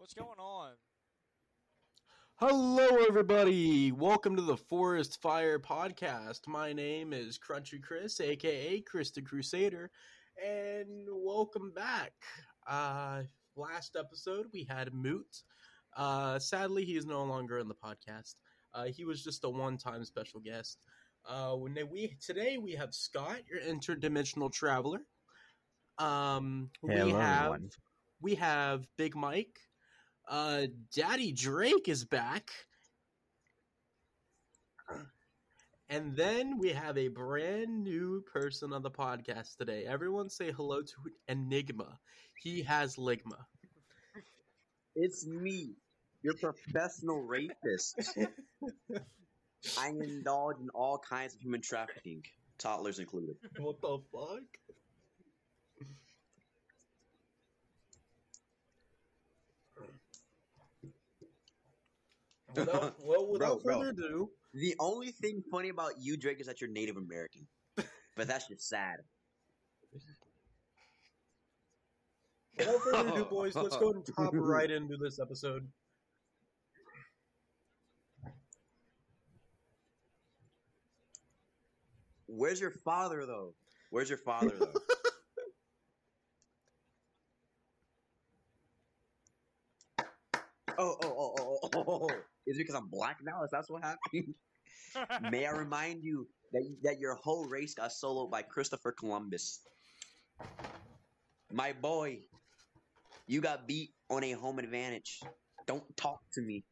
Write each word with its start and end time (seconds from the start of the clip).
What's 0.00 0.14
going 0.14 0.38
on? 0.38 0.70
Hello, 2.36 3.04
everybody. 3.06 3.92
Welcome 3.92 4.34
to 4.36 4.40
the 4.40 4.56
Forest 4.56 5.20
Fire 5.20 5.58
Podcast. 5.58 6.48
My 6.48 6.72
name 6.72 7.12
is 7.12 7.38
Crunchy 7.38 7.82
Chris, 7.82 8.18
aka 8.18 8.80
Chris 8.80 9.10
the 9.10 9.20
Crusader, 9.20 9.90
and 10.42 11.06
welcome 11.12 11.70
back. 11.76 12.14
Uh, 12.66 13.24
last 13.56 13.94
episode 13.94 14.46
we 14.54 14.64
had 14.64 14.94
Moot. 14.94 15.42
Uh, 15.94 16.38
sadly, 16.38 16.86
he 16.86 16.96
is 16.96 17.04
no 17.04 17.22
longer 17.22 17.58
in 17.58 17.68
the 17.68 17.74
podcast. 17.74 18.36
Uh, 18.72 18.84
he 18.84 19.04
was 19.04 19.22
just 19.22 19.44
a 19.44 19.50
one-time 19.50 20.06
special 20.06 20.40
guest. 20.40 20.78
Uh, 21.28 21.52
when 21.52 21.76
we 21.90 22.16
today 22.24 22.56
we 22.56 22.72
have 22.72 22.94
Scott, 22.94 23.40
your 23.46 23.60
interdimensional 23.60 24.50
traveler. 24.50 25.02
Um, 25.98 26.70
we 26.82 26.94
Hello, 26.94 27.18
have 27.18 27.44
everyone. 27.48 27.70
we 28.22 28.34
have 28.36 28.86
Big 28.96 29.14
Mike. 29.14 29.60
Uh, 30.30 30.68
Daddy 30.94 31.32
Drake 31.32 31.88
is 31.88 32.04
back. 32.04 32.50
And 35.88 36.14
then 36.14 36.58
we 36.58 36.68
have 36.68 36.96
a 36.96 37.08
brand 37.08 37.82
new 37.82 38.22
person 38.32 38.72
on 38.72 38.82
the 38.82 38.92
podcast 38.92 39.56
today. 39.56 39.84
Everyone 39.86 40.30
say 40.30 40.52
hello 40.52 40.82
to 40.82 40.94
Enigma. 41.26 41.98
He 42.40 42.62
has 42.62 42.94
Ligma. 42.94 43.44
It's 44.94 45.26
me, 45.26 45.72
your 46.22 46.34
professional 46.34 47.22
rapist. 47.22 48.16
I 49.78 49.88
indulge 49.88 50.60
in 50.60 50.68
all 50.72 50.98
kinds 50.98 51.34
of 51.34 51.40
human 51.40 51.60
trafficking, 51.60 52.22
toddlers 52.56 53.00
included. 53.00 53.34
What 53.58 53.80
the 53.80 53.98
fuck? 54.12 54.44
Without, 62.54 62.94
well, 63.04 63.26
without 63.30 63.62
Bro, 63.62 63.72
bro. 63.72 63.78
further 63.78 63.90
ado, 63.90 64.30
The 64.54 64.74
only 64.78 65.12
thing 65.12 65.42
funny 65.50 65.68
about 65.68 65.92
you, 66.00 66.16
Drake, 66.16 66.40
is 66.40 66.46
that 66.46 66.60
you're 66.60 66.70
Native 66.70 66.96
American. 66.96 67.46
But 68.16 68.28
that's 68.28 68.48
just 68.48 68.68
sad. 68.68 68.96
without 72.58 72.80
further 72.82 73.08
ado, 73.08 73.24
boys, 73.30 73.54
let's 73.54 73.76
go 73.76 73.90
and 73.90 74.04
hop 74.16 74.32
right 74.34 74.70
into 74.70 74.96
this 74.96 75.18
episode. 75.18 75.66
Where's 82.26 82.60
your 82.60 82.70
father, 82.70 83.26
though? 83.26 83.54
Where's 83.90 84.08
your 84.08 84.18
father, 84.18 84.52
though? 84.58 84.72
oh, 90.78 90.96
oh. 91.02 91.19
Is 92.50 92.58
because 92.58 92.74
I'm 92.74 92.88
black 92.88 93.18
now? 93.22 93.44
Is 93.44 93.50
that 93.52 93.64
what 93.68 93.84
happened? 93.84 94.34
May 95.30 95.46
I 95.46 95.52
remind 95.52 96.02
you 96.02 96.26
that 96.52 96.68
that 96.82 96.98
your 96.98 97.14
whole 97.14 97.46
race 97.46 97.74
got 97.74 97.90
soloed 97.90 98.28
by 98.28 98.42
Christopher 98.42 98.90
Columbus. 98.90 99.60
My 101.52 101.72
boy, 101.72 102.18
you 103.28 103.40
got 103.40 103.68
beat 103.68 103.90
on 104.10 104.24
a 104.24 104.32
home 104.32 104.58
advantage. 104.58 105.20
Don't 105.68 105.96
talk 105.96 106.18
to 106.34 106.42
me. 106.42 106.64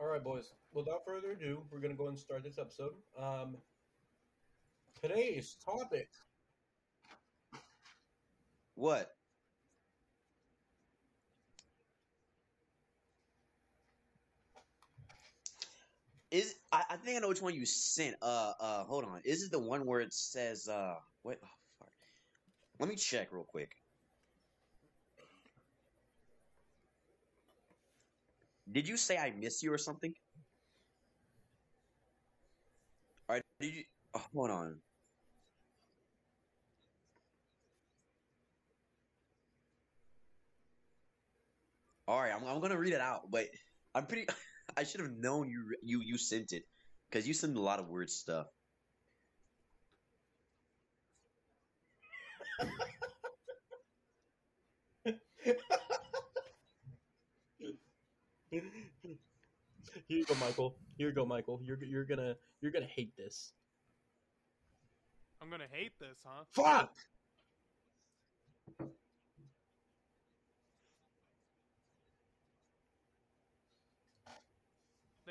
All 0.00 0.06
right, 0.06 0.24
boys. 0.24 0.52
Without 0.72 1.04
further 1.04 1.32
ado, 1.32 1.62
we're 1.70 1.80
gonna 1.80 1.92
go 1.92 2.08
and 2.08 2.18
start 2.18 2.42
this 2.42 2.58
episode. 2.58 2.94
Um, 3.18 3.58
today's 5.02 5.56
topic. 5.62 6.08
What? 8.74 9.10
Is 16.30 16.54
I, 16.72 16.82
I 16.90 16.96
think 16.96 17.16
I 17.16 17.20
know 17.20 17.28
which 17.28 17.42
one 17.42 17.54
you 17.54 17.64
sent. 17.64 18.16
Uh, 18.20 18.52
uh, 18.58 18.84
hold 18.84 19.04
on. 19.04 19.20
Is 19.24 19.44
it 19.44 19.52
the 19.52 19.60
one 19.60 19.86
where 19.86 20.00
it 20.00 20.12
says 20.12 20.68
uh, 20.68 20.96
what? 21.22 21.38
Oh, 21.44 21.48
fuck. 21.78 21.92
Let 22.80 22.88
me 22.88 22.96
check 22.96 23.28
real 23.32 23.44
quick. 23.44 23.70
Did 28.70 28.88
you 28.88 28.96
say 28.96 29.16
I 29.16 29.30
miss 29.30 29.62
you 29.62 29.72
or 29.72 29.78
something? 29.78 30.12
All 33.28 33.36
right. 33.36 33.42
Did 33.60 33.74
you? 33.74 33.84
Oh, 34.14 34.22
hold 34.34 34.50
on. 34.50 34.76
All 42.06 42.20
right, 42.20 42.32
I'm, 42.34 42.46
I'm 42.46 42.60
gonna 42.60 42.76
read 42.78 42.92
it 42.92 43.00
out, 43.00 43.30
but 43.30 43.46
I'm 43.94 44.06
pretty. 44.06 44.26
I 44.76 44.84
should 44.84 45.00
have 45.00 45.12
known 45.12 45.48
you 45.48 45.76
you 45.82 46.00
you 46.00 46.18
sent 46.18 46.52
it 46.52 46.64
because 47.08 47.26
you 47.26 47.34
send 47.34 47.56
a 47.56 47.60
lot 47.60 47.78
of 47.78 47.88
weird 47.88 48.10
stuff. 48.10 48.46
Here 58.50 60.18
you 60.18 60.24
go, 60.24 60.34
Michael. 60.40 60.76
Here 60.96 61.08
you 61.08 61.14
go, 61.14 61.24
Michael. 61.24 61.60
You're 61.62 61.82
you're 61.82 62.04
gonna 62.04 62.36
you're 62.60 62.72
gonna 62.72 62.86
hate 62.86 63.16
this. 63.16 63.52
I'm 65.40 65.50
gonna 65.50 65.64
hate 65.70 65.92
this, 65.98 66.18
huh? 66.24 66.44
Fuck. 66.52 66.94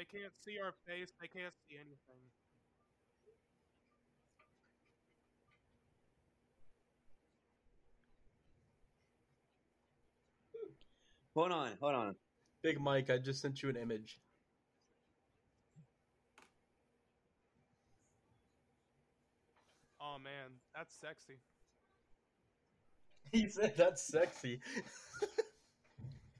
They 0.04 0.20
can't 0.20 0.34
see 0.44 0.58
our 0.62 0.74
face. 0.86 1.14
They 1.22 1.28
can't 1.28 1.54
see 1.66 1.76
anything. 1.76 2.20
Hold 11.36 11.52
on, 11.52 11.72
hold 11.80 11.96
on. 11.96 12.16
Big 12.62 12.82
Mike, 12.82 13.10
I 13.10 13.18
just 13.18 13.42
sent 13.42 13.64
you 13.64 13.70
an 13.70 13.78
image. 13.78 14.20
Oh 20.02 20.20
man, 20.20 20.60
that's 20.76 20.94
sexy. 21.00 21.40
He 23.32 23.50
said 23.50 23.74
that's 23.78 24.06
sexy. 24.06 24.60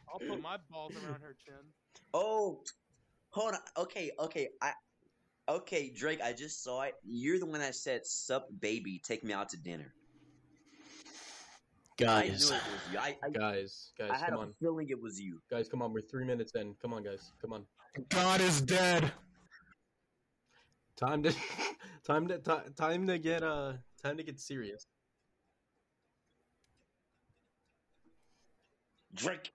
I'll 0.08 0.20
put 0.20 0.42
my 0.42 0.58
balls 0.70 0.92
around 0.96 1.22
her 1.22 1.36
chin. 1.44 1.72
Oh, 2.14 2.62
hold 3.34 3.54
on. 3.54 3.60
Okay, 3.78 4.12
okay. 4.18 4.50
I 4.62 4.72
okay, 5.50 5.90
Drake. 5.90 6.22
I 6.22 6.34
just 6.34 6.64
saw 6.64 6.84
it. 6.84 6.94
You're 7.04 7.40
the 7.40 7.46
one 7.46 7.60
that 7.60 7.76
said, 7.76 8.06
"Sup, 8.06 8.48
baby, 8.60 9.02
take 9.04 9.24
me 9.24 9.34
out 9.34 9.50
to 9.50 9.58
dinner." 9.58 9.94
I 12.00 12.24
knew 12.24 12.32
Guys, 12.32 12.50
it 12.50 12.54
was 12.54 12.62
you. 12.92 13.00
I 13.00 13.18
I, 13.24 13.30
guys, 13.30 13.92
I 14.00 14.08
guys, 14.08 14.20
had 14.20 14.30
come 14.30 14.40
a 14.40 14.42
on, 14.42 14.54
feeling 14.60 14.90
it 14.90 15.02
was 15.02 15.20
you. 15.20 15.40
guys, 15.50 15.70
come 15.70 15.82
on. 15.82 15.94
We're 15.94 16.02
three 16.02 16.26
minutes 16.26 16.54
in. 16.56 16.76
Come 16.82 16.94
on, 16.94 17.04
guys, 17.04 17.32
come 17.42 17.54
on. 17.54 17.66
God 18.10 18.42
is 18.42 18.62
dead. 18.62 19.12
Time 20.96 21.24
to, 21.24 21.34
time 22.08 22.28
to, 22.28 22.38
ti- 22.40 22.72
time 22.78 23.08
to 23.08 23.18
get 23.18 23.44
uh, 23.44 23.74
time 24.02 24.18
to 24.18 24.24
get 24.24 24.40
serious. 24.40 24.86
Drake. 29.14 29.52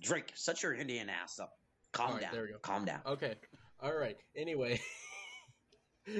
Drake, 0.00 0.32
shut 0.36 0.62
your 0.62 0.74
Indian 0.74 1.08
ass 1.10 1.38
up. 1.40 1.57
Calm 1.92 2.08
All 2.08 2.14
right, 2.14 2.22
down. 2.22 2.32
there 2.32 2.42
we 2.42 2.48
go. 2.50 2.58
Calm 2.58 2.84
down. 2.84 3.00
Okay, 3.06 3.34
all 3.80 3.94
right. 3.94 4.16
Anyway. 4.36 4.80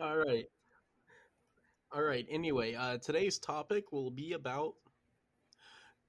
all 0.00 0.16
right. 0.16 0.44
All 1.94 2.02
right. 2.02 2.26
Anyway, 2.30 2.74
uh, 2.74 2.98
today's 2.98 3.38
topic 3.38 3.92
will 3.92 4.10
be 4.10 4.32
about 4.32 4.74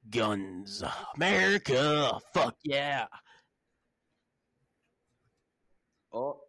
guns. 0.10 0.84
America. 1.16 2.20
Fuck 2.34 2.56
yeah. 2.64 3.08
Oh, 6.14 6.40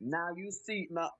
now 0.00 0.28
you 0.36 0.50
see. 0.50 0.88
Now, 0.90 1.10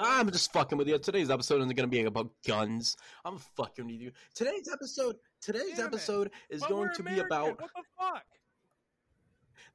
I'm 0.00 0.30
just 0.30 0.52
fucking 0.52 0.78
with 0.78 0.88
you. 0.88 0.98
Today's 0.98 1.30
episode 1.30 1.60
is 1.60 1.66
going 1.66 1.76
to 1.76 1.86
be 1.86 2.02
about 2.02 2.30
guns. 2.46 2.96
I'm 3.24 3.38
fucking 3.56 3.86
with 3.86 3.96
you. 3.96 4.12
Today's 4.34 4.68
episode. 4.72 5.16
Today's 5.40 5.76
Damn 5.76 5.86
episode 5.86 6.30
is 6.50 6.60
But 6.62 6.70
going 6.70 6.90
to 6.94 7.02
be 7.02 7.18
about. 7.20 7.60
what 7.60 7.70
the 7.74 7.82
fuck? 7.98 8.24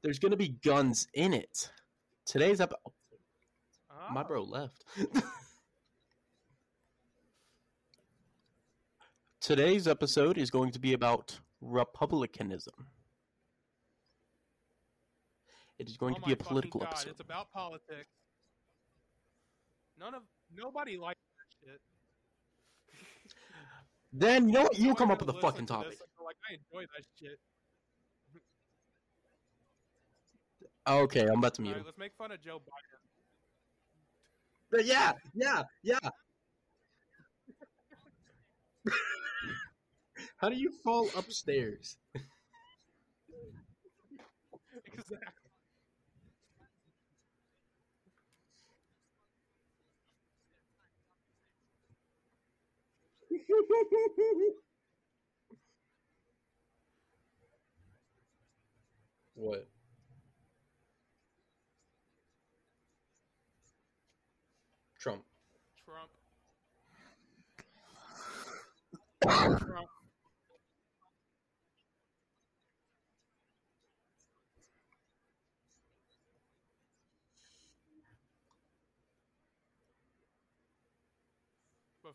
There's 0.02 0.18
going 0.18 0.32
to 0.32 0.36
be 0.36 0.48
guns 0.48 1.06
in 1.14 1.32
it. 1.32 1.70
Today's 2.26 2.60
episode. 2.60 2.80
Oh. 3.90 4.12
My 4.12 4.22
bro 4.22 4.42
left. 4.42 4.84
Today's 9.40 9.88
episode 9.88 10.38
is 10.38 10.50
going 10.50 10.70
to 10.72 10.78
be 10.78 10.92
about 10.92 11.40
republicanism. 11.60 12.86
It 15.78 15.88
is 15.88 15.96
going 15.96 16.14
oh 16.14 16.20
to 16.20 16.26
be 16.26 16.32
a 16.32 16.36
political 16.36 16.80
God, 16.80 16.90
episode. 16.90 17.10
It's 17.10 17.20
about 17.20 17.50
politics. 17.52 18.10
None 20.02 20.14
of 20.14 20.22
nobody 20.52 20.96
likes 20.98 21.20
that 21.36 21.46
shit. 21.70 21.80
Then 24.12 24.48
you 24.48 24.54
know 24.54 24.62
what? 24.64 24.78
You 24.78 24.94
come 24.96 25.10
up 25.12 25.20
with 25.24 25.28
a 25.34 25.40
fucking 25.40 25.66
to 25.66 25.72
topic. 25.72 25.90
this 25.90 26.00
Like 26.22 26.36
I 26.50 26.54
enjoy 26.54 26.86
that 26.96 27.04
shit. 27.20 27.38
Okay, 30.88 31.28
I'm 31.28 31.38
about 31.38 31.54
to 31.54 31.62
mute 31.62 31.70
Alright, 31.70 31.82
him. 31.82 31.86
let's 31.86 31.98
make 31.98 32.12
fun 32.18 32.32
of 32.32 32.42
Joe 32.42 32.58
Biden. 32.58 32.98
But 34.72 34.84
yeah, 34.84 35.12
yeah, 35.32 35.62
yeah. 35.84 35.98
How 40.38 40.48
do 40.48 40.56
you 40.56 40.72
fall 40.82 41.08
upstairs? 41.16 41.96
exactly. 44.84 45.41
What? 59.34 59.66
Trump. 64.98 65.22
Trump. 65.84 66.10
Trump. 69.60 69.91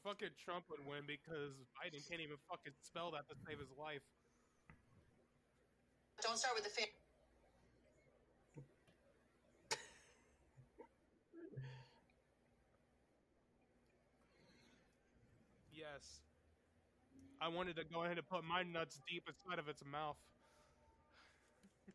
Fucking 0.08 0.32
Trump 0.40 0.64
would 0.72 0.80
win 0.88 1.04
because 1.04 1.52
Biden 1.76 2.00
can't 2.08 2.24
even 2.24 2.40
fucking 2.48 2.72
spell 2.80 3.12
that 3.12 3.28
to 3.28 3.36
save 3.44 3.60
his 3.60 3.68
life. 3.76 4.00
Don't 6.24 6.40
start 6.40 6.56
with 6.56 6.64
the 6.64 6.70
fan. 6.72 6.88
Yes. 15.76 16.22
I 17.42 17.50
wanted 17.50 17.76
to 17.76 17.84
go 17.84 18.04
ahead 18.04 18.18
and 18.18 18.28
put 18.28 18.44
my 18.44 18.64
nuts 18.64 19.00
deep 19.08 19.28
inside 19.28 19.60
of 19.60 19.68
its 19.68 19.84
mouth. 19.86 20.18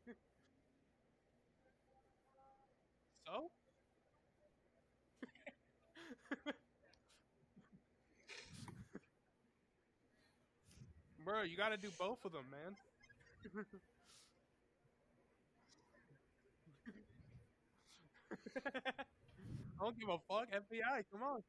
so? 3.27 3.51
Bro, 11.25 11.43
you 11.43 11.57
gotta 11.57 11.77
do 11.77 11.91
both 11.99 12.25
of 12.25 12.33
them, 12.33 12.45
man. 12.51 12.77
I 18.57 19.85
don't 19.85 19.99
give 19.99 20.09
a 20.09 20.19
fuck, 20.29 20.49
FBI, 20.51 21.05
come 21.11 21.23
on. 21.23 21.43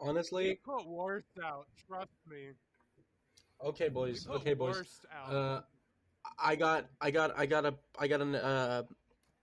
Honestly, 0.00 0.44
We 0.48 0.54
put 0.54 0.86
worst 0.86 1.26
out, 1.44 1.66
trust 1.88 2.10
me. 2.30 2.50
okay, 3.64 3.88
boys. 3.88 4.24
put 4.24 4.36
Okay, 4.36 4.54
boys. 4.54 5.00
out. 5.12 5.34
Uh, 5.34 5.60
I 6.38 6.54
got, 6.54 6.86
I 7.00 7.10
got, 7.10 7.36
I 7.36 7.46
got 7.46 7.66
a, 7.66 7.74
I 7.98 8.06
got 8.06 8.20
an, 8.20 8.36
uh, 8.36 8.84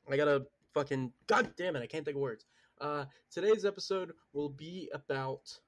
I 0.10 0.16
got 0.18 0.28
a 0.30 0.46
fucking. 0.74 1.12
God 1.28 1.52
damn 1.58 1.76
it! 1.76 1.82
I 1.82 1.88
can't 1.88 2.06
think 2.06 2.16
of 2.16 2.22
words. 2.22 2.46
Uh, 2.80 3.06
today's 3.32 3.66
episode 3.66 4.12
will 4.34 4.50
be 4.50 4.90
about. 4.94 5.60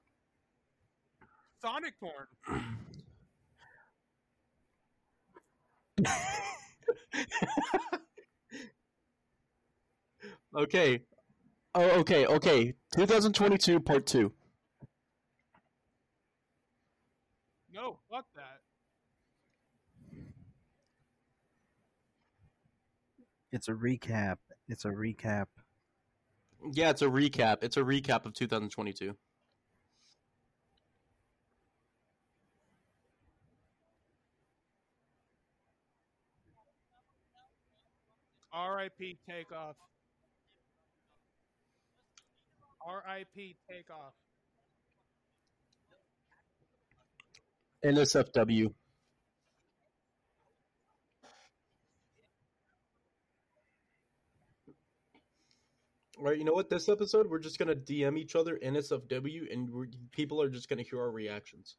Sonic 1.60 1.94
porn. 1.98 2.28
okay. 10.56 11.00
Oh, 11.74 11.90
okay, 12.00 12.26
okay. 12.26 12.74
2022 12.94 13.80
part 13.80 14.06
two. 14.06 14.32
No, 17.72 17.98
fuck 18.10 18.26
that. 18.36 18.60
It's 23.50 23.68
a 23.68 23.72
recap. 23.72 24.36
It's 24.68 24.84
a 24.84 24.90
recap. 24.90 25.46
Yeah, 26.72 26.90
it's 26.90 27.02
a 27.02 27.06
recap. 27.06 27.58
It's 27.62 27.76
a 27.76 27.80
recap 27.80 28.26
of 28.26 28.34
2022. 28.34 29.14
R.I.P. 38.52 39.18
Takeoff. 39.28 39.76
R.I.P. 42.86 43.56
Takeoff. 43.70 44.14
NSFW. 47.84 48.72
All 56.18 56.24
right, 56.24 56.36
you 56.36 56.44
know 56.44 56.52
what? 56.52 56.68
This 56.68 56.88
episode, 56.88 57.30
we're 57.30 57.38
just 57.38 57.60
gonna 57.60 57.76
DM 57.76 58.18
each 58.18 58.34
other 58.34 58.58
NSFW, 58.60 59.52
and 59.52 59.70
we're, 59.70 59.86
people 60.10 60.42
are 60.42 60.48
just 60.48 60.68
gonna 60.68 60.82
hear 60.82 61.00
our 61.00 61.12
reactions. 61.12 61.76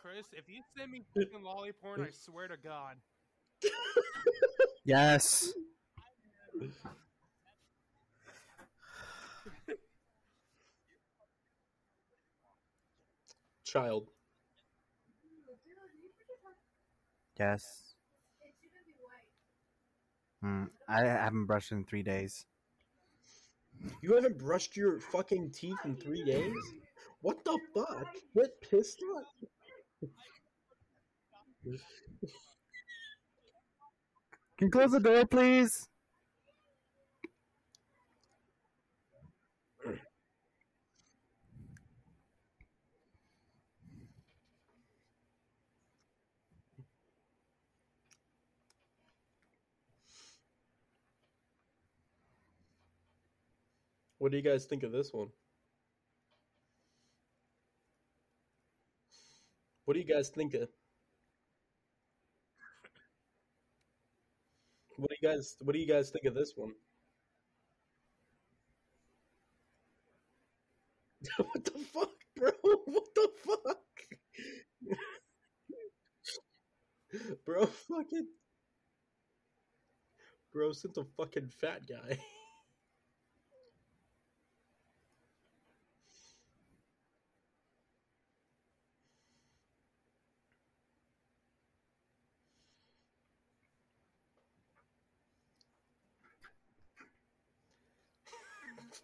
Chris, 0.00 0.26
if 0.32 0.48
you 0.48 0.62
send 0.78 0.92
me 0.92 1.02
fucking 1.14 1.42
lolly 1.44 1.72
porn, 1.72 2.00
I 2.00 2.08
swear 2.10 2.48
to 2.48 2.56
God. 2.56 2.96
Yes. 4.86 5.52
Child. 13.64 14.08
Yes. 17.38 17.94
Hmm. 20.42 20.64
I 20.88 21.00
haven't 21.04 21.46
brushed 21.46 21.72
in 21.72 21.84
three 21.84 22.02
days. 22.02 22.46
You 24.02 24.14
haven't 24.14 24.38
brushed 24.38 24.76
your 24.76 25.00
fucking 25.00 25.50
teeth 25.50 25.78
in 25.84 25.96
three 25.96 26.24
days? 26.24 26.56
What 27.20 27.44
the 27.44 27.58
fuck? 27.74 28.14
Get 28.34 28.60
pissed 28.62 29.02
off. 29.16 29.24
Can 34.56 34.66
you 34.66 34.70
close 34.70 34.92
the 34.92 35.00
door, 35.00 35.26
please? 35.26 35.88
What 54.26 54.32
do 54.32 54.38
you 54.38 54.42
guys 54.42 54.64
think 54.64 54.82
of 54.82 54.90
this 54.90 55.12
one? 55.12 55.28
What 59.84 59.94
do 59.94 60.00
you 60.00 60.04
guys 60.04 60.30
think 60.30 60.54
of? 60.54 60.68
What 64.96 65.10
do 65.10 65.16
you 65.22 65.28
guys 65.28 65.54
What 65.60 65.74
do 65.74 65.78
you 65.78 65.86
guys 65.86 66.10
think 66.10 66.24
of 66.24 66.34
this 66.34 66.54
one? 66.56 66.72
what 71.36 71.64
the 71.64 71.78
fuck, 71.92 72.10
bro? 72.34 72.50
What 72.84 73.14
the 73.14 73.28
fuck, 73.44 73.86
bro? 77.44 77.66
Fucking, 77.66 78.26
bro 80.52 80.72
sent 80.72 80.96
a 80.96 81.04
fucking 81.16 81.50
fat 81.60 81.82
guy. 81.86 82.18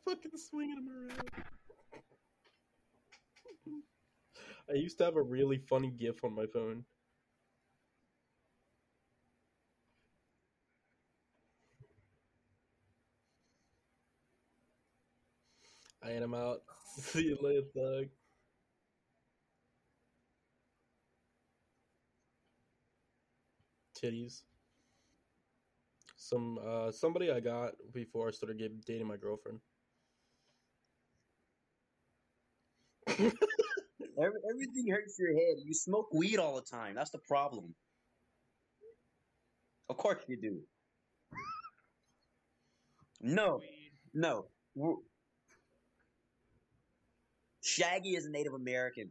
Fucking 0.05 0.33
swinging 0.37 0.77
him 0.79 0.89
around. 0.89 1.45
I 4.71 4.75
used 4.75 4.99
to 4.99 5.05
have 5.05 5.17
a 5.17 5.23
really 5.23 5.59
funny 5.59 5.91
GIF 5.91 6.25
on 6.25 6.35
my 6.35 6.47
phone. 6.47 6.85
I 16.05 16.11
am 16.13 16.35
out. 16.35 16.63
See 16.97 17.25
you 17.25 17.39
later, 17.41 17.63
thug. 17.75 18.09
Titties. 23.97 24.43
Some 26.17 26.59
uh 26.65 26.91
somebody 26.91 27.31
I 27.31 27.41
got 27.41 27.75
before 27.93 28.29
I 28.29 28.33
started 28.33 28.59
dating 28.85 29.07
my 29.07 29.17
girlfriend. 29.17 29.59
Every, 29.59 29.61
everything 33.09 34.89
hurts 34.91 35.19
your 35.19 35.33
head. 35.33 35.57
You 35.65 35.75
smoke 35.75 36.09
weed 36.13 36.39
all 36.39 36.57
the 36.57 36.63
time. 36.63 36.95
That's 36.95 37.11
the 37.11 37.19
problem. 37.19 37.75
Of 39.89 39.97
course 39.97 40.23
you 40.29 40.37
do. 40.37 40.61
No, 43.21 43.61
no. 44.15 44.47
Shaggy 47.63 48.17
is 48.17 48.27
a 48.27 48.31
Native 48.31 48.55
American. 48.55 49.11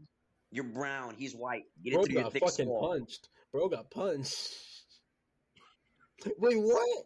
You're 0.52 0.66
brown. 0.66 1.16
He's 1.18 1.34
white. 1.34 1.64
Get 1.84 1.94
Bro 1.94 2.06
got 2.06 2.34
thick 2.34 2.44
fucking 2.44 2.66
skull. 2.66 2.90
punched. 2.90 3.30
Bro 3.54 3.70
got 3.70 3.90
punched. 3.90 4.50
Wait, 6.38 6.58
what? 6.58 7.06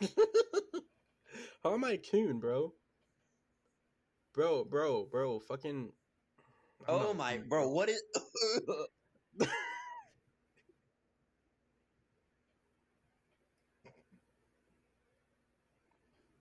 How 1.62 1.74
am 1.74 1.84
I 1.84 1.96
coon, 1.96 2.38
bro? 2.38 2.72
Bro, 4.34 4.64
bro, 4.66 5.04
bro, 5.06 5.40
fucking. 5.40 5.92
I'm 6.88 6.94
Oh 6.94 6.98
not 6.98 7.16
my, 7.16 7.38
bro, 7.38 7.68
what 7.70 7.88
is? 7.88 8.02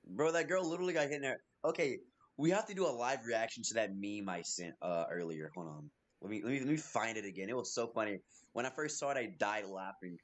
bro, 0.07 0.31
that 0.31 0.47
girl 0.47 0.67
literally 0.69 0.93
got 0.93 1.07
hit 1.07 1.13
in 1.13 1.21
there. 1.21 1.39
Okay, 1.63 1.99
we 2.37 2.51
have 2.51 2.67
to 2.67 2.73
do 2.73 2.85
a 2.85 2.89
live 2.91 3.19
reaction 3.25 3.63
to 3.63 3.73
that 3.75 3.91
meme 3.95 4.29
I 4.29 4.41
sent 4.43 4.75
uh 4.81 5.05
earlier. 5.11 5.51
Hold 5.55 5.67
on, 5.67 5.89
let 6.21 6.31
me 6.31 6.41
let 6.43 6.51
me 6.51 6.59
let 6.59 6.67
me 6.69 6.77
find 6.77 7.17
it 7.17 7.25
again. 7.25 7.49
It 7.49 7.55
was 7.55 7.73
so 7.73 7.87
funny. 7.87 8.19
When 8.53 8.65
I 8.65 8.69
first 8.69 8.99
saw 8.99 9.11
it, 9.11 9.17
I 9.17 9.27
died 9.39 9.65
laughing. 9.65 10.17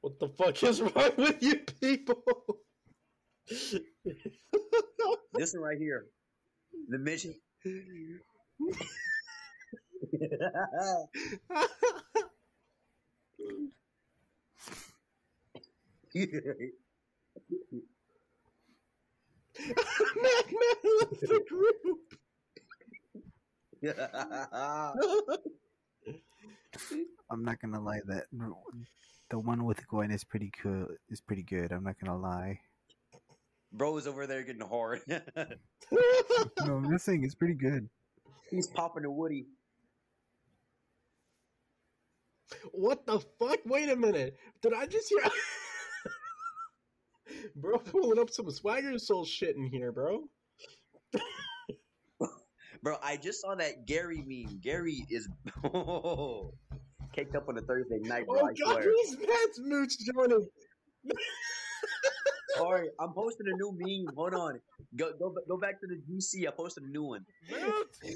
What 0.00 0.18
the 0.18 0.28
fuck 0.28 0.62
is 0.62 0.80
wrong 0.80 1.10
with 1.18 1.42
you 1.42 1.56
people? 1.80 2.22
This 5.34 5.52
one 5.54 5.62
right 5.62 5.78
here, 5.78 6.06
the 6.88 6.98
mission. 6.98 7.34
Mac 7.64 7.74
Man 20.52 20.76
left 21.00 21.20
the 21.20 21.40
group. 21.48 22.00
I'm 27.30 27.44
not 27.44 27.60
gonna 27.60 27.80
lie 27.80 28.00
that 28.06 28.26
the 29.30 29.38
one 29.38 29.64
with 29.64 29.86
Gwen 29.88 30.10
is 30.10 30.24
pretty 30.24 30.52
cool. 30.62 30.86
Is 31.08 31.20
pretty 31.20 31.42
good. 31.42 31.72
I'm 31.72 31.84
not 31.84 31.96
gonna 31.98 32.18
lie. 32.18 32.60
Bro 33.72 33.98
is 33.98 34.06
over 34.06 34.26
there 34.26 34.42
getting 34.42 34.66
hard. 34.66 35.00
No, 35.92 36.76
I'm 36.76 36.92
just 36.92 37.04
saying 37.04 37.24
it's 37.24 37.34
pretty 37.34 37.54
good. 37.54 37.88
He's 38.50 38.68
popping 38.68 39.04
a 39.04 39.10
Woody. 39.10 39.46
what 42.72 43.06
the 43.06 43.18
fuck? 43.40 43.58
Wait 43.64 43.88
a 43.88 43.96
minute. 43.96 44.36
Did 44.62 44.74
I 44.74 44.86
just 44.86 45.08
hear? 45.08 45.18
bro, 47.56 47.78
pulling 47.78 48.20
up 48.20 48.30
some 48.30 48.48
swagger 48.50 48.96
soul 48.98 49.24
shit 49.24 49.56
in 49.56 49.66
here, 49.66 49.90
bro. 49.90 50.28
Bro, 52.82 52.96
I 53.02 53.18
just 53.18 53.42
saw 53.42 53.54
that 53.56 53.86
Gary 53.86 54.24
meme. 54.26 54.58
Gary 54.62 55.04
is 55.10 55.28
oh. 55.64 56.54
Caked 57.12 57.34
up 57.36 57.48
on 57.48 57.56
a 57.58 57.60
Thursday 57.60 57.98
night, 58.00 58.26
bro. 58.26 58.40
Oh 58.40 58.46
I 58.46 58.52
god, 58.52 58.82
swear. 58.82 58.82
who's 58.82 59.18
Matt's 59.18 59.60
mooch 59.60 59.92
joining? 60.14 60.46
Sorry, 62.56 62.88
I'm 63.00 63.12
posting 63.14 63.46
a 63.48 63.56
new 63.56 63.72
meme. 63.78 64.14
Hold 64.16 64.34
on. 64.34 64.60
Go 64.96 65.12
go 65.18 65.34
go 65.48 65.56
back 65.56 65.80
to 65.80 65.86
the 65.86 65.96
GC. 66.10 66.46
I 66.46 66.50
posted 66.50 66.84
a 66.84 66.88
new 66.88 67.04
one. 67.04 67.24
Moot! 67.50 67.88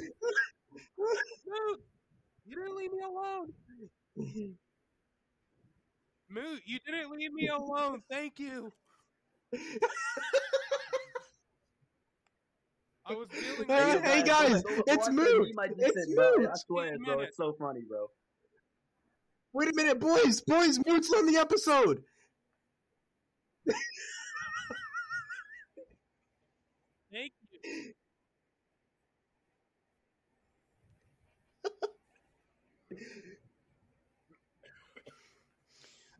Moot! 0.98 1.80
You 2.46 2.56
didn't 2.56 2.76
leave 2.76 2.92
me 2.92 2.98
alone. 3.00 3.52
Moot, 6.28 6.60
you 6.66 6.78
didn't 6.84 7.10
leave 7.10 7.32
me 7.32 7.48
alone. 7.48 8.02
Thank 8.10 8.38
you. 8.38 8.72
I 13.06 13.12
was 13.14 13.28
dealing 13.32 13.68
Hey, 13.68 14.00
hey, 14.02 14.22
guys, 14.22 14.62
go- 14.62 14.76
go 14.76 14.82
it's 14.86 15.06
watch 15.06 15.12
Moot. 15.14 15.48
meme 15.48 15.58
I 15.58 15.68
just 15.68 15.80
It's 15.80 15.94
sent, 16.06 16.16
bro. 16.16 16.30
Moot. 16.38 16.48
I 16.48 16.56
swear, 16.66 16.98
bro. 16.98 17.20
It's 17.20 17.36
so 17.36 17.54
funny, 17.58 17.80
bro. 17.88 18.06
Wait 19.54 19.68
a 19.68 19.73
minute, 19.75 19.99
boys, 20.00 20.40
boys, 20.42 20.78
Moot's 20.87 21.11
on 21.12 21.26
the 21.26 21.37
episode. 21.38 22.02
Thank 27.12 27.32
you. 27.52 27.94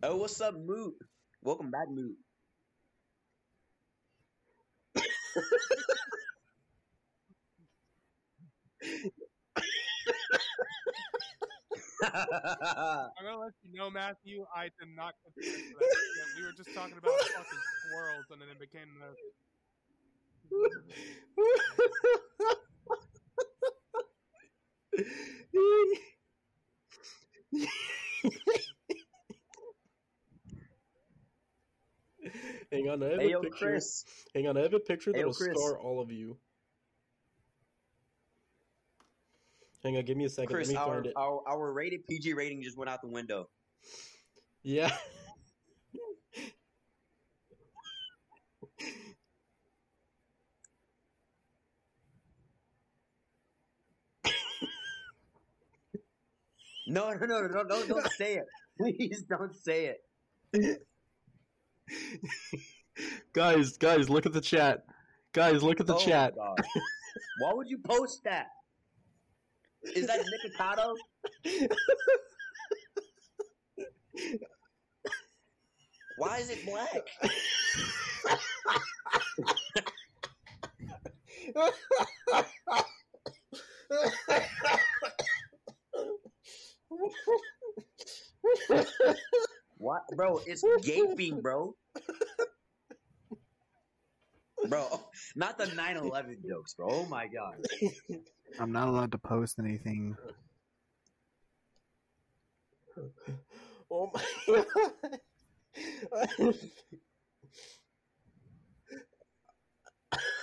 Oh, 0.02 0.16
what's 0.16 0.40
up, 0.40 0.54
Moot? 0.54 0.94
Welcome 1.42 1.70
back, 1.72 1.88
Moot. 1.90 2.16
I'm 12.02 13.24
gonna 13.24 13.38
let 13.38 13.52
you 13.62 13.72
know, 13.78 13.90
Matthew. 13.90 14.44
I 14.54 14.64
did 14.64 14.88
not 14.96 15.14
that. 15.26 16.28
We 16.36 16.42
were 16.44 16.52
just 16.56 16.72
talking 16.74 16.98
about 16.98 17.12
fucking 17.36 17.62
squirrels, 17.86 18.24
and 18.30 18.40
then 18.40 18.48
it 18.48 18.58
became 18.58 18.88
the. 19.00 19.14
Hang 32.72 32.88
on, 32.88 33.02
I 33.02 33.10
have 33.10 33.20
hey, 33.20 33.26
a 33.26 33.30
yo, 33.30 33.40
picture. 33.40 33.66
Chris. 33.66 34.04
Hang 34.34 34.48
on, 34.48 34.56
I 34.56 34.62
have 34.62 34.74
a 34.74 34.80
picture 34.80 35.12
Hey, 35.12 35.18
that'll 35.18 35.34
Chris. 35.34 35.56
scar 35.56 35.78
all 35.78 36.00
of 36.00 36.10
you. 36.10 36.36
Hang 39.84 39.98
on, 39.98 40.04
give 40.04 40.16
me 40.16 40.24
a 40.24 40.30
second. 40.30 40.54
Chris, 40.54 40.68
Let 40.68 40.74
me 40.74 40.78
our, 40.78 40.94
find 40.94 41.06
it. 41.06 41.12
our 41.14 41.40
our 41.46 41.72
rated 41.72 42.06
PG 42.06 42.32
rating 42.32 42.62
just 42.62 42.76
went 42.78 42.88
out 42.88 43.02
the 43.02 43.08
window. 43.08 43.50
Yeah. 44.62 44.96
No, 56.86 57.10
no, 57.12 57.26
no, 57.26 57.40
no, 57.46 57.62
no, 57.62 57.86
don't 57.86 58.10
say 58.12 58.36
it. 58.36 58.44
Please 58.78 59.22
don't 59.28 59.54
say 59.54 59.96
it. 60.52 60.80
guys, 63.32 63.76
guys, 63.78 64.10
look 64.10 64.26
at 64.26 64.32
the 64.32 64.40
chat. 64.40 64.84
Guys, 65.32 65.62
look 65.62 65.80
at 65.80 65.86
the 65.86 65.94
Oh, 65.96 65.98
chat. 65.98 66.34
Why 66.36 67.52
would 67.52 67.68
you 67.68 67.78
post 67.78 68.22
that? 68.24 68.46
Is 69.94 70.06
that 70.06 70.20
Nikocado? 70.20 70.94
Why 76.18 76.38
is 76.38 76.50
it 76.50 76.64
black? 76.64 77.02
What, 89.76 90.02
bro? 90.16 90.40
It's 90.46 90.64
gaping, 90.82 91.42
bro. 91.42 91.74
bro. 94.68 95.00
Not 95.36 95.58
the 95.58 95.66
9/11 95.66 96.48
jokes, 96.48 96.74
bro. 96.74 96.88
Oh 96.90 97.06
my 97.06 97.26
god. 97.26 97.56
I'm 98.60 98.72
not 98.72 98.88
allowed 98.88 99.12
to 99.12 99.18
post 99.18 99.58
anything. 99.58 100.16
Oh 103.90 104.10
my 104.12 104.22
god. 104.46 104.64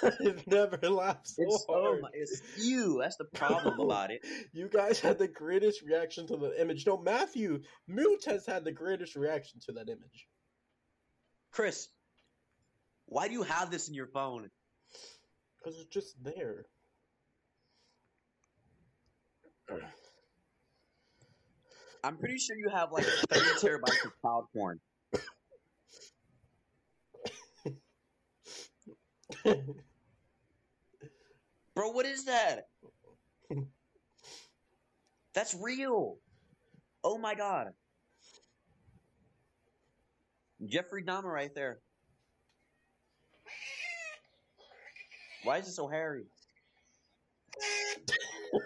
I've 0.03 0.45
never 0.47 0.77
laughed 0.89 1.27
so 1.27 1.43
It's 1.43 1.65
oh 1.69 1.81
hard. 1.83 2.01
my, 2.01 2.09
it's 2.13 2.41
you. 2.57 2.99
That's 3.01 3.17
the 3.17 3.25
problem 3.25 3.79
about 3.79 4.11
it. 4.11 4.21
You 4.53 4.67
guys 4.67 4.99
had 4.99 5.17
the 5.17 5.27
greatest 5.27 5.81
reaction 5.81 6.27
to 6.27 6.37
the 6.37 6.59
image. 6.61 6.85
No, 6.85 6.97
Matthew 6.97 7.61
Mooch 7.87 8.25
has 8.25 8.45
had 8.45 8.65
the 8.65 8.71
greatest 8.71 9.15
reaction 9.15 9.59
to 9.65 9.73
that 9.73 9.87
image. 9.89 10.27
Chris, 11.51 11.87
why 13.05 13.27
do 13.27 13.33
you 13.33 13.43
have 13.43 13.71
this 13.71 13.87
in 13.87 13.93
your 13.93 14.07
phone? 14.07 14.49
Because 15.57 15.79
it's 15.79 15.93
just 15.93 16.15
there. 16.23 16.65
I'm 22.03 22.17
pretty 22.17 22.39
sure 22.39 22.55
you 22.57 22.69
have 22.69 22.91
like 22.91 23.05
30 23.05 23.45
terabytes 23.59 24.05
of 24.05 24.19
cloud 24.21 24.45
porn. 24.55 24.79
Bro, 31.75 31.91
what 31.91 32.05
is 32.05 32.25
that? 32.25 32.67
That's 35.33 35.55
real. 35.55 36.17
Oh 37.03 37.17
my 37.17 37.35
god. 37.35 37.73
Jeffrey 40.67 41.03
Dahmer 41.03 41.23
right 41.31 41.53
there. 41.55 41.79
Why 45.43 45.57
is 45.57 45.67
it 45.67 45.71
so 45.73 45.87
hairy? 45.87 46.25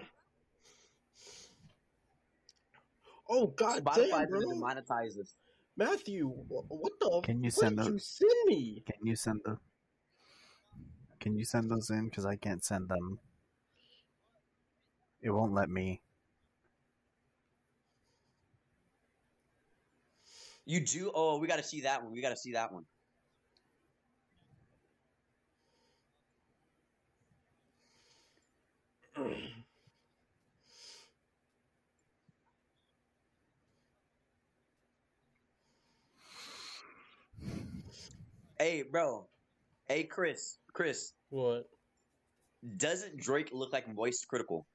oh 3.29 3.47
god 3.49 3.85
Spotify 3.85 4.11
damn, 4.11 4.29
bro. 4.29 4.41
doesn't 4.41 4.61
monetize 4.61 5.17
this. 5.17 5.35
Matthew, 5.77 6.29
what 6.29 6.93
the? 7.01 7.21
Can 7.25 7.43
you 7.43 7.51
send 7.51 7.77
did 7.79 7.87
the- 7.87 7.93
you 7.93 7.99
send 7.99 8.31
me? 8.47 8.83
Can 8.87 9.07
you 9.07 9.17
send 9.17 9.41
the? 9.45 9.59
Can 11.21 11.37
you 11.37 11.45
send 11.45 11.71
those 11.71 11.91
in? 11.91 12.05
Because 12.09 12.27
I 12.27 12.37
can't 12.37 12.63
send 12.65 12.89
them. 12.89 13.19
It 15.23 15.31
won't 15.31 15.55
let 15.55 15.71
me. 15.71 16.03
You 20.67 20.81
do? 20.81 21.11
Oh, 21.15 21.39
we 21.39 21.47
got 21.47 21.57
to 21.57 21.63
see 21.63 21.81
that 21.83 22.03
one. 22.03 22.13
We 22.13 22.21
got 22.23 22.31
to 22.31 22.37
see 22.37 22.53
that 22.53 22.73
one. 22.73 22.85
Hmm. 29.17 29.33
Hey, 38.59 38.83
bro. 38.83 39.27
Hey, 39.89 40.05
Chris. 40.05 40.59
Chris, 40.73 41.13
What? 41.31 41.69
doesn't 42.77 43.19
Drake 43.19 43.51
look 43.53 43.73
like 43.73 43.93
Moist 43.95 44.27
Critical? 44.27 44.67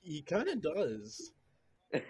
He 0.00 0.22
kind 0.22 0.48
of 0.48 0.60
does. 0.60 1.30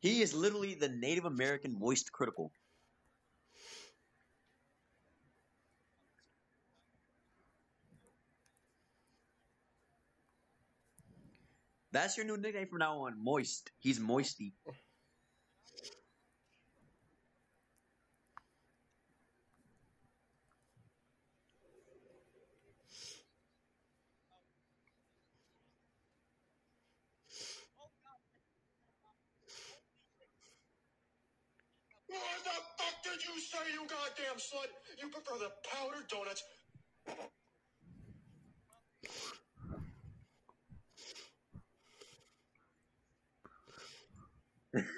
he 0.00 0.22
is 0.22 0.34
literally 0.34 0.74
the 0.74 0.88
Native 0.88 1.24
American 1.24 1.78
Moist 1.78 2.12
Critical. 2.12 2.52
That's 11.98 12.16
your 12.16 12.26
new 12.26 12.36
nickname 12.36 12.68
from 12.68 12.78
now 12.78 13.06
on, 13.06 13.14
Moist. 13.18 13.72
He's 13.80 13.98
Moisty. 13.98 14.54
What 32.06 32.20
the 32.44 32.50
fuck 32.78 33.02
did 33.02 33.24
you 33.24 33.40
say, 33.40 33.58
you 33.74 33.80
goddamn 33.88 34.38
slut? 34.38 34.70
You 35.02 35.08
prefer 35.08 35.36
the 35.40 35.50
powdered 35.68 36.06
donuts? 36.06 36.44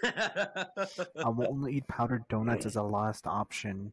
I 0.05 1.29
will 1.29 1.49
only 1.49 1.77
eat 1.79 1.89
powdered 1.89 2.27
donuts 2.29 2.67
as 2.67 2.77
a 2.77 2.83
last 2.83 3.27
option. 3.27 3.93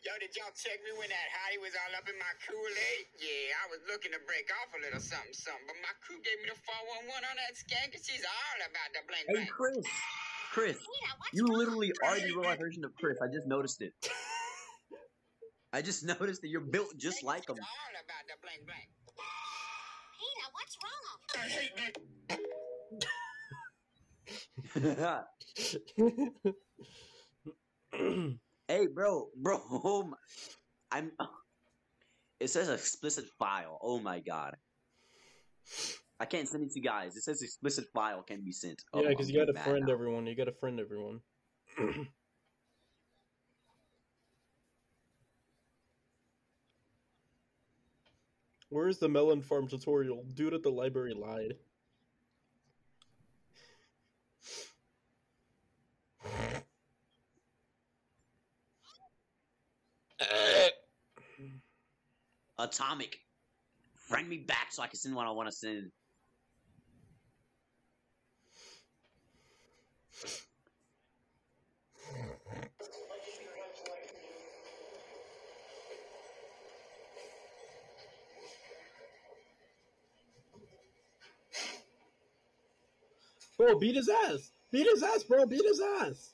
Yo, 0.00 0.16
did 0.16 0.32
y'all 0.32 0.48
check 0.56 0.80
me 0.80 0.96
when 0.96 1.12
that 1.12 1.28
hottie 1.28 1.60
was 1.60 1.76
all 1.76 1.92
up 1.92 2.08
in 2.08 2.16
my 2.16 2.32
Kool-Aid? 2.48 3.04
Yeah, 3.20 3.52
I 3.60 3.68
was 3.68 3.84
looking 3.84 4.16
to 4.16 4.20
break 4.24 4.48
off 4.48 4.72
a 4.72 4.80
little 4.80 4.96
something, 4.96 5.36
something, 5.36 5.68
but 5.68 5.76
my 5.84 5.92
crew 6.00 6.16
gave 6.24 6.40
me 6.40 6.48
the 6.48 6.56
411 6.56 7.04
on 7.20 7.36
that 7.36 7.52
skank, 7.52 7.92
and 7.92 8.00
she's 8.00 8.24
all 8.24 8.58
about 8.64 8.90
the 8.96 9.04
blank 9.04 9.28
hey, 9.28 9.44
blank. 9.44 9.52
Chris. 9.52 9.84
Chris, 10.50 10.78
you 11.32 11.46
literally 11.46 11.92
are 12.02 12.18
the 12.18 12.32
real 12.32 12.42
life 12.42 12.58
version 12.58 12.84
of 12.84 12.96
Chris. 12.96 13.20
I 13.22 13.28
just 13.28 13.46
noticed 13.46 13.82
it. 13.84 13.92
I 15.72 15.82
just 15.82 16.04
noticed 16.10 16.42
that 16.42 16.48
you're 16.48 16.60
built 16.60 16.96
just 16.96 17.22
like 17.22 17.48
him. 17.48 17.56
All 17.58 17.94
about 17.94 18.24
the 18.26 18.34
blank 18.42 18.66
blank. 18.66 18.88
Peter, 20.20 20.48
what's 20.52 20.76
wrong? 20.84 21.06
I 21.34 21.48
hate 21.48 21.74
Nick. 21.80 21.96
hey, 28.68 28.86
bro, 28.94 29.28
bro, 29.36 29.60
oh 29.70 30.02
my, 30.04 30.16
I'm. 30.92 31.12
It 32.38 32.48
says 32.50 32.68
explicit 32.68 33.24
file. 33.38 33.78
Oh 33.82 33.98
my 33.98 34.20
god. 34.20 34.56
I 36.18 36.26
can't 36.26 36.48
send 36.48 36.64
it 36.64 36.72
to 36.72 36.80
you 36.80 36.84
guys. 36.84 37.16
It 37.16 37.22
says 37.22 37.42
explicit 37.42 37.86
file 37.94 38.22
can 38.22 38.44
be 38.44 38.52
sent. 38.52 38.82
Oh, 38.92 39.02
yeah, 39.02 39.10
because 39.10 39.28
I'm 39.28 39.34
you 39.34 39.46
gotta 39.46 39.58
friend 39.58 39.86
now. 39.86 39.92
everyone. 39.92 40.26
You 40.26 40.36
gotta 40.36 40.52
friend 40.52 40.80
everyone. 40.80 41.20
Where's 48.70 48.98
the 48.98 49.08
melon 49.08 49.42
farm 49.42 49.66
tutorial? 49.66 50.24
Dude 50.34 50.54
at 50.54 50.62
the 50.62 50.70
library 50.70 51.12
lied. 51.12 51.56
Atomic. 62.58 63.18
Friend 63.96 64.28
me 64.28 64.38
back 64.38 64.68
so 64.70 64.82
I 64.82 64.86
can 64.86 64.98
send 64.98 65.14
what 65.16 65.26
I 65.26 65.30
want 65.30 65.48
to 65.48 65.54
send. 65.54 65.90
Bro, 83.60 83.78
beat 83.78 83.94
his 83.94 84.08
ass! 84.08 84.52
Beat 84.72 84.86
his 84.90 85.02
ass, 85.02 85.22
bro! 85.22 85.44
Beat 85.44 85.62
his 85.62 85.82
ass! 86.00 86.32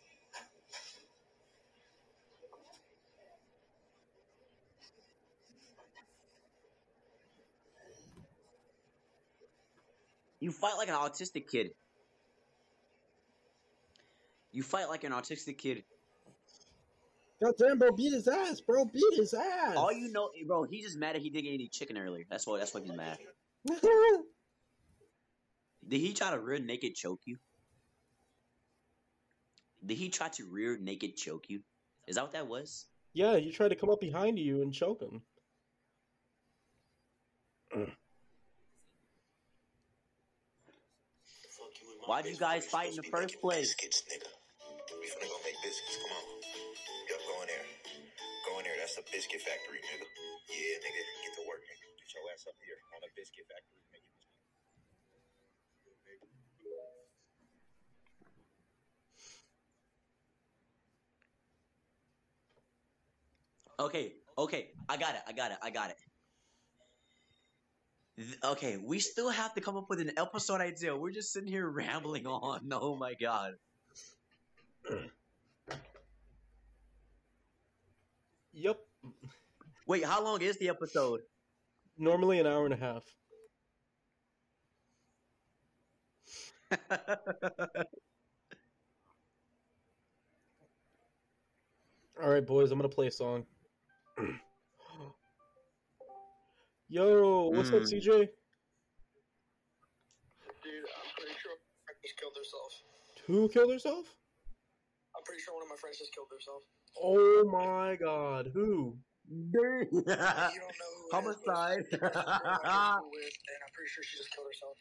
You 10.38 10.52
fight 10.52 10.76
like 10.78 10.86
an 10.86 10.94
autistic 10.94 11.48
kid. 11.50 11.72
You 14.52 14.62
fight 14.62 14.88
like 14.88 15.02
an 15.02 15.10
autistic 15.10 15.58
kid. 15.58 15.82
God 17.42 17.54
damn, 17.58 17.80
bro! 17.80 17.90
Beat 17.90 18.12
his 18.12 18.28
ass, 18.28 18.60
bro! 18.60 18.84
Beat 18.84 19.14
his 19.16 19.34
ass! 19.34 19.74
All 19.74 19.90
you 19.90 20.12
know, 20.12 20.30
bro, 20.46 20.62
he's 20.62 20.84
just 20.84 20.96
mad 20.96 21.16
that 21.16 21.22
he 21.22 21.30
didn't 21.30 21.46
get 21.46 21.54
any 21.54 21.66
chicken 21.66 21.98
earlier. 21.98 22.22
That's 22.30 22.46
why. 22.46 22.60
That's 22.60 22.72
why 22.72 22.82
he's 22.82 22.92
mad. 22.92 23.18
Did 25.88 26.00
he 26.00 26.14
try 26.14 26.30
to 26.30 26.38
rear 26.40 26.58
naked 26.58 26.94
choke 26.96 27.20
you? 27.26 27.38
Did 29.84 29.98
he 29.98 30.08
try 30.08 30.28
to 30.28 30.44
rear 30.50 30.76
naked 30.76 31.16
choke 31.16 31.44
you? 31.48 31.62
Is 32.08 32.16
that 32.16 32.22
what 32.22 32.32
that 32.32 32.48
was? 32.48 32.86
Yeah, 33.14 33.36
he 33.38 33.52
tried 33.52 33.68
to 33.68 33.76
come 33.76 33.90
up 33.90 34.00
behind 34.00 34.38
you 34.38 34.62
and 34.62 34.74
choke 34.74 35.00
him. 35.00 35.22
Fuck 37.70 37.86
you 41.80 41.86
and 41.92 42.00
my 42.02 42.06
Why'd 42.06 42.26
you 42.26 42.36
guys 42.36 42.66
fight 42.66 42.90
in 42.90 42.96
the 42.96 43.06
first 43.06 43.40
place? 43.40 43.74
Biscuits, 43.74 44.02
nigga. 44.10 44.28
We 44.98 45.06
finna 45.06 45.30
go 45.30 45.38
make 45.46 45.54
biscuits. 45.62 45.98
Come 46.02 46.18
on. 46.18 46.24
Yup, 47.10 47.20
go 47.30 47.42
in 47.42 47.48
there. 47.48 47.66
Go 48.50 48.58
in 48.58 48.64
there. 48.66 48.74
That's 48.78 48.96
the 48.96 49.06
biscuit 49.12 49.40
factory, 49.40 49.78
nigga. 49.86 50.06
Yeah, 50.50 50.82
nigga. 50.82 51.02
Get 51.22 51.32
to 51.38 51.44
work, 51.46 51.62
nigga. 51.62 51.86
Get 51.94 52.10
your 52.10 52.26
ass 52.34 52.42
up 52.50 52.58
here 52.58 52.78
on 52.90 53.00
the 53.06 53.10
biscuit 53.14 53.46
factory. 53.46 53.85
Okay, 63.78 64.14
okay, 64.38 64.68
I 64.88 64.96
got 64.96 65.14
it, 65.14 65.22
I 65.26 65.32
got 65.32 65.50
it, 65.52 65.58
I 65.62 65.70
got 65.70 65.90
it. 65.90 65.96
Th- 68.18 68.38
Okay, 68.44 68.76
we 68.76 68.98
still 69.00 69.30
have 69.30 69.54
to 69.54 69.60
come 69.62 69.76
up 69.76 69.88
with 69.88 70.00
an 70.00 70.12
episode 70.18 70.60
idea. 70.60 70.94
We're 70.96 71.12
just 71.12 71.32
sitting 71.32 71.48
here 71.48 71.66
rambling 71.68 72.26
on. 72.26 72.68
Oh 72.72 72.94
my 72.96 73.14
god. 73.14 73.54
Yep. 78.52 78.80
Wait, 79.86 80.04
how 80.04 80.22
long 80.22 80.42
is 80.42 80.58
the 80.58 80.68
episode? 80.68 81.22
Normally 81.98 82.38
an 82.40 82.46
hour 82.46 82.64
and 82.64 82.74
a 82.74 82.76
half. 82.76 83.04
All 92.22 92.30
right, 92.30 92.44
boys, 92.46 92.70
I'm 92.70 92.78
gonna 92.78 92.88
play 92.88 93.06
a 93.06 93.10
song. 93.10 93.46
Yo, 96.88 97.48
what's 97.50 97.68
up, 97.70 97.82
Mm. 97.82 97.92
CJ? 97.92 98.06
Dude, 98.06 98.30
I'm 100.88 101.10
pretty 101.16 101.34
sure 101.42 101.52
my 101.86 101.92
just 102.02 102.16
killed 102.18 102.32
herself. 102.36 102.72
Who 103.26 103.48
killed 103.48 103.72
herself? 103.72 104.06
I'm 105.16 105.22
pretty 105.24 105.42
sure 105.42 105.54
one 105.54 105.64
of 105.64 105.68
my 105.68 105.76
friends 105.76 105.98
just 105.98 106.14
killed 106.14 106.28
herself. 106.32 106.62
Oh 107.02 107.44
my 107.50 107.96
god, 107.96 108.50
who? 108.54 108.96
you 109.28 109.50
don't 109.52 110.06
know 110.06 110.14
who 110.14 111.10
Homicide. 111.12 111.80
is, 111.80 111.86
but 111.90 111.92
it's 111.92 111.92
a 111.92 111.98
girl 111.98 112.12
I 112.16 112.18
grew 112.22 112.70
up 112.70 113.04
with, 113.10 113.36
and 113.36 113.60
I'm 113.60 113.70
pretty 113.74 113.90
sure 113.90 114.04
she 114.04 114.16
just 114.18 114.30
killed 114.32 114.46
herself. 114.48 114.76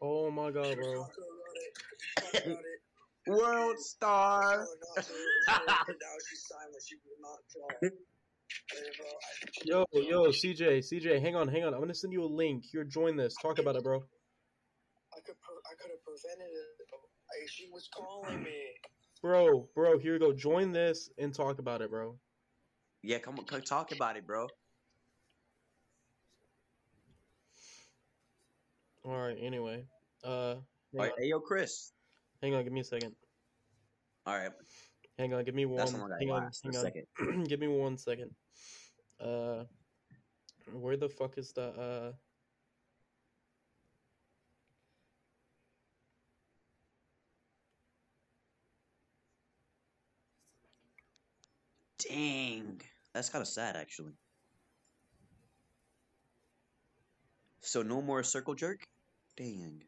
Oh 0.00 0.30
my 0.30 0.50
god, 0.52 0.76
bro. 0.76 1.02
talking 1.02 1.24
about 1.34 1.56
it. 1.56 1.78
She 1.98 2.14
talked 2.20 2.46
about 2.46 2.62
it. 2.62 2.80
World 3.28 3.78
star. 3.80 4.52
her 4.52 4.58
not 4.60 4.66
to, 4.96 5.02
so- 5.02 5.14
and 5.88 5.98
now 6.00 6.16
she's 6.30 6.44
silent. 6.46 6.82
She 6.86 6.94
will 7.02 7.18
not 7.20 7.40
talk. 7.50 7.74
Hey, 8.70 8.78
bro, 8.98 9.06
I- 9.06 9.48
Yo, 9.64 9.84
yo, 9.92 10.26
CJ, 10.30 10.78
CJ, 10.78 11.20
hang 11.20 11.34
on, 11.36 11.48
hang 11.48 11.64
on. 11.64 11.74
I'm 11.74 11.80
gonna 11.80 11.94
send 11.94 12.12
you 12.12 12.22
a 12.22 12.26
link. 12.26 12.64
Here, 12.70 12.84
join 12.84 13.16
this. 13.16 13.34
Talk 13.40 13.58
about 13.58 13.76
it, 13.76 13.82
bro. 13.84 13.96
I 15.16 15.20
could, 15.20 15.40
per- 15.40 15.62
I 15.70 15.74
could 15.80 15.90
have 15.90 16.02
prevented 16.04 16.52
it. 16.52 16.88
I, 17.30 17.46
she 17.48 17.68
was 17.72 17.88
calling 17.94 18.42
me. 18.42 18.56
Bro, 19.22 19.68
bro, 19.74 19.98
here 19.98 20.12
we 20.14 20.18
go. 20.18 20.32
Join 20.32 20.72
this 20.72 21.10
and 21.18 21.34
talk 21.34 21.58
about 21.58 21.82
it, 21.82 21.90
bro. 21.90 22.18
Yeah, 23.02 23.18
come 23.18 23.38
on, 23.38 23.44
come 23.46 23.62
talk 23.62 23.92
about 23.92 24.16
it, 24.16 24.26
bro. 24.26 24.48
All 29.04 29.16
right. 29.16 29.36
Anyway, 29.40 29.84
uh, 30.24 30.56
Alright, 30.94 31.12
on, 31.12 31.18
hey 31.18 31.28
yo, 31.28 31.40
Chris. 31.40 31.92
hang 32.42 32.54
on. 32.54 32.64
Give 32.64 32.72
me 32.72 32.80
a 32.80 32.84
second. 32.84 33.14
Alright, 34.28 34.50
Hang 35.18 35.32
on. 35.32 35.44
Give 35.44 35.54
me 35.54 35.64
one. 35.64 35.78
that's 35.78 35.92
how 35.92 35.98
long 36.00 36.10
hang 36.18 36.30
on. 36.30 36.50
Hang 36.64 36.74
A 36.74 36.78
on. 36.78 36.84
second. 36.84 37.46
give 37.48 37.60
me 37.60 37.68
one 37.68 37.96
second. 37.96 38.30
Uh, 39.20 39.64
where 40.72 40.96
the 40.96 41.08
fuck 41.08 41.36
is 41.38 41.52
the 41.52 41.62
uh? 41.62 42.12
Dang, 51.98 52.80
that's 53.12 53.28
kind 53.28 53.42
of 53.42 53.48
sad, 53.48 53.76
actually. 53.76 54.14
So 57.60 57.82
no 57.82 58.02
more 58.02 58.24
circle 58.24 58.56
jerk. 58.56 58.88
Dang. 59.36 59.87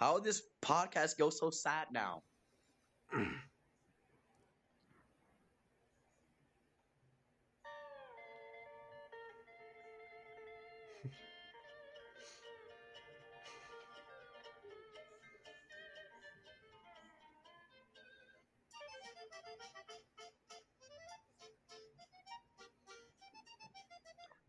How 0.00 0.18
this 0.18 0.42
podcast 0.62 1.16
go 1.16 1.30
so 1.30 1.50
sad 1.50 1.88
now? 1.92 2.24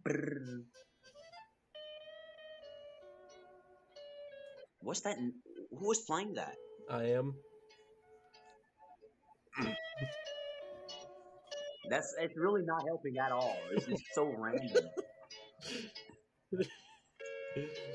Brrr. 0.03 0.80
What's 4.81 5.01
that? 5.01 5.17
Who 5.17 5.87
was 5.87 6.01
playing 6.01 6.33
that? 6.35 6.55
I 6.89 7.03
am. 7.05 7.35
That's 11.89 12.15
it's 12.19 12.37
really 12.37 12.63
not 12.65 12.83
helping 12.87 13.17
at 13.17 13.31
all. 13.31 13.57
It's 13.73 13.85
just 13.85 14.03
so 14.13 14.33
random. 14.37 14.89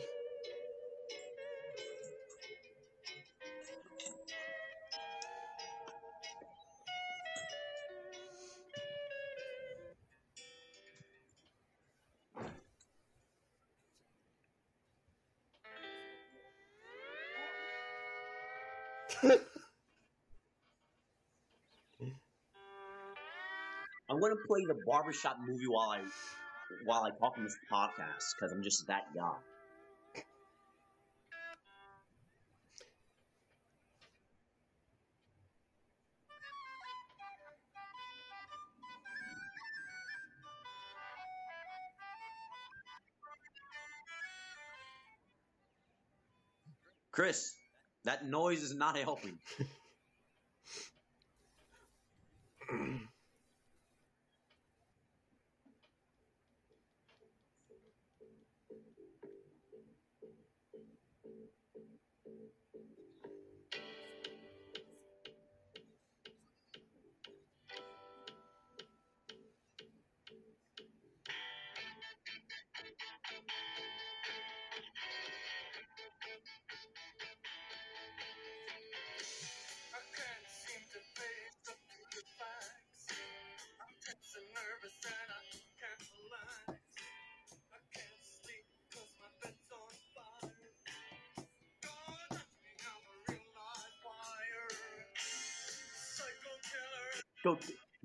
play 24.46 24.64
the 24.66 24.74
barbershop 24.86 25.36
movie 25.46 25.66
while 25.68 25.90
I 25.90 26.02
while 26.84 27.04
I 27.04 27.10
talk 27.20 27.34
on 27.38 27.44
this 27.44 27.58
podcast 27.72 28.34
because 28.38 28.52
I'm 28.52 28.62
just 28.62 28.86
that 28.88 29.04
guy. 29.16 29.32
Chris, 47.12 47.52
that 48.04 48.26
noise 48.26 48.62
is 48.62 48.74
not 48.74 48.96
helping. 48.96 49.38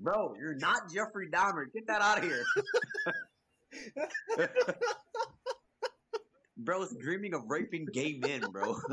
bro, 0.02 0.34
you're 0.38 0.54
not 0.54 0.92
Jeffrey 0.92 1.28
Dahmer. 1.28 1.72
Get 1.72 1.86
that 1.86 2.02
out 2.02 2.18
of 2.18 2.24
here. 2.24 2.42
Bro's 6.56 6.94
dreaming 7.00 7.34
of 7.34 7.42
raping 7.48 7.86
gay 7.92 8.18
men, 8.18 8.42
bro. 8.52 8.76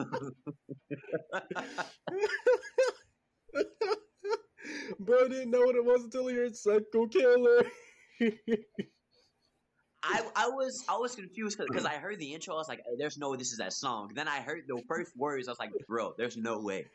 Bro 5.00 5.30
didn't 5.30 5.52
know 5.52 5.62
what 5.62 5.76
it 5.76 5.84
was 5.84 6.04
until 6.04 6.28
he 6.28 6.36
heard 6.36 6.56
Psycho 6.56 7.08
Killer. 7.08 7.64
I 10.04 10.22
I 10.36 10.48
was 10.50 10.84
I 10.88 10.98
was 10.98 11.16
confused 11.16 11.58
because 11.58 11.86
I 11.86 11.96
heard 11.96 12.20
the 12.20 12.34
intro. 12.34 12.56
I 12.56 12.58
was 12.58 12.68
like, 12.68 12.80
hey, 12.80 12.96
"There's 12.98 13.18
no 13.18 13.36
this 13.36 13.52
is 13.52 13.58
that 13.58 13.74
song." 13.74 14.12
Then 14.14 14.28
I 14.28 14.42
heard 14.42 14.64
the 14.68 14.82
first 14.88 15.16
words. 15.18 15.48
I 15.48 15.52
was 15.52 15.60
like, 15.60 15.72
"Bro, 15.88 16.16
there's 16.18 16.38
no 16.38 16.60
way." 16.60 16.86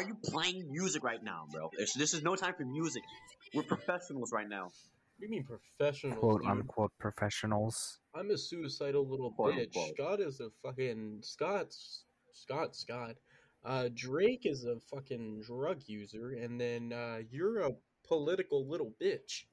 Are 0.00 0.06
you 0.06 0.16
playing 0.24 0.70
music 0.70 1.04
right 1.04 1.22
now, 1.22 1.46
bro? 1.52 1.70
This, 1.76 1.92
this 1.92 2.14
is 2.14 2.22
no 2.22 2.34
time 2.34 2.54
for 2.56 2.64
music. 2.64 3.02
We're 3.54 3.62
professionals 3.62 4.32
right 4.32 4.48
now. 4.48 4.64
What 4.64 4.72
do 5.20 5.26
you 5.26 5.30
mean 5.30 5.44
professional? 5.44 6.16
quote 6.16 6.40
dude? 6.40 6.50
unquote 6.50 6.92
professionals. 6.98 7.98
I'm 8.14 8.30
a 8.30 8.38
suicidal 8.38 9.06
little 9.06 9.30
Quote, 9.32 9.54
bitch. 9.54 9.76
unquote. 9.76 9.94
Scott 9.96 10.20
is 10.20 10.40
a 10.40 10.48
fucking 10.62 11.18
Scott's 11.20 12.04
Scott 12.32 12.74
Scott. 12.74 13.16
Uh, 13.62 13.90
Drake 13.94 14.42
is 14.44 14.64
a 14.64 14.76
fucking 14.90 15.42
drug 15.46 15.82
user, 15.86 16.30
and 16.30 16.58
then 16.58 16.94
uh, 16.94 17.18
you're 17.30 17.60
a 17.60 17.72
political 18.08 18.66
little 18.66 18.94
bitch. 19.02 19.44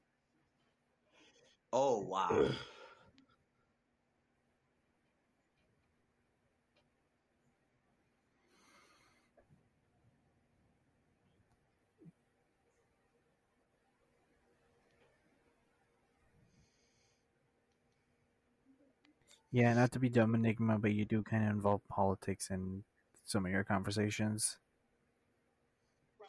Oh 1.74 2.00
wow. 2.00 2.48
Yeah, 19.50 19.72
not 19.72 19.92
to 19.92 19.98
be 19.98 20.08
dumb 20.08 20.34
enigma, 20.34 20.78
but 20.78 20.92
you 20.92 21.04
do 21.04 21.22
kind 21.22 21.44
of 21.44 21.50
involve 21.50 21.80
politics 21.88 22.50
in 22.50 22.84
some 23.24 23.46
of 23.46 23.52
your 23.52 23.64
conversations. 23.64 24.58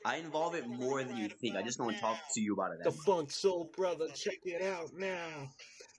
I 0.06 0.16
involve 0.16 0.56
it 0.56 0.66
more 0.66 1.04
than 1.04 1.18
you 1.18 1.28
think. 1.28 1.58
I 1.58 1.62
just 1.62 1.78
don't 1.78 1.88
want 1.88 1.98
to 1.98 2.02
talk 2.02 2.18
to 2.34 2.42
you 2.42 2.54
about 2.54 2.72
it. 2.72 2.84
The 2.84 2.92
That. 2.92 3.00
Funk 3.00 3.32
Soul 3.32 3.70
Brother, 3.76 4.08
check 4.16 4.40
it 4.46 4.62
out 4.62 4.92
now. 4.98 5.50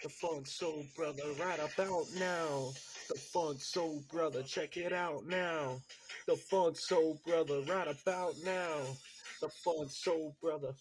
The 0.02 0.08
Funk 0.08 0.46
Soul 0.46 0.86
Brother, 0.96 1.22
right 1.38 1.58
about 1.58 2.06
now. 2.18 2.72
The 3.10 3.18
Funk 3.18 3.60
Soul 3.60 4.02
Brother, 4.10 4.42
check 4.42 4.78
it 4.78 4.94
out 4.94 5.26
now. 5.26 5.82
The 6.26 6.36
Funk 6.36 6.78
Soul 6.78 7.20
Brother, 7.26 7.60
right 7.68 7.88
about 7.88 8.34
now. 8.42 8.96
The 9.42 9.50
Funk 9.62 9.90
Soul 9.90 10.34
Brother. 10.40 10.72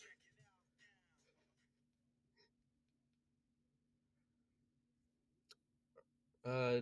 Uh, 6.50 6.82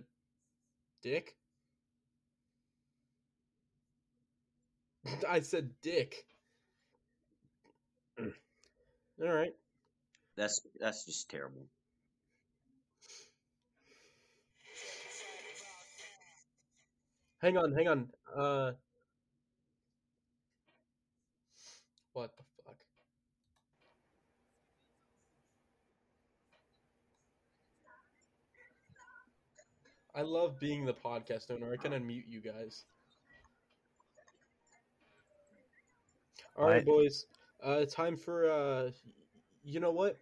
Dick? 1.03 1.35
I 5.27 5.41
said 5.41 5.71
Dick. 5.81 6.25
All 8.19 8.27
right. 9.19 9.53
That's 10.37 10.61
that's 10.79 11.05
just 11.05 11.29
terrible. 11.29 11.67
Hang 17.41 17.57
on, 17.57 17.73
hang 17.73 17.87
on. 17.87 18.09
Uh, 18.35 18.71
what 22.13 22.31
the 22.37 22.43
fuck? 22.65 22.77
I 30.17 30.23
love 30.23 30.59
being 30.59 30.83
the 30.85 30.95
podcast 30.95 31.51
owner. 31.51 31.71
I 31.71 31.77
can 31.77 31.93
unmute 31.93 32.27
you 32.27 32.41
guys. 32.41 32.85
All 36.57 36.65
right, 36.65 36.75
Right. 36.75 36.85
boys. 36.85 37.25
Uh, 37.63 37.85
time 37.85 38.17
for 38.17 38.49
uh, 38.49 38.91
you 39.63 39.79
know 39.79 39.91
what? 39.91 40.17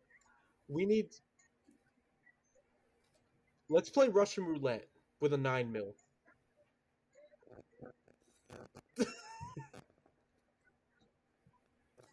We 0.68 0.86
need. 0.86 1.10
Let's 3.70 3.90
play 3.90 4.10
Russian 4.10 4.46
roulette 4.46 4.90
with 5.22 5.34
a 5.34 5.38
nine 5.38 5.72
mil. 5.72 5.96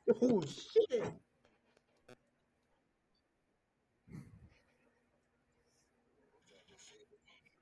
oh 0.23 0.43
shit! 0.43 1.22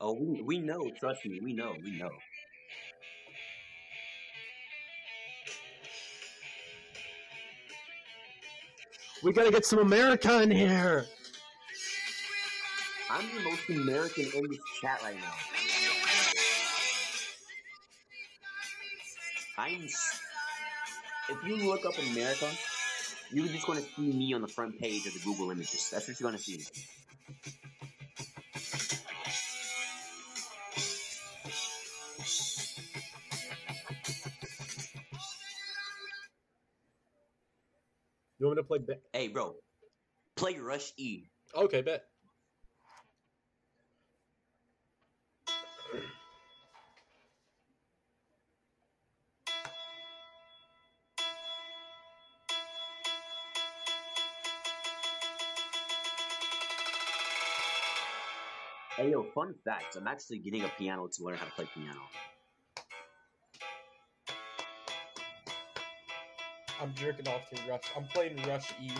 Oh, 0.01 0.15
we, 0.15 0.41
we 0.41 0.59
know. 0.59 0.91
Trust 0.99 1.27
me, 1.27 1.41
we 1.43 1.53
know. 1.53 1.75
We 1.85 1.99
know. 1.99 2.11
We 9.23 9.33
gotta 9.35 9.51
get 9.51 9.67
some 9.67 9.81
America 9.81 10.41
in 10.43 10.51
here. 10.51 11.05
I'm 13.11 13.27
the 13.37 13.43
most 13.43 13.69
American 13.69 14.25
in 14.25 14.49
this 14.49 14.61
chat 14.81 15.03
right 15.03 15.17
now. 15.17 15.35
I'm. 19.59 19.85
If 21.29 21.45
you 21.47 21.69
look 21.69 21.85
up 21.85 21.93
America, 22.13 22.49
you're 23.31 23.47
just 23.47 23.67
to 23.81 23.85
see 23.95 24.13
me 24.13 24.33
on 24.33 24.41
the 24.41 24.49
front 24.49 24.79
page 24.81 25.07
of 25.07 25.13
the 25.13 25.21
Google 25.21 25.51
images. 25.51 25.91
That's 25.91 26.09
what 26.09 26.19
you're 26.19 26.31
to 26.39 26.43
see. 26.43 26.65
Want 38.51 38.59
me 38.59 38.63
to 38.63 38.69
play? 38.69 38.79
Ba- 38.97 39.03
Hey, 39.13 39.29
bro, 39.29 39.57
play 40.37 40.59
Rush 40.59 40.93
E. 40.99 41.25
okay, 41.55 41.83
bet. 41.83 42.05
Hey, 58.99 59.11
yo, 59.11 59.25
fun 59.35 59.55
fact: 59.65 59.97
I'm 59.97 60.09
actually 60.09 60.41
getting 60.41 60.65
a 60.65 60.69
piano 60.69 61.09
to 61.09 61.25
learn 61.25 61.37
how 61.39 61.47
to 61.47 61.53
play 61.53 61.67
piano. 61.75 62.01
I'm 66.81 66.95
jerking 66.95 67.29
off 67.29 67.51
to 67.51 67.71
Rush. 67.71 67.83
I'm 67.95 68.05
playing 68.05 68.43
Rush 68.49 68.73
E. 68.81 68.90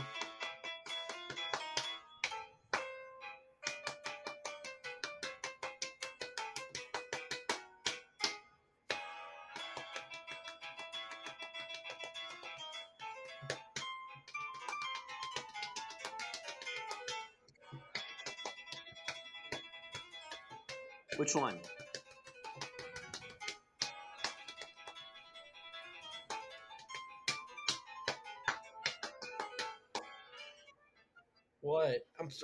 Which 21.17 21.35
one? 21.35 21.59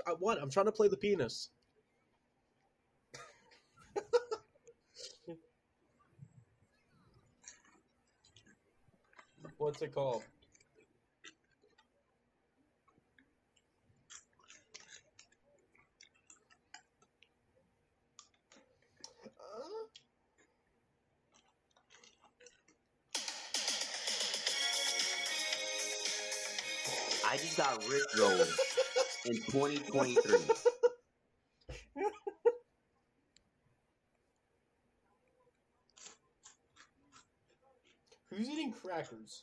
I, 0.07 0.12
what? 0.12 0.40
I'm 0.40 0.51
trying 0.51 0.66
to 0.66 0.73
play 0.73 0.88
the 0.88 0.97
penis. 0.97 1.49
What's 9.59 9.83
it 9.83 9.92
called? 9.95 10.23
I 27.29 27.37
just 27.38 27.57
got 27.57 27.81
rickrolled 27.83 28.65
in 29.26 29.34
2023. 29.34 30.38
Who's 38.30 38.48
eating 38.48 38.72
crackers? 38.72 39.42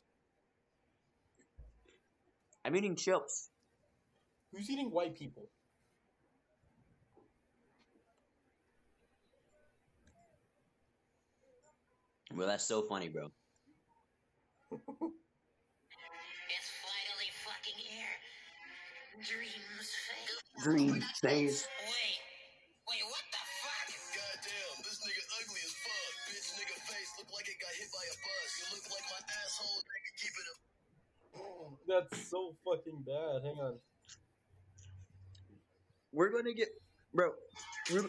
I'm 2.65 2.75
eating 2.75 2.95
chips. 2.95 3.49
Who's 4.53 4.69
eating 4.69 4.91
white 4.91 5.15
people? 5.17 5.49
Well, 12.35 12.47
that's 12.47 12.67
so 12.67 12.81
funny, 12.81 13.09
bro. 13.09 13.31
It's 16.49 16.69
finally 16.83 17.29
fucking 17.43 17.79
here. 17.79 18.13
Dreams 19.25 19.62
fade. 20.63 20.77
Dream 20.77 21.03
phase. 21.21 21.67
Wait, 21.67 22.19
wait, 22.87 23.03
what 23.11 23.25
the 23.31 23.43
fuck? 23.59 23.87
Goddamn, 24.15 24.77
this 24.87 24.97
nigga 25.03 25.23
ugly 25.43 25.61
as 25.63 25.75
fuck. 25.83 26.13
Bitch 26.31 26.49
nigga 26.55 26.77
face 26.87 27.11
look 27.19 27.29
like 27.35 27.47
it 27.51 27.59
got 27.59 27.73
hit 27.75 27.89
by 27.91 28.05
a 28.07 28.15
bus. 28.23 28.49
You 28.59 28.65
look 28.71 28.85
like 28.87 29.07
my 29.11 29.21
asshole, 29.43 29.81
nigga. 29.91 30.11
Keep 30.23 30.35
it 30.39 30.47
up. 30.51 30.59
That's 31.87 32.29
so 32.29 32.55
fucking 32.63 33.03
bad. 33.05 33.43
Hang 33.43 33.59
on. 33.59 33.79
We're 36.13 36.31
gonna 36.31 36.53
get, 36.53 36.69
bro. 37.13 37.31
We're, 37.91 38.05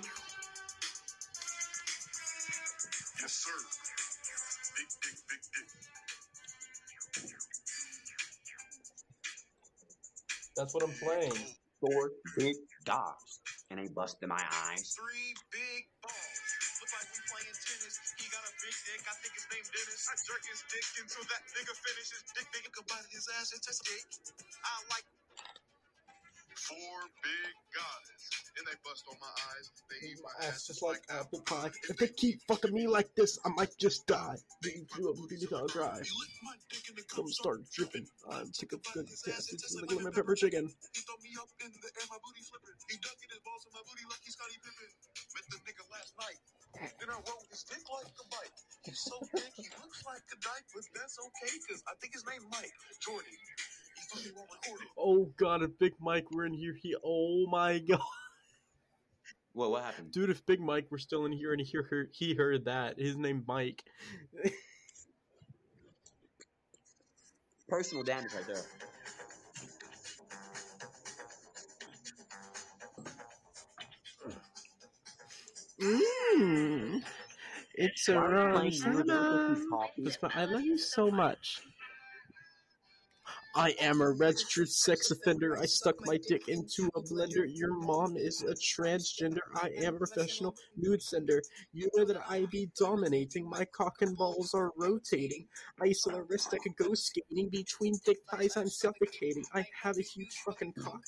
Yes, 3.21 3.33
sir. 3.33 3.51
Big 4.77 4.89
dick, 5.03 5.17
big 5.29 5.41
dick. 5.55 5.69
That's 10.57 10.75
what 10.75 10.85
I'm 10.85 10.93
playing. 11.03 11.33
Four 11.85 12.17
big 12.37 12.57
dogs, 12.89 13.45
and 13.69 13.77
they 13.77 13.89
busted 13.93 14.29
my 14.29 14.41
eyes. 14.41 14.97
Three 14.97 15.37
big 15.53 15.85
balls. 16.01 16.49
Look 16.81 16.93
like 16.97 17.09
we 17.13 17.21
playing 17.29 17.57
tennis. 17.61 17.97
He 18.17 18.27
got 18.33 18.45
a 18.45 18.53
big 18.57 18.77
dick. 18.89 19.01
I 19.05 19.15
think 19.21 19.33
his 19.37 19.47
name 19.53 19.67
Dennis. 19.69 20.03
I 20.09 20.15
jerk 20.25 20.45
his 20.49 20.63
dick 20.73 20.87
until 21.01 21.25
that 21.29 21.43
nigga 21.53 21.75
finishes. 21.77 22.21
Dick 22.33 22.49
nigga 22.57 22.71
could 22.73 22.89
bite 22.89 23.09
his 23.13 23.29
ass 23.37 23.53
and 23.53 23.61
taste 23.61 23.85
dick. 23.85 24.05
I 24.65 24.73
like 24.97 25.07
four 26.57 26.99
big 27.21 27.53
guys. 27.77 28.34
And 28.55 28.67
they 28.71 28.79
bust 28.87 29.03
on 29.11 29.19
my 29.19 29.35
eyes. 29.51 29.67
They 29.91 30.15
eat 30.15 30.19
my 30.23 30.31
Ass 30.47 30.71
just 30.71 30.83
like 30.83 31.03
apple 31.11 31.43
pie. 31.43 31.75
If 31.91 31.99
they 31.99 32.07
keep 32.07 32.39
fucking 32.47 32.71
me 32.71 32.87
like 32.87 33.11
this, 33.19 33.39
I 33.45 33.51
might 33.51 33.75
just 33.83 34.07
die. 34.07 34.39
Being 34.63 34.87
through 34.87 35.11
a 35.11 35.15
movie 35.19 35.43
to 35.43 35.47
dry. 35.47 35.99
He 35.99 36.15
licked 36.15 36.39
my 36.47 36.55
dick 36.71 36.87
in 36.87 36.95
the 36.95 37.03
Come 37.11 37.27
start 37.35 37.67
dripping. 37.75 38.07
I'm 38.31 38.55
sick 38.55 38.71
of 38.71 38.83
good 38.95 39.11
ass 39.11 39.27
It's 39.27 39.59
taste 39.59 39.75
like 39.75 39.91
lemon 39.91 40.15
pepper 40.15 40.39
chicken. 40.39 40.71
He 40.95 41.01
throw 41.03 41.19
me 41.19 41.35
up 41.35 41.51
in 41.67 41.71
the 41.75 41.91
air, 41.99 42.07
my 42.07 42.19
booty 42.23 42.47
flipping. 42.47 42.79
He 42.87 42.97
ducking 43.03 43.31
his 43.35 43.43
balls 43.43 43.67
in 43.67 43.75
my 43.75 43.83
booty 43.83 44.07
like 44.07 44.23
he's 44.23 44.39
Scottie 44.39 44.63
Pippen. 44.63 44.91
Met 45.35 45.47
the 45.51 45.59
nigga 45.67 45.85
last 45.91 46.15
night. 46.15 46.39
Then 46.99 47.11
I 47.11 47.19
rolled 47.27 47.47
his 47.51 47.67
dick 47.67 47.83
like 47.91 48.07
a 48.07 48.27
bike. 48.31 48.55
He's 48.87 49.03
so 49.03 49.19
big, 49.35 49.51
he 49.59 49.67
looks 49.83 50.03
like 50.07 50.23
a 50.31 50.39
dyke, 50.43 50.67
but 50.75 50.85
that's 50.95 51.19
okay, 51.19 51.55
cause 51.71 51.83
I 51.91 51.95
think 51.99 52.15
his 52.15 52.27
name 52.27 52.43
Mike 52.51 52.71
Jordan. 53.03 53.31
He's 53.99 54.07
fucking 54.11 54.33
well 54.35 54.47
recorded. 54.47 54.89
Oh 54.99 55.31
god, 55.39 55.63
if 55.63 55.79
Big 55.79 55.95
Mike 56.01 56.31
were 56.31 56.47
in 56.47 56.53
here, 56.55 56.75
he. 56.75 56.95
Oh 57.03 57.47
my 57.51 57.79
god. 57.79 58.03
What? 59.55 59.71
What 59.71 59.85
happened? 59.85 60.11
Dude, 60.11 60.31
if 60.31 60.45
Big 60.45 60.61
Mike 60.61 60.91
were 60.91 60.99
still 60.99 61.25
in 61.25 61.33
here 61.33 61.53
and 61.53 61.61
he 61.61 61.79
heard, 61.79 62.11
he 62.13 62.35
heard 62.35 62.65
that, 62.67 62.99
his 62.99 63.17
name 63.17 63.45
Mike. 63.47 63.85
Personal 67.69 68.05
damage 68.05 68.35
right 68.35 68.47
there. 68.47 68.63
Mmm. 75.81 77.03
It's 77.75 78.09
a 78.09 78.19
wrong 78.19 78.53
playing 78.53 78.73
Universal 78.73 79.67
Coffee? 79.71 80.03
That's 80.03 80.17
why 80.21 80.31
I 80.35 80.45
love 80.45 80.63
you 80.63 80.79
so 80.79 81.11
much. 81.11 81.61
I 83.57 83.71
am 83.81 84.01
a 84.01 84.11
registered 84.11 84.69
sex 84.69 85.13
offender. 85.13 85.57
I 85.57 85.67
stuck 85.67 85.95
my 86.05 86.19
dick 86.27 86.49
into 86.49 86.91
a 86.97 87.01
blender. 87.01 87.47
Your 87.47 87.73
mom 87.73 88.17
is 88.17 88.43
a 88.43 88.55
transgender. 88.55 89.39
I 89.55 89.71
am 89.81 89.95
a 89.95 89.99
professional 89.99 90.57
nude 90.77 91.01
sender. 91.01 91.41
You 91.73 91.89
know 91.95 92.05
that 92.05 92.21
I 92.29 92.47
be 92.51 92.69
dominating. 92.77 93.49
My 93.49 93.65
cock 93.67 94.03
and 94.03 94.17
balls 94.17 94.55
are 94.55 94.73
rotating. 94.77 95.47
I 95.81 95.85
used 95.85 96.05
a 96.11 96.21
wrist 96.25 96.49
I 96.53 96.59
could 96.59 96.75
go 96.75 96.95
skating 96.95 97.49
between 97.49 97.95
thick 97.95 98.19
thighs. 98.29 98.57
I'm 98.57 98.69
suffocating. 98.69 99.45
I 99.55 99.65
have 99.81 99.99
a 99.99 100.03
huge 100.03 100.35
fucking 100.45 100.73
cock. 100.73 101.03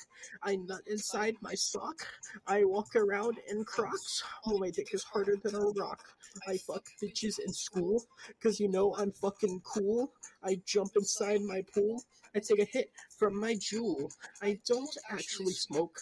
I 0.44 0.54
nut 0.54 0.82
inside 0.86 1.34
my 1.40 1.54
sock. 1.54 2.06
I 2.46 2.62
walk 2.62 2.94
around 2.94 3.38
in 3.50 3.64
Crocs. 3.64 4.22
Oh, 4.46 4.58
my 4.58 4.70
dick 4.70 4.94
is 4.94 5.02
harder 5.02 5.34
than 5.42 5.56
a 5.56 5.66
rock. 5.80 6.04
I 6.46 6.58
fuck 6.58 6.84
bitches 7.02 7.40
in 7.44 7.52
school. 7.52 8.04
Cause 8.40 8.60
you 8.60 8.68
know 8.68 8.94
I'm 8.96 9.10
fucking 9.10 9.62
cool. 9.64 10.12
I 10.44 10.60
jump 10.64 10.92
inside 10.94 11.40
my 11.42 11.62
pool. 11.74 12.04
I 12.36 12.38
take 12.40 12.58
a 12.60 12.66
hit 12.70 12.90
from 13.18 13.40
my 13.40 13.56
jewel. 13.58 14.10
I 14.42 14.58
don't 14.66 14.94
actually 15.10 15.54
smoke, 15.54 15.98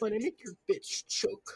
but 0.00 0.14
I 0.14 0.18
make 0.18 0.40
your 0.42 0.54
bitch 0.68 1.06
choke. 1.08 1.52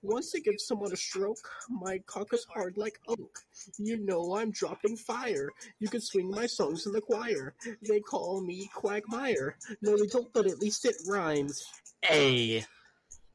Once 0.00 0.32
I 0.36 0.38
give 0.38 0.54
someone 0.58 0.92
a 0.92 0.96
stroke, 0.96 1.50
my 1.68 1.98
cock 2.06 2.32
is 2.32 2.46
hard 2.54 2.78
like 2.78 3.00
oak. 3.08 3.40
You 3.76 3.96
know 3.98 4.36
I'm 4.36 4.52
dropping 4.52 4.96
fire. 4.96 5.50
You 5.80 5.88
can 5.88 6.00
swing 6.00 6.30
my 6.30 6.46
songs 6.46 6.86
in 6.86 6.92
the 6.92 7.00
choir. 7.00 7.54
They 7.82 7.98
call 7.98 8.40
me 8.42 8.70
Quagmire. 8.72 9.56
No, 9.82 9.96
they 9.96 10.06
don't, 10.06 10.32
but 10.32 10.46
at 10.46 10.60
least 10.60 10.84
it 10.84 10.94
rhymes. 11.08 11.66
A. 12.08 12.58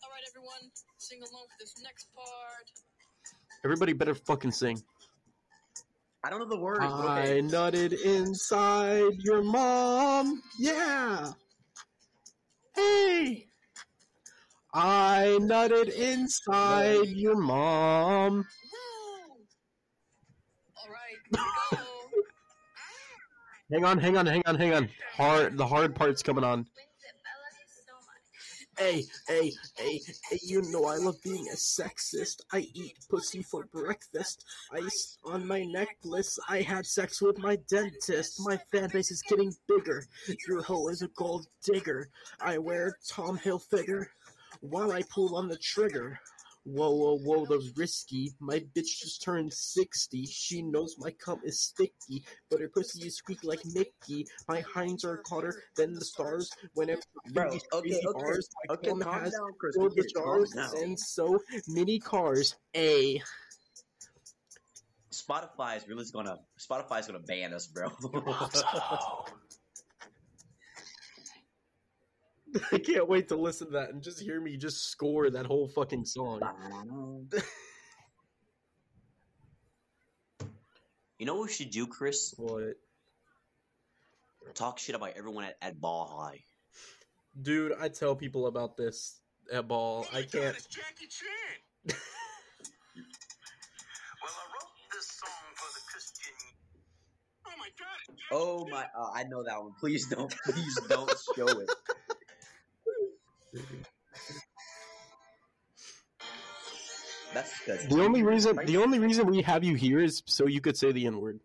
All 0.01 0.09
right, 0.09 0.23
everyone, 0.29 0.71
sing 0.97 1.19
along 1.19 1.47
for 1.49 1.57
this 1.59 1.75
next 1.83 2.07
part. 2.15 2.71
Everybody 3.65 3.91
better 3.91 4.15
fucking 4.15 4.51
sing. 4.51 4.81
I 6.29 6.31
don't 6.31 6.41
know 6.41 6.55
the 6.55 6.61
words, 6.61 6.81
I 6.83 7.21
okay. 7.21 7.41
nutted 7.41 8.05
inside 8.05 9.13
your 9.17 9.41
mom. 9.41 10.43
Yeah. 10.59 11.31
Hey. 12.75 13.47
I 14.71 15.39
nutted 15.41 15.91
inside 15.91 17.07
your 17.07 17.35
mom. 17.35 18.35
Woo! 18.35 18.43
All 20.77 20.87
right, 20.91 21.17
here 21.31 21.41
we 21.71 21.77
go. 21.77 21.83
Hang 23.71 23.85
on, 23.85 23.97
hang 23.97 24.17
on, 24.17 24.27
hang 24.27 24.43
on, 24.45 24.55
hang 24.55 24.73
on. 24.75 24.89
Hard, 25.15 25.57
the 25.57 25.65
hard 25.65 25.95
part's 25.95 26.21
coming 26.21 26.43
on. 26.43 26.67
Hey, 28.79 29.03
hey, 29.27 29.51
hey, 29.75 29.99
hey, 30.29 30.39
you 30.41 30.61
know 30.71 30.85
I 30.85 30.95
love 30.95 31.21
being 31.21 31.45
a 31.51 31.55
sexist. 31.57 32.39
I 32.53 32.59
eat 32.73 32.95
pussy 33.09 33.43
for 33.43 33.65
breakfast. 33.73 34.45
Ice 34.71 35.17
on 35.25 35.45
my 35.45 35.63
necklace. 35.65 36.39
I 36.47 36.61
had 36.61 36.85
sex 36.85 37.21
with 37.21 37.37
my 37.39 37.57
dentist. 37.69 38.39
My 38.39 38.57
fan 38.71 38.87
base 38.87 39.11
is 39.11 39.21
getting 39.21 39.53
bigger. 39.67 40.05
Your 40.47 40.61
hoe 40.61 40.87
is 40.87 41.01
a 41.01 41.09
gold 41.17 41.47
digger. 41.61 42.07
I 42.39 42.57
wear 42.57 42.95
Tom 43.05 43.37
Hilfiger 43.37 44.05
while 44.61 44.93
I 44.93 45.01
pull 45.13 45.35
on 45.35 45.49
the 45.49 45.57
trigger. 45.57 46.17
Whoa, 46.63 46.91
whoa, 46.91 47.17
whoa, 47.17 47.45
that's 47.45 47.71
risky. 47.77 48.33
My 48.39 48.59
bitch 48.75 48.99
just 49.01 49.23
turned 49.23 49.53
60. 49.53 50.25
She 50.25 50.61
knows 50.61 50.95
my 50.99 51.11
cum 51.11 51.39
is 51.43 51.61
sticky, 51.61 52.25
but 52.49 52.59
her 52.59 52.69
pussy 52.69 53.07
is 53.07 53.15
squeak 53.15 53.39
like 53.43 53.61
Mickey. 53.73 54.27
My 54.47 54.61
hinds 54.61 55.03
are 55.05 55.23
hotter 55.27 55.63
than 55.77 55.93
the 55.93 56.05
stars. 56.05 56.49
Whenever 56.73 57.01
Bro, 57.33 57.51
these 57.51 57.63
okay, 57.73 57.81
crazy 57.81 58.07
okay, 58.07 58.19
bars, 58.19 58.49
my 58.67 58.73
Okay, 58.75 58.89
cum 58.89 59.01
has 59.01 59.33
down, 59.33 59.53
Chris. 59.59 59.75
the 59.75 60.11
jars 60.13 60.53
and 60.73 60.99
so 60.99 61.39
many 61.67 61.99
cars. 61.99 62.55
A. 62.75 63.21
Spotify 65.11 65.77
is 65.77 65.87
really 65.87 66.05
gonna 66.13 66.37
Spotify 66.59 66.99
is 66.99 67.07
gonna 67.07 67.19
ban 67.19 67.53
us, 67.53 67.67
bro. 67.67 67.89
I 72.71 72.79
can't 72.79 73.07
wait 73.07 73.29
to 73.29 73.35
listen 73.35 73.67
to 73.67 73.73
that 73.73 73.89
and 73.89 74.01
just 74.01 74.19
hear 74.19 74.39
me 74.39 74.57
just 74.57 74.89
score 74.89 75.29
that 75.29 75.45
whole 75.45 75.67
fucking 75.67 76.05
song. 76.05 76.41
you 81.17 81.25
know 81.25 81.35
what 81.35 81.47
we 81.47 81.53
should 81.53 81.71
do, 81.71 81.87
Chris? 81.87 82.33
What? 82.37 82.75
Talk 84.55 84.79
shit 84.79 84.95
about 84.95 85.13
everyone 85.15 85.43
at, 85.43 85.57
at 85.61 85.79
Ball 85.79 86.07
High. 86.07 86.39
Dude, 87.39 87.73
I 87.79 87.89
tell 87.89 88.15
people 88.15 88.47
about 88.47 88.75
this 88.75 89.19
at 89.53 89.67
ball. 89.67 90.05
I 90.13 90.23
can't. 90.23 90.55
It's 90.57 90.65
Jackie 90.65 91.07
Chan. 91.07 91.29
well, 91.85 91.95
I 94.25 94.45
wrote 94.53 94.73
this 94.91 95.07
song 95.07 95.29
for 95.55 95.71
the 95.73 95.81
Christian. 95.91 96.33
Oh 97.47 97.51
my 97.57 97.69
God! 97.79 98.17
Oh 98.31 98.67
my! 98.69 98.83
Uh, 98.83 99.11
I 99.13 99.23
know 99.23 99.43
that 99.43 99.61
one. 99.61 99.73
Please 99.79 100.07
don't. 100.07 100.33
Please 100.45 100.79
don't 100.89 101.11
show 101.35 101.47
it. 101.47 101.69
That's 107.33 107.85
The 107.87 108.01
only 108.01 108.23
reason 108.23 108.59
the 108.65 108.77
only 108.77 108.99
reason 108.99 109.27
we 109.27 109.41
have 109.43 109.63
you 109.63 109.75
here 109.75 109.99
is 109.99 110.23
so 110.25 110.47
you 110.47 110.61
could 110.61 110.77
say 110.77 110.91
the 110.91 111.05
N 111.05 111.19
word. 111.19 111.39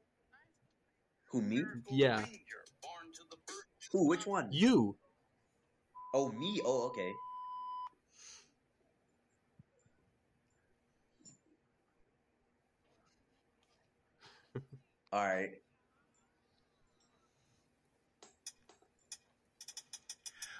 Who 1.31 1.43
me? 1.43 1.65
Yeah. 1.91 2.25
Who? 3.93 4.09
Which 4.09 4.27
one? 4.27 4.49
You. 4.51 4.97
Oh 6.15 6.33
me? 6.33 6.61
Oh 6.65 6.87
okay. 6.89 7.13
All 15.13 15.25
right. 15.25 15.51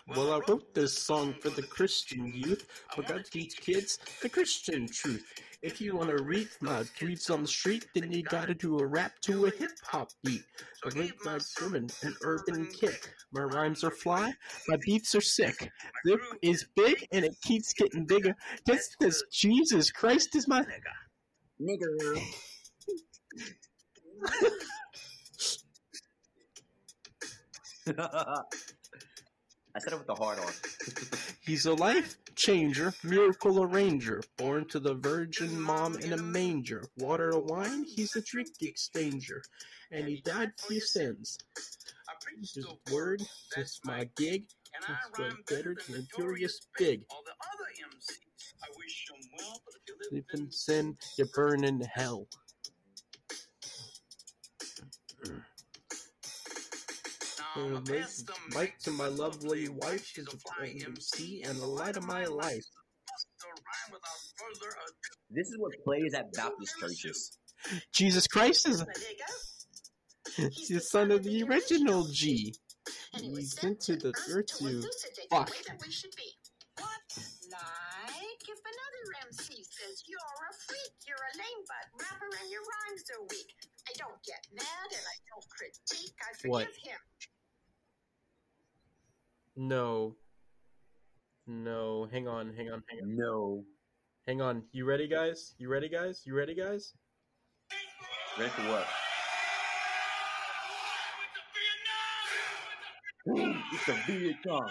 Well, 0.07 0.35
I 0.35 0.41
wrote 0.47 0.75
this 0.75 0.99
song 0.99 1.35
for 1.41 1.49
the 1.49 1.63
Christian 1.63 2.31
youth. 2.35 2.67
I 2.97 3.01
got 3.01 3.25
to 3.25 3.31
teach 3.31 3.57
kids 3.57 3.99
the 4.21 4.29
Christian 4.29 4.87
truth. 4.87 5.25
If 5.63 5.81
you 5.81 5.97
want 5.97 6.11
to 6.15 6.23
read 6.23 6.49
my 6.61 6.83
tweets 7.01 7.31
on 7.31 7.41
the 7.41 7.49
street, 7.49 7.87
then 7.95 8.13
you 8.13 8.23
gotta 8.23 8.53
do 8.55 8.79
a 8.81 8.87
rap 8.87 9.13
to 9.23 9.47
a 9.47 9.51
hip 9.51 9.71
hop 9.83 10.11
beat. 10.23 10.43
I 10.85 10.95
make 10.95 11.25
my 11.25 11.39
sermon 11.39 11.89
an 12.03 12.15
urban 12.23 12.67
kick. 12.67 13.15
My 13.33 13.45
rhymes 13.45 13.83
are 13.83 13.91
fly, 13.91 14.35
my 14.69 14.77
beats 14.85 15.15
are 15.15 15.23
sick. 15.23 15.71
Lip 16.05 16.21
is 16.43 16.67
big 16.77 17.07
and 17.13 17.25
it 17.25 17.35
keeps 17.43 17.73
getting 17.73 18.05
bigger. 18.05 18.37
Just 18.67 18.97
as 19.03 19.23
Jesus 19.33 19.91
Christ 19.91 20.37
is 20.37 20.47
my 20.47 20.61
nigga. 20.61 20.93
Nigger. 21.63 22.21
I 29.77 29.81
said 29.81 29.93
it 29.93 29.99
with 29.99 30.07
the 30.07 30.15
hard 30.15 30.39
on. 30.39 30.53
He's 31.41 31.67
a 31.67 31.75
life 31.75 32.17
changer, 32.37 32.95
miracle 33.03 33.63
arranger, 33.63 34.23
born 34.37 34.67
to 34.69 34.79
the 34.79 34.95
virgin 34.95 35.61
mom 35.61 35.97
in 35.99 36.13
a 36.13 36.17
manger. 36.17 36.85
Water 36.97 37.35
or 37.35 37.41
wine, 37.41 37.85
he's 37.85 38.15
a 38.17 38.23
drink 38.23 38.49
exchanger, 38.63 39.41
and 39.91 40.09
he 40.09 40.21
died 40.23 40.53
for 40.57 40.73
your 40.73 40.83
sins. 40.83 41.39
This 42.41 42.57
is 42.57 42.67
word, 42.91 43.23
this 43.55 43.81
my 43.85 44.09
gig, 44.17 44.45
it's 44.75 45.19
way 45.19 45.31
better 45.49 45.77
than 45.87 46.07
Notorious 46.17 46.61
Big. 46.79 47.03
All 47.11 47.23
the 47.25 47.33
other 47.33 47.71
MCs, 47.97 48.55
I 48.63 48.69
wish 48.77 49.07
them 49.09 49.31
well, 49.39 49.61
but 49.65 49.75
if 49.75 49.83
you 49.89 50.17
Live 50.17 50.25
in 50.35 50.51
sin, 50.51 50.97
you 51.19 51.27
burn 51.35 51.65
in 51.65 51.81
hell. 51.81 52.27
Now, 57.57 57.67
I'ma 57.67 57.81
pass 57.81 58.25
Mike 58.55 58.79
to 58.81 58.91
my 58.91 59.07
lovely 59.09 59.69
wife, 59.69 60.05
she's 60.07 60.27
a 60.27 60.37
flying 60.39 60.83
MC 60.85 61.43
and 61.43 61.59
the 61.59 61.67
light 61.67 61.97
of 61.97 62.05
my 62.07 62.25
life. 62.25 62.65
Bust 63.07 63.27
a 63.43 63.47
rhyme 63.49 63.93
without 63.93 64.21
further 64.37 64.71
ado. 64.73 65.17
This 65.31 65.49
is 65.49 65.57
what 65.59 65.73
plays 65.85 66.15
at 66.15 66.33
Baptist 66.33 66.75
churches. 66.81 67.39
Jesus 67.93 68.27
Christ 68.27 68.69
is 68.69 68.79
There 68.79 68.87
you 68.99 69.17
go. 69.19 70.49
he's 70.53 70.69
the 70.69 70.81
son 70.81 71.11
of 71.13 71.23
the 71.23 71.43
original 71.45 72.07
G. 72.11 72.55
And 73.15 73.23
he 73.23 73.31
was 73.31 73.39
He's 73.39 73.53
sent 73.61 73.89
into 73.89 73.97
the 73.97 74.09
earth 74.09 74.29
earth 74.31 74.47
to 74.59 74.83
to 74.83 74.89
fuck. 75.31 75.47
the 75.47 75.53
way 75.53 75.59
that 75.69 75.81
we 75.85 75.91
should 75.93 76.15
be. 76.17 76.29
What? 76.77 77.07
Like 77.53 78.43
if 78.51 78.61
another 78.61 79.05
MC 79.31 79.55
says 79.63 80.03
you're 80.11 80.19
a 80.19 80.53
freak, 80.67 80.93
you're 81.07 81.17
a 81.17 81.33
lame 81.39 81.63
butt 81.71 81.87
rapper, 82.03 82.29
and 82.43 82.51
your 82.51 82.61
rhymes 82.67 83.05
are 83.15 83.23
weak. 83.31 83.55
I 83.89 83.93
don't 83.97 84.19
get 84.27 84.43
mad 84.53 84.89
and 84.91 85.05
I 85.07 85.17
don't 85.31 85.47
critique. 85.49 86.17
I 86.21 86.35
forgive 86.35 86.51
What? 86.51 86.67
him. 86.83 86.99
No. 89.57 90.17
No, 91.47 92.09
hang 92.11 92.27
on, 92.27 92.55
hang 92.57 92.71
on, 92.71 92.83
hang 92.89 93.01
on. 93.03 93.17
No. 93.17 93.65
Hang 94.27 94.41
on. 94.41 94.63
You 94.73 94.87
ready 94.87 95.07
guys? 95.07 95.55
You 95.59 95.69
ready 95.69 95.89
guys? 95.89 96.23
You 96.25 96.35
ready 96.35 96.55
guys? 96.55 96.95
Ready 98.39 98.51
for 98.51 98.63
what? 98.63 98.87
It's 103.27 103.89
a 103.89 103.93
Vietnam. 104.07 104.63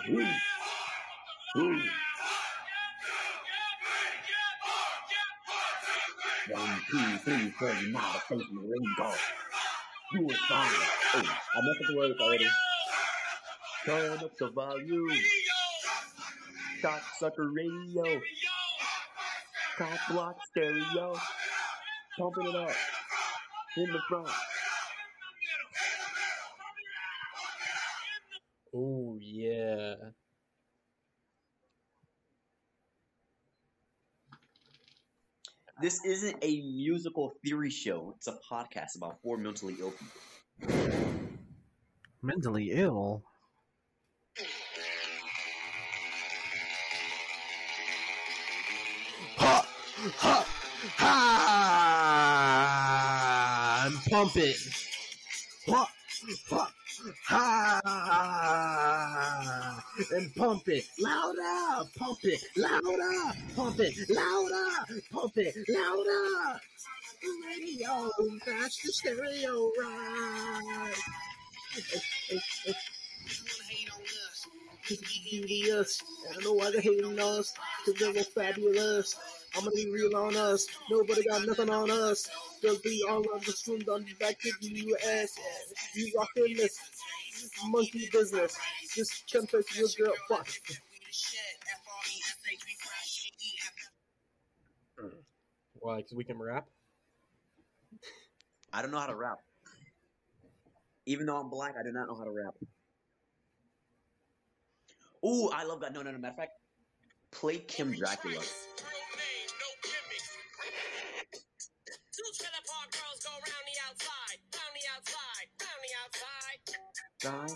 One, 6.52 6.82
two, 6.92 7.18
three, 7.20 7.52
four, 7.52 7.70
you're 7.70 7.78
oh, 7.78 7.92
not 7.92 8.16
a 8.16 8.20
face 8.20 8.42
in 8.50 8.56
the 8.56 8.62
ring 8.62 8.94
go. 8.98 9.14
You 10.14 10.22
were 10.26 10.34
fine. 10.50 10.70
Oh, 11.16 11.20
I 11.20 11.62
messed 11.62 11.82
up 11.82 11.88
the 11.88 11.96
words 11.98 12.20
already. 12.20 12.46
Turn 13.86 14.18
up 14.20 14.32
the 14.38 14.50
volume. 14.50 15.10
Cock 16.82 17.02
sucker 17.20 17.52
radio. 17.52 18.22
Cock 19.78 20.00
block 20.10 20.38
stereo. 20.50 21.16
Pumping 22.18 22.48
it 22.48 22.56
up. 22.56 22.72
In 23.76 23.92
the 23.92 24.00
front. 24.08 24.30
Oh 28.74 29.18
yeah. 29.20 29.96
This 35.82 36.00
isn't 36.06 36.38
a 36.42 36.62
musical 36.62 37.34
theory 37.44 37.70
show. 37.70 38.14
It's 38.16 38.28
a 38.28 38.38
podcast 38.50 38.96
about 38.96 39.22
four 39.22 39.38
mentally 39.38 39.76
ill 39.82 39.92
people. 39.92 40.78
Mentally 42.22 42.72
ill. 42.72 43.24
Ha! 50.04 50.46
Ha! 50.98 51.14
And 53.86 53.96
pump 54.12 54.36
it. 54.36 54.58
Ha! 55.68 55.90
Ha! 56.50 56.72
Ha! 57.86 58.04
And 60.12 60.36
pump 60.36 60.68
it 60.68 60.84
louder, 61.00 61.88
pump 61.98 62.20
it 62.24 62.44
louder, 62.58 63.32
pump 63.56 63.80
it 63.80 63.96
louder, 64.10 65.02
pump 65.10 65.38
it 65.38 65.56
louder. 65.70 66.60
Radio, 67.48 68.12
that's 68.46 68.82
the 68.82 68.92
stereo, 68.92 69.72
right? 69.80 71.00
Devious. 74.88 76.02
I 76.30 76.34
don't 76.34 76.44
know 76.44 76.54
why 76.54 76.72
they're 76.72 76.82
hating 76.82 77.06
on 77.06 77.20
us, 77.20 77.54
cause 77.86 77.96
they're 78.00 78.10
all 78.10 78.24
fabulous. 78.24 79.16
I'm 79.56 79.64
gonna 79.64 79.76
be 79.76 79.90
real 79.90 80.16
on 80.16 80.36
us. 80.36 80.68
Nobody 80.90 81.24
got 81.24 81.46
nothing 81.46 81.70
on 81.70 81.90
us. 81.90 82.28
Cause 82.62 82.82
we 82.84 83.06
all 83.10 83.24
love 83.32 83.46
the 83.46 83.52
swim 83.52 83.82
on 83.90 84.04
the 84.04 84.14
back 84.16 84.40
to 84.40 84.52
the 84.62 84.68
US. 84.68 85.38
You 85.96 86.12
rockin' 86.18 86.58
this 86.58 86.78
monkey 87.68 88.10
business. 88.12 88.58
Just 88.96 89.32
can't 89.32 89.52
your 89.52 89.88
girl. 89.98 90.14
Fuck. 90.28 90.48
Why? 95.76 96.02
Cause 96.02 96.14
we 96.16 96.24
can 96.24 96.40
rap? 96.40 96.68
I 98.72 98.82
don't 98.82 98.92
know 98.92 99.00
how 99.00 99.08
to 99.08 99.16
rap. 99.16 99.38
Even 101.06 101.26
though 101.26 101.38
I'm 101.38 101.50
black, 101.50 101.76
I 101.80 101.84
do 101.84 101.92
not 101.92 102.08
know 102.08 102.16
how 102.16 102.24
to 102.24 102.32
rap. 102.32 102.56
Ooh, 105.26 105.50
I 105.50 105.64
love 105.64 105.80
that. 105.82 105.94
No, 105.94 106.02
no, 106.02 106.12
no. 106.12 106.18
Matter 106.18 106.32
of 106.32 106.38
fact, 106.38 106.52
play 107.32 107.58
Kim 107.58 107.94
Dracula. 107.94 108.42
Guy. 117.22 117.48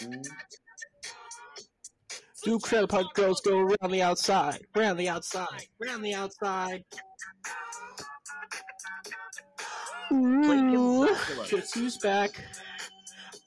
Mm. 0.00 0.26
Two 2.44 2.58
trailer 2.58 2.86
park 2.86 3.14
girls 3.14 3.40
go 3.40 3.56
around 3.56 3.90
the 3.90 4.02
outside, 4.02 4.60
round 4.74 4.98
the 4.98 5.08
outside, 5.08 5.66
round 5.80 6.04
the 6.04 6.12
outside. 6.12 6.84
Kim 10.08 10.18
Ooh, 10.18 11.06
Dracula. 11.06 11.46
guess 11.50 11.72
who's 11.72 11.96
back? 11.98 12.32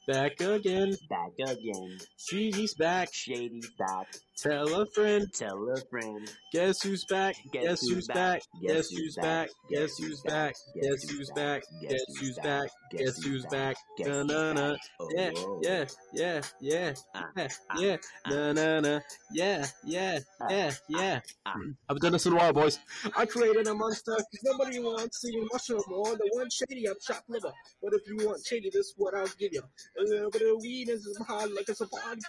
Back 0.07 0.39
again. 0.39 0.95
Back 1.09 1.31
again. 1.39 1.97
Gigi's 2.29 2.73
back. 2.75 3.13
Shady's 3.13 3.69
back. 3.77 4.07
Tell 4.37 4.81
a 4.81 4.85
friend. 4.87 5.31
Tell 5.33 5.69
a 5.69 5.79
friend. 5.89 6.29
Guess 6.51 6.81
who's 6.83 7.05
back? 7.05 7.35
Guess 7.53 7.87
who's 7.87 8.05
back? 8.07 8.41
Guess 8.61 8.89
who's 8.89 9.15
back? 9.15 9.49
Guess 9.71 9.97
who's 9.97 10.21
back? 10.21 10.53
Guess 10.81 11.09
who's 11.09 11.31
back? 11.31 11.63
Guess 11.81 12.17
who's 12.19 12.37
back? 12.39 12.69
Guess 12.91 13.23
who's 13.23 13.45
back? 13.45 13.77
Na 13.99 14.23
na 14.23 14.51
na. 14.53 14.75
Yeah, 15.15 15.31
yeah, 15.61 15.85
yeah, 16.13 16.41
yeah, 16.59 16.93
Ah, 17.15 17.23
yeah, 17.37 17.47
ah, 17.69 17.79
yeah. 17.79 17.97
ah. 18.25 18.29
Na 18.29 18.51
na 18.53 18.79
na. 18.81 18.99
Yeah, 19.31 19.65
yeah, 19.85 20.19
Ah, 20.41 20.47
yeah, 20.49 20.71
yeah. 20.89 21.19
ah. 21.45 21.55
I've 21.89 21.99
done 21.99 22.11
this 22.11 22.25
in 22.25 22.33
a 22.33 22.35
while, 22.35 22.51
boys. 22.53 22.79
I 23.15 23.25
created 23.25 23.67
a 23.67 23.73
monster 23.73 24.15
because 24.17 24.43
nobody 24.43 24.79
wants 24.79 25.21
to 25.21 25.27
see 25.27 25.47
mushroom 25.51 25.81
or 25.93 26.15
the 26.17 26.29
one 26.33 26.49
shady 26.49 26.87
up 26.89 26.97
chopped 26.99 27.29
liver. 27.29 27.53
But 27.81 27.93
if 27.93 28.01
you 28.07 28.27
want 28.27 28.45
shady, 28.45 28.69
this 28.69 28.87
is 28.87 28.93
what 28.97 29.15
I'll 29.15 29.27
give 29.39 29.53
you. 29.53 29.61
A 29.99 30.03
little 30.03 30.29
bit 30.29 30.41
of 30.41 30.61
weed 30.61 30.89
is 30.89 31.07
hard 31.25 31.51
like 31.53 31.69
it's 31.69 31.79
a 31.81 31.87
party. 31.87 32.19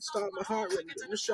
Start 0.00 0.30
my 0.32 0.44
heart 0.44 0.70
rate. 0.70 0.86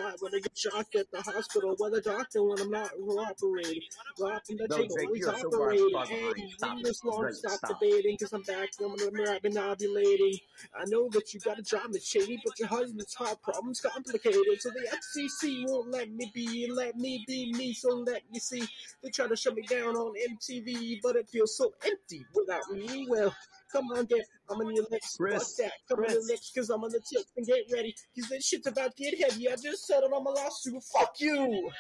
Shot 0.09 0.17
when 0.23 0.35
I 0.35 0.39
get 0.41 0.57
shocked 0.57 0.95
at 0.97 1.11
the 1.11 1.21
hospital. 1.21 1.77
By 1.79 1.91
the 1.91 2.01
doctor 2.01 2.43
when 2.43 2.61
I'm 2.61 2.71
not 2.71 2.91
operating. 2.99 3.83
Dropping 4.17 4.57
the 4.57 4.67
No, 4.69 4.77
table, 4.77 4.95
Drake, 4.95 5.07
always 5.07 5.21
you're 5.21 5.39
so 5.39 5.51
far 5.51 5.73
operating. 5.73 6.49
Hey, 6.49 6.51
Stop 6.57 6.79
it. 6.79 6.85
this 6.85 7.05
long, 7.05 7.33
stop 7.33 7.53
stop. 7.53 7.81
debating 7.81 8.13
because 8.15 8.33
I'm 8.33 8.43
back. 8.43 8.71
I'm 8.81 8.97
gonna 8.97 9.11
be 9.11 9.51
ovulating. 9.51 10.41
I 10.79 10.85
know 10.87 11.09
that 11.11 11.35
you 11.35 11.41
got 11.41 11.59
a 11.59 11.63
job 11.63 11.93
that's 11.93 12.07
shady, 12.09 12.41
but 12.45 12.59
your 12.59 12.69
husband's 12.69 13.15
heart 13.15 13.43
problems 13.43 13.81
complicated. 13.81 14.61
So 14.61 14.71
the 14.71 14.89
FCC 14.97 15.65
won't 15.67 15.91
let 15.91 16.11
me 16.11 16.31
be, 16.35 16.71
let 16.73 16.97
me 16.97 17.25
be 17.27 17.53
me. 17.53 17.73
So 17.73 17.91
let 18.07 18.23
me 18.31 18.39
see. 18.39 18.65
They 19.03 19.11
try 19.11 19.27
to 19.29 19.37
shut 19.37 19.55
me 19.55 19.63
down 19.63 19.97
on 19.97 20.15
MTV, 20.31 21.01
but 21.03 21.17
it 21.17 21.29
feels 21.29 21.57
so 21.57 21.75
empty 21.85 22.25
without 22.35 22.71
me. 22.73 23.07
Well, 23.09 23.35
come 23.73 23.87
on, 23.93 24.05
get 24.07 24.25
I'm 24.51 24.59
on 24.61 24.75
your 24.75 24.87
lips. 24.91 25.17
Chris, 25.17 25.57
Fuck 25.57 25.67
that. 25.67 25.73
Come 25.89 25.99
on 26.05 26.05
your 26.11 26.15
Chris. 26.21 26.29
lips, 26.31 26.53
cause 26.55 26.71
I'm 26.71 26.85
on 26.85 26.91
the 26.91 27.01
tips 27.01 27.33
and 27.37 27.47
get 27.47 27.65
ready. 27.73 27.95
Cause 28.19 28.29
this 28.29 28.47
shit's 28.47 28.67
about 28.67 28.97
to 28.97 29.03
get 29.03 29.21
heavy. 29.21 29.49
I 29.49 29.57
just 29.57 29.87
settled 29.87 30.13
on 30.13 30.25
my 30.25 30.31
lawsuit. 30.31 30.83
Fuck 30.85 31.15
you. 31.21 31.71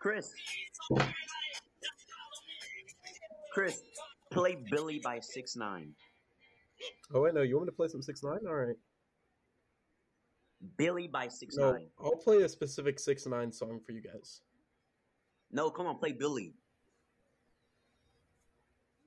Chris. 0.00 0.32
Chris, 3.52 3.82
play 4.30 4.56
Billy 4.70 5.00
by 5.02 5.20
Six 5.20 5.56
Nine. 5.56 5.92
Oh 7.12 7.22
wait, 7.22 7.34
no. 7.34 7.42
You 7.42 7.56
want 7.56 7.66
me 7.66 7.72
to 7.72 7.76
play 7.76 7.88
some 7.88 8.02
six 8.02 8.22
nine? 8.22 8.38
All 8.46 8.54
right. 8.54 8.76
Billy 10.76 11.08
by 11.08 11.28
Six 11.28 11.56
No, 11.56 11.72
Nine. 11.72 11.86
I'll 12.02 12.16
play 12.16 12.42
a 12.42 12.48
specific 12.48 13.00
six 13.00 13.26
nine 13.26 13.50
song 13.52 13.80
for 13.84 13.92
you 13.92 14.00
guys. 14.02 14.42
No, 15.50 15.70
come 15.70 15.86
on, 15.86 15.96
play 15.98 16.12
Billy. 16.12 16.52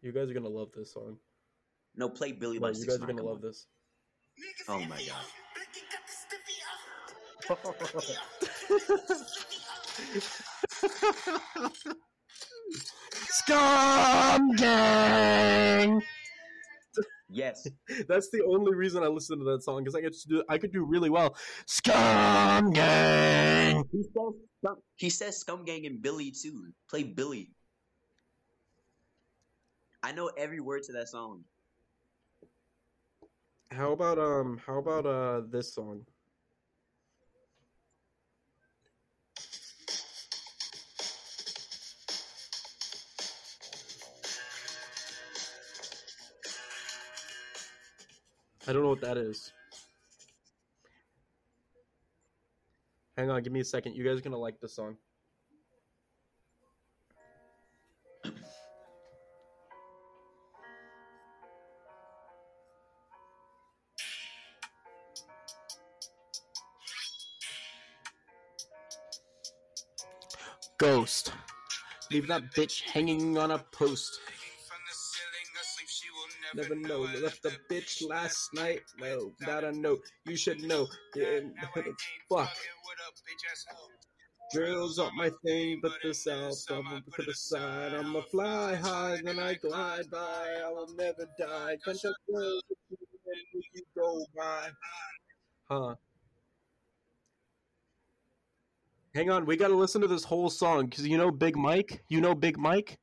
You 0.01 0.11
guys 0.11 0.29
are 0.29 0.33
gonna 0.33 0.49
love 0.49 0.69
this 0.75 0.93
song. 0.93 1.17
No, 1.95 2.09
play 2.09 2.31
Billy 2.31 2.55
No, 2.55 2.61
by 2.61 2.69
you 2.69 2.75
Six 2.75 2.97
guys 2.97 3.03
are 3.03 3.07
gonna 3.07 3.23
love 3.23 3.41
this. 3.41 3.67
Oh 4.67 4.79
my 4.79 5.01
god. 5.07 5.25
Scum 13.27 14.55
gang. 14.55 16.01
Yes. 17.29 17.67
That's 18.07 18.29
the 18.29 18.43
only 18.45 18.75
reason 18.75 19.03
I 19.03 19.07
listen 19.07 19.39
to 19.39 19.45
that 19.45 19.63
song 19.63 19.83
because 19.83 19.95
I 19.95 20.01
could 20.01 20.13
do 20.27 20.43
I 20.49 20.57
could 20.57 20.71
do 20.71 20.83
really 20.83 21.09
well. 21.09 21.35
Scum 21.65 22.71
gang. 22.71 23.83
He 23.91 24.03
says 24.03 24.33
scum, 24.63 24.75
he 24.95 25.09
says 25.09 25.37
Scum 25.37 25.65
Gang 25.65 25.85
and 25.85 26.01
Billy 26.01 26.31
too. 26.31 26.71
Play 26.89 27.03
Billy. 27.03 27.51
I 30.03 30.11
know 30.11 30.31
every 30.37 30.59
word 30.59 30.83
to 30.83 30.93
that 30.93 31.09
song. 31.09 31.43
How 33.71 33.93
about 33.93 34.19
um? 34.19 34.59
How 34.67 34.79
about 34.79 35.05
uh 35.05 35.41
this 35.49 35.73
song? 35.73 36.05
I 48.67 48.73
don't 48.73 48.83
know 48.83 48.89
what 48.89 49.01
that 49.01 49.17
is. 49.17 49.53
Hang 53.15 53.29
on, 53.29 53.41
give 53.41 53.53
me 53.53 53.61
a 53.61 53.63
second. 53.63 53.95
You 53.95 54.03
guys 54.03 54.17
are 54.17 54.21
gonna 54.21 54.37
like 54.37 54.59
this 54.59 54.73
song. 54.73 54.97
Ghost. 70.81 71.31
Leave 72.09 72.27
that 72.27 72.41
bitch 72.55 72.81
hanging 72.81 73.37
on 73.37 73.51
a 73.51 73.59
post. 73.71 74.19
Never 76.55 76.73
know. 76.73 77.01
Left 77.21 77.43
the 77.43 77.51
bitch 77.69 78.01
last 78.09 78.51
night. 78.55 78.81
No, 78.99 79.31
not 79.41 79.63
a 79.63 79.71
note. 79.71 80.01
You 80.25 80.35
should 80.35 80.63
know. 80.63 80.87
Fuck. 82.27 82.49
Drills 84.51 84.97
up 84.97 85.13
my 85.13 85.29
thing, 85.45 85.79
but 85.83 85.91
the 86.01 86.15
south 86.15 86.65
I'm 86.71 87.03
to 87.13 87.23
the 87.27 87.33
side. 87.35 87.93
I'm 87.93 88.15
a 88.15 88.23
fly 88.23 88.73
high, 88.73 89.19
then 89.23 89.37
I 89.37 89.53
glide 89.53 90.09
by. 90.09 90.47
I 90.65 90.69
will 90.71 90.95
never 90.95 91.27
die. 91.37 91.77
Gunshot 91.85 92.15
girls, 92.27 92.63
you 93.53 93.83
go 93.95 94.25
by. 94.35 94.69
Huh. 95.69 95.95
Hang 99.13 99.29
on, 99.29 99.45
we 99.45 99.57
gotta 99.57 99.75
listen 99.75 99.99
to 100.01 100.07
this 100.07 100.23
whole 100.23 100.49
song 100.49 100.85
because 100.85 101.05
you 101.05 101.17
know 101.17 101.31
Big 101.31 101.57
Mike. 101.57 102.03
You 102.07 102.21
know 102.21 102.33
Big 102.33 102.57
Mike. 102.57 102.97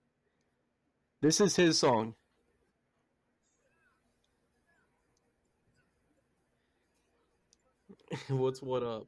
This 1.21 1.41
is 1.41 1.55
his 1.55 1.79
song. 1.79 2.15
What's 8.29 8.63
what 8.63 8.83
up? 8.83 9.07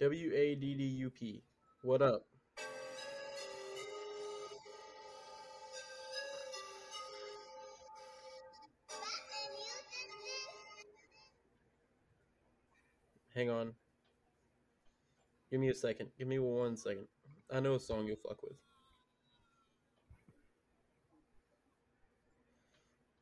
W 0.00 0.32
A 0.34 0.54
D 0.54 0.74
D 0.74 0.84
U 0.84 1.10
P. 1.10 1.42
What 1.82 2.02
up? 2.02 2.26
Hang 13.34 13.48
on. 13.48 13.72
Give 15.50 15.60
me 15.60 15.68
a 15.68 15.74
second. 15.74 16.10
Give 16.18 16.26
me 16.26 16.38
one 16.38 16.76
second. 16.76 17.06
I 17.52 17.60
know 17.60 17.74
a 17.74 17.80
song 17.80 18.06
you'll 18.06 18.16
fuck 18.16 18.42
with. 18.42 18.56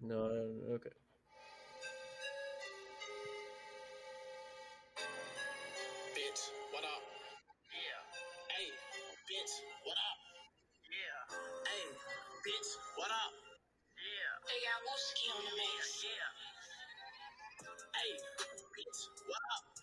No, 0.01 0.17
okay. 0.77 0.95
Bitch, 6.17 6.43
what 6.73 6.85
up? 6.85 7.03
Yeah. 7.73 8.01
Hey, 8.55 8.69
bitch, 9.29 9.55
what 9.85 9.99
up? 9.99 10.19
Yeah. 10.89 11.21
Hey, 11.69 11.85
bitch, 12.47 12.71
what 12.97 13.11
up? 13.11 13.33
Yeah. 13.99 14.33
They 14.49 14.59
got 14.65 14.79
Wooski 14.89 15.27
on 15.37 15.43
the 15.45 15.55
mix. 15.57 16.05
Yeah. 16.05 16.31
Hey, 17.97 18.13
bitch, 18.73 19.01
what 19.27 19.43
up? 19.57 19.78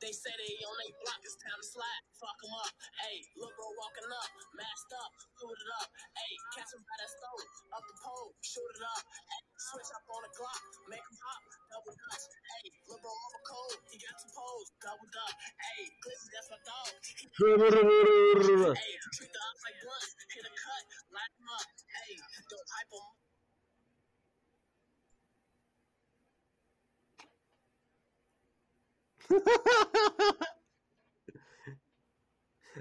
They 0.00 0.16
say 0.16 0.32
they 0.32 0.52
on 0.64 0.76
they 0.80 0.92
block, 1.04 1.20
it's 1.20 1.36
time 1.36 1.60
to 1.60 1.66
slide. 1.68 2.02
Fuck 2.16 2.40
'em 2.40 2.52
up. 2.56 2.72
Hey, 3.04 3.20
look 3.36 3.52
bro 3.52 3.68
walking 3.76 4.08
up, 4.08 4.30
masked 4.56 4.92
up, 4.96 5.12
suited 5.36 5.70
up. 5.76 5.88
Hey, 6.16 6.32
catch 6.56 6.72
'em 6.72 6.80
by 6.88 6.96
that 7.04 7.10
stone, 7.20 7.44
up 7.76 7.84
the 7.84 7.96
pole, 8.00 8.32
shoot 8.40 8.64
it 8.80 8.80
up. 8.80 9.04
Hey, 9.04 9.42
switch 9.60 9.92
up 9.92 10.04
on 10.08 10.20
the 10.24 10.32
Glock, 10.40 10.62
make 10.88 11.04
'em 11.04 11.18
hop, 11.20 11.42
double 11.68 11.92
dutch. 12.00 12.24
Hey, 12.48 12.64
look 12.88 13.00
bro 13.04 13.12
over 13.12 13.42
cold, 13.44 13.76
he 13.92 13.96
got 14.00 14.16
two 14.16 14.32
poles, 14.32 14.68
doubled 14.80 15.16
up. 15.20 15.34
Hey, 15.36 15.84
Glizzy, 16.00 16.28
that's 16.32 16.48
my 16.48 16.60
dog. 16.64 16.92
Hey, 18.80 18.92
treat 19.12 19.32
the 19.36 19.40
ops 19.52 19.62
like 19.68 19.78
blunts, 19.84 20.12
hit 20.32 20.44
a 20.48 20.52
cut, 20.64 20.84
light 21.12 21.32
'em 21.40 21.48
up. 21.60 21.68
Hey, 21.92 22.16
don't 22.48 22.68
hype 22.72 22.92
'em 22.96 23.19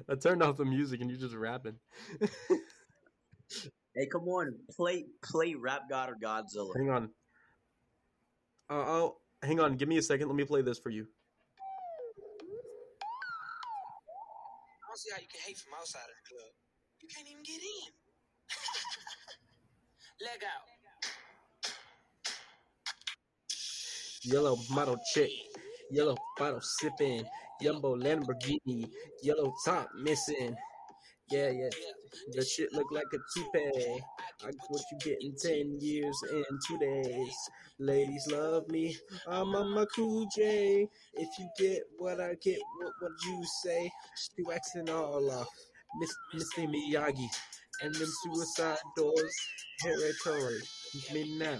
I 0.10 0.16
turned 0.22 0.42
off 0.44 0.58
the 0.58 0.66
music 0.66 1.02
and 1.02 1.10
you're 1.10 1.20
just 1.20 1.36
rapping. 1.36 1.80
Hey, 3.96 4.06
come 4.06 4.28
on, 4.30 4.54
play 4.78 5.06
play 5.24 5.56
Rap 5.56 5.90
God 5.90 6.10
or 6.12 6.16
Godzilla. 6.16 6.72
hang 6.78 6.90
on. 6.90 7.04
Uh, 8.70 8.74
oh, 8.76 9.18
hang 9.42 9.60
on. 9.60 9.76
Give 9.76 9.90
me 9.90 9.98
a 9.98 10.02
second. 10.02 10.28
Let 10.28 10.36
me 10.36 10.46
play 10.46 10.62
this 10.62 10.80
for 10.80 10.92
you. 10.92 11.08
I 14.70 14.88
don't 14.88 14.98
see 14.98 15.10
how 15.12 15.20
you 15.20 15.28
can 15.28 15.42
hate 15.46 15.58
from 15.58 15.74
outside 15.80 16.04
of 16.04 16.16
the 16.16 16.30
club. 16.30 16.52
You 17.02 17.10
can't 17.14 17.28
even 17.30 17.44
get 17.44 17.62
in. 17.62 17.94
Leg 20.28 20.44
out. 20.46 20.68
Yellow 24.24 24.58
model 24.70 24.98
chick, 25.14 25.32
yellow 25.92 26.16
bottle 26.38 26.62
sipping, 26.62 27.24
Yumbo 27.62 27.96
Lamborghini, 28.02 28.90
yellow 29.24 29.54
top 29.66 29.90
missing. 29.96 30.56
Yeah, 31.32 31.50
yeah, 31.50 31.70
the 32.32 32.44
shit 32.44 32.74
look 32.74 32.88
like 32.92 33.06
a 33.14 33.18
toupee. 33.36 34.02
I 34.44 34.52
what 34.70 34.82
you 34.92 34.98
get 35.04 35.18
in 35.22 35.36
ten 35.36 35.78
years 35.80 36.18
and 36.32 36.60
two 36.68 36.78
days. 36.80 37.36
Ladies 37.78 38.28
love 38.32 38.68
me, 38.70 38.98
I'm 39.28 39.56
on 39.56 39.76
my 39.76 39.86
cool 39.96 40.28
J. 40.36 40.88
If 41.14 41.30
you 41.38 41.50
get 41.60 41.84
what 41.98 42.20
I 42.20 42.34
get, 42.44 42.58
what 42.80 42.94
would 43.02 43.12
you 43.26 43.44
say? 43.64 43.92
Stu 44.16 44.46
and 44.76 44.90
all 44.90 45.30
off, 45.32 45.48
Miss 46.00 46.12
Mr. 46.36 46.68
Miyagi, 46.68 47.28
and 47.84 47.94
them 47.94 48.10
suicide 48.24 48.78
doors. 48.98 49.36
Territory, 49.82 50.60
me 51.14 51.38
now. 51.38 51.60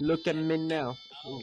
Look 0.00 0.26
at 0.26 0.36
me 0.36 0.56
now. 0.56 0.96
Ooh. 1.28 1.42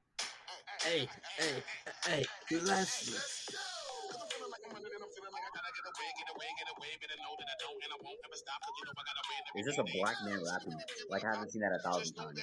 Hey, 0.83 1.07
hey, 1.37 1.63
hey, 2.07 2.25
let's. 2.65 3.07
Is 9.55 9.65
this 9.65 9.77
a 9.77 9.83
black 9.83 10.15
man 10.25 10.39
rapping? 10.43 10.79
Like 11.09 11.23
I 11.25 11.35
haven't 11.35 11.51
seen 11.51 11.61
that 11.61 11.73
a 11.73 11.79
thousand 11.79 12.15
times. 12.15 12.39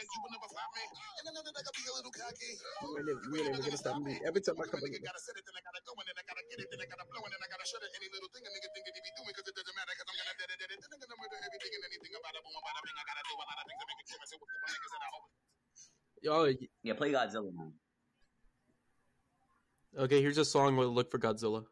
You 3.32 3.44
ain't 3.44 3.58
gonna 3.58 3.76
stop 3.76 4.00
me. 4.02 4.20
Every 4.26 4.40
time 4.40 4.56
I 4.60 4.64
come 4.66 4.80
in, 4.84 4.92
yo, 16.22 16.52
Yeah, 16.82 16.94
play 16.94 17.12
Godzilla 17.12 17.50
now. 17.54 17.72
Okay, 19.96 20.20
here's 20.20 20.38
a 20.38 20.44
song 20.44 20.76
with 20.76 20.88
Look 20.88 21.10
for 21.10 21.18
Godzilla. 21.18 21.64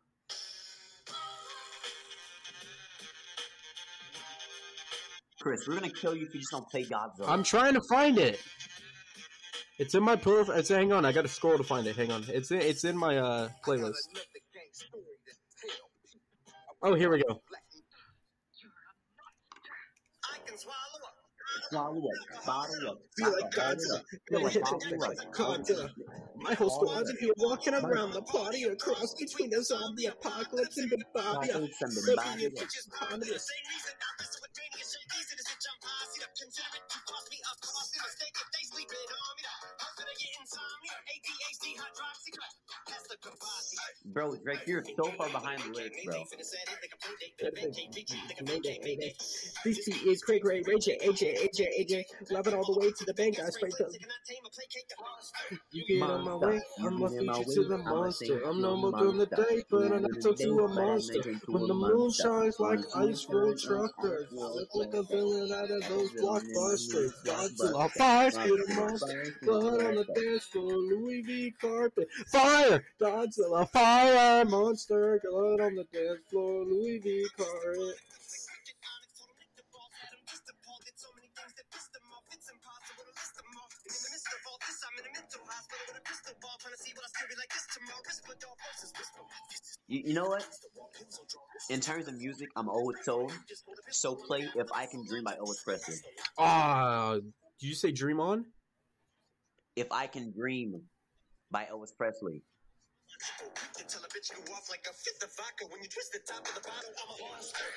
Chris, 5.40 5.66
we're 5.68 5.74
gonna 5.74 5.90
kill 5.90 6.14
you 6.14 6.26
if 6.26 6.34
you 6.34 6.40
just 6.40 6.50
don't 6.50 6.68
play 6.68 6.84
Godzilla. 6.84 7.28
I'm 7.28 7.42
trying 7.42 7.74
to 7.74 7.82
find 7.88 8.18
it. 8.18 8.40
It's 9.78 9.94
in 9.94 10.02
my 10.02 10.16
perf. 10.16 10.48
It's 10.56 10.68
hang 10.68 10.92
on. 10.92 11.04
I 11.04 11.12
got 11.12 11.22
to 11.22 11.28
scroll 11.28 11.58
to 11.58 11.64
find 11.64 11.86
it. 11.86 11.96
Hang 11.96 12.10
on. 12.10 12.24
It's 12.28 12.50
in, 12.50 12.60
it's 12.60 12.84
in 12.84 12.96
my 12.96 13.18
uh 13.18 13.48
playlist. 13.64 13.94
Oh, 16.82 16.94
here 16.94 17.10
we 17.10 17.22
go. 17.22 17.42
Swallow 21.70 21.98
up, 21.98 22.46
bottle 22.46 22.90
up, 22.90 22.98
Feel 23.16 23.32
like 23.32 23.50
Godzilla. 23.52 24.02
Feel 24.28 24.42
like 24.42 24.52
Hit 24.52 24.62
bottle 24.62 24.98
like 24.98 25.18
up. 25.18 25.32
Godzilla. 25.32 25.90
My 26.36 26.54
whole 26.54 26.70
squad's 26.70 27.10
in 27.10 27.16
here 27.18 27.32
walking 27.38 27.74
around 27.74 28.12
the 28.12 28.22
party, 28.22 28.64
a 28.64 28.76
cross 28.76 29.14
between 29.14 29.52
a 29.54 29.62
zombie 29.62 30.06
apocalypse 30.06 30.76
and 30.78 30.92
Bobby. 31.14 31.48
Apocalypse 35.74 36.40
and 36.42 36.52
Looking 36.52 36.96
Bobby. 37.06 37.38
at 37.42 37.58
pictures 40.06 40.50
comedy. 40.54 40.96
Bro, 44.06 44.36
Drake, 44.44 44.60
you're 44.66 44.84
so 44.96 45.10
far 45.12 45.28
behind 45.30 45.60
the 45.62 45.70
lyrics, 45.70 46.04
bro. 46.04 46.24
Mayday, 48.44 48.78
mayday. 48.82 49.14
This 49.64 49.84
beat 49.84 50.02
is 50.06 50.22
Craig 50.22 50.44
Ray, 50.44 50.62
Ray 50.66 50.78
J, 50.78 50.98
AJ, 51.04 51.48
AJ, 51.48 51.66
AJ. 51.80 52.04
Love 52.30 52.46
it 52.46 52.54
all 52.54 52.64
the 52.64 52.78
way 52.80 52.92
to 52.92 53.04
the 53.04 53.14
bank, 53.14 53.36
guys. 53.38 53.54
Straight 53.54 53.74
up. 53.80 53.88
You 55.72 55.84
get 55.86 56.02
on 56.08 56.24
my 56.24 56.36
way, 56.36 56.60
I'ma 56.80 57.08
feed 57.08 57.20
you 57.20 57.54
to 57.54 57.68
the 57.68 57.78
monster. 57.78 58.42
I'm 58.44 58.60
no 58.60 58.76
more 58.76 58.92
doing 58.92 59.18
the 59.18 59.26
day, 59.26 59.64
but 59.70 59.92
I'm 59.92 60.02
not 60.02 60.22
talk 60.22 60.36
to 60.36 60.60
a 60.60 60.68
monster. 60.68 61.22
When 61.48 61.66
the 61.66 61.74
moon 61.74 62.10
shines 62.10 62.60
like 62.60 62.80
ice 62.94 63.26
road 63.28 63.58
truckers, 63.58 64.28
I 64.32 64.36
look 64.36 64.74
like 64.74 64.94
a 64.94 65.02
villain 65.02 65.48
out 65.56 65.70
of 65.70 65.88
those 65.88 66.10
blockbusters. 66.12 67.12
Godzilla, 67.24 67.90
fire, 67.92 68.30
spit 68.30 68.50
a 68.50 68.74
monster. 68.74 69.34
Blood 69.42 69.84
on 69.84 69.94
the 69.94 70.04
dance 70.14 70.44
floor, 70.44 70.72
Louis 70.72 71.22
V 71.22 71.54
carpet. 71.60 72.08
Fire! 72.28 72.84
Godzilla, 73.00 73.68
fire! 73.70 74.44
Monster, 74.44 75.20
blood 75.24 75.60
on 75.60 75.74
the 75.74 75.86
dance 75.92 76.20
floor, 76.30 76.64
Louis 76.64 76.98
V 76.98 77.26
carpet. 77.36 77.94
You, 89.88 90.02
you 90.06 90.14
know 90.14 90.26
what? 90.26 90.44
In 91.68 91.80
terms 91.80 92.06
of 92.06 92.14
music, 92.14 92.48
I'm 92.56 92.68
always 92.68 92.98
told. 93.04 93.32
So 93.90 94.14
play 94.14 94.48
"If 94.54 94.70
I 94.72 94.86
Can 94.86 95.04
Dream" 95.06 95.24
by 95.24 95.34
Elvis 95.34 95.64
Presley. 95.64 95.96
Ah, 96.38 97.14
did 97.14 97.68
you 97.68 97.74
say 97.74 97.90
Dream 97.92 98.20
On? 98.20 98.46
"If 99.74 99.90
I 99.90 100.06
Can 100.06 100.32
Dream" 100.32 100.88
by 101.50 101.64
Elvis 101.64 101.96
Presley. 101.96 102.42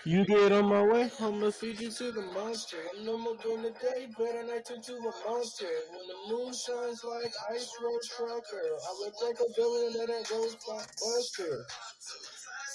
You 0.06 0.26
get 0.26 0.52
on 0.52 0.66
my 0.66 0.82
way, 0.82 1.12
I'ma 1.20 1.52
feed 1.52 1.80
you 1.80 1.92
to 1.92 2.12
the 2.12 2.22
monster. 2.34 2.78
I'm 2.96 3.06
no 3.06 3.18
more 3.18 3.36
doing 3.38 3.62
the 3.62 3.72
day, 3.72 4.08
but 4.18 4.36
I 4.36 4.42
night 4.44 4.66
turn 4.66 4.82
to 4.82 4.96
a 4.96 5.02
monster. 5.02 5.68
When 5.92 6.08
the 6.08 6.34
moon 6.34 6.54
shines 6.54 7.04
like 7.04 7.32
ice 7.52 7.72
road 7.82 8.02
trucker, 8.18 8.78
I 8.88 9.06
look 9.06 9.22
like 9.22 9.40
a 9.40 9.54
villain 9.56 9.94
that 9.94 10.10
ain't 10.10 10.30
goes 10.30 10.56
blockbuster. 10.56 11.66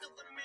the 0.00 0.08
lyrics? 0.08 0.40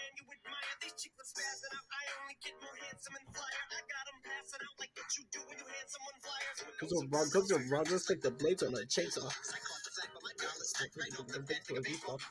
Cause 6.79 6.91
of 6.91 7.11
Rod, 7.11 7.31
cause 7.31 7.51
of 7.51 7.71
Rod, 7.71 7.89
let's 7.91 8.05
take 8.05 8.21
the 8.21 8.31
blades 8.31 8.63
on 8.63 8.73
the 8.73 8.81
chainsaw. 8.81 9.31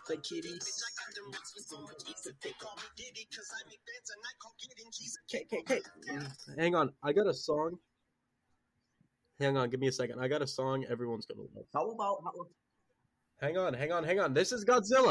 The 0.08 0.16
kitty. 0.18 0.58
KKK. 5.32 5.80
Hang 6.58 6.74
on, 6.74 6.92
I 7.02 7.12
got 7.12 7.26
a 7.26 7.34
song. 7.34 7.78
Hang 9.40 9.56
on, 9.56 9.70
give 9.70 9.80
me 9.80 9.88
a 9.88 9.92
second. 9.92 10.20
I 10.20 10.28
got 10.28 10.42
a 10.42 10.46
song 10.46 10.84
everyone's 10.90 11.26
gonna 11.26 11.48
love. 11.54 11.66
How 11.72 11.90
about 11.90 12.18
how, 12.24 12.32
Hang 13.40 13.58
on, 13.58 13.74
hang 13.74 13.92
on, 13.92 14.04
hang 14.04 14.20
on. 14.20 14.32
This 14.32 14.52
is 14.52 14.64
Godzilla. 14.64 15.10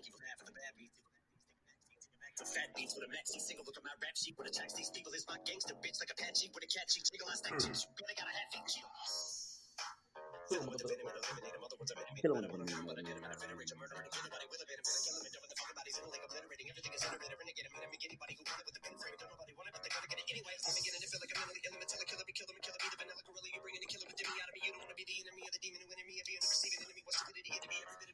it's 2.41 2.49
for 2.49 2.57
fat 2.57 2.73
beats 2.73 2.97
with 2.97 3.05
a 3.05 3.11
maxi 3.13 3.37
single. 3.37 3.61
Look 3.65 3.77
at 3.77 3.85
my 3.85 3.93
rap 4.01 4.17
sheet 4.17 4.33
with 4.37 4.49
a 4.49 4.53
tax 4.53 4.73
these 4.73 4.89
people. 4.89 5.13
Is 5.13 5.29
my 5.29 5.37
gangster 5.45 5.77
bitch 5.77 6.01
like 6.01 6.09
Apache 6.09 6.49
with 6.53 6.65
a 6.65 6.69
catchy 6.69 7.05
jiggle. 7.05 7.29
I 7.29 7.37
stack 7.37 7.53
hmm. 7.53 7.69
chips. 7.69 7.85
You 7.85 7.93
better 8.01 8.17
got 8.17 8.25
a 8.25 8.33
half 8.33 8.49
inch. 8.57 8.81
Kill 10.49 10.61
him 10.65 10.73
with 10.73 10.81
the 10.81 10.89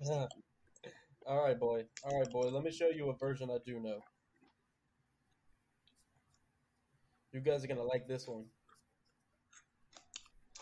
All 1.28 1.44
right, 1.44 1.60
boy. 1.60 1.84
All 2.06 2.20
right, 2.20 2.30
boy. 2.32 2.50
Let 2.50 2.64
me 2.64 2.72
show 2.72 2.88
you 2.88 3.10
a 3.10 3.16
version 3.18 3.50
I 3.52 3.58
do 3.66 3.82
know. 3.82 4.00
You 7.38 7.44
guys 7.44 7.64
are 7.64 7.68
gonna 7.68 7.84
like 7.84 8.08
this 8.08 8.28
one. 8.28 8.46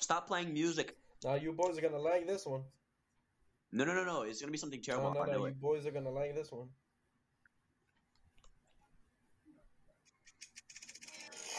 Stop 0.02 0.28
playing 0.28 0.52
music. 0.52 0.98
Now 1.24 1.36
you 1.36 1.54
boys 1.54 1.78
are 1.78 1.82
gonna 1.82 1.98
like 1.98 2.28
this 2.28 2.46
one. 2.46 2.64
No, 3.72 3.86
no, 3.86 3.94
no, 3.96 4.04
no. 4.04 4.24
It's 4.24 4.42
gonna 4.42 4.52
be 4.52 4.58
something 4.58 4.82
No, 4.86 4.94
terrible. 4.94 5.14
no, 5.14 5.22
I 5.22 5.26
no. 5.28 5.32
know 5.32 5.40
You 5.40 5.46
it. 5.52 5.62
boys 5.62 5.86
are 5.86 5.92
gonna 5.92 6.10
like 6.10 6.36
this 6.36 6.52
one. 6.52 6.68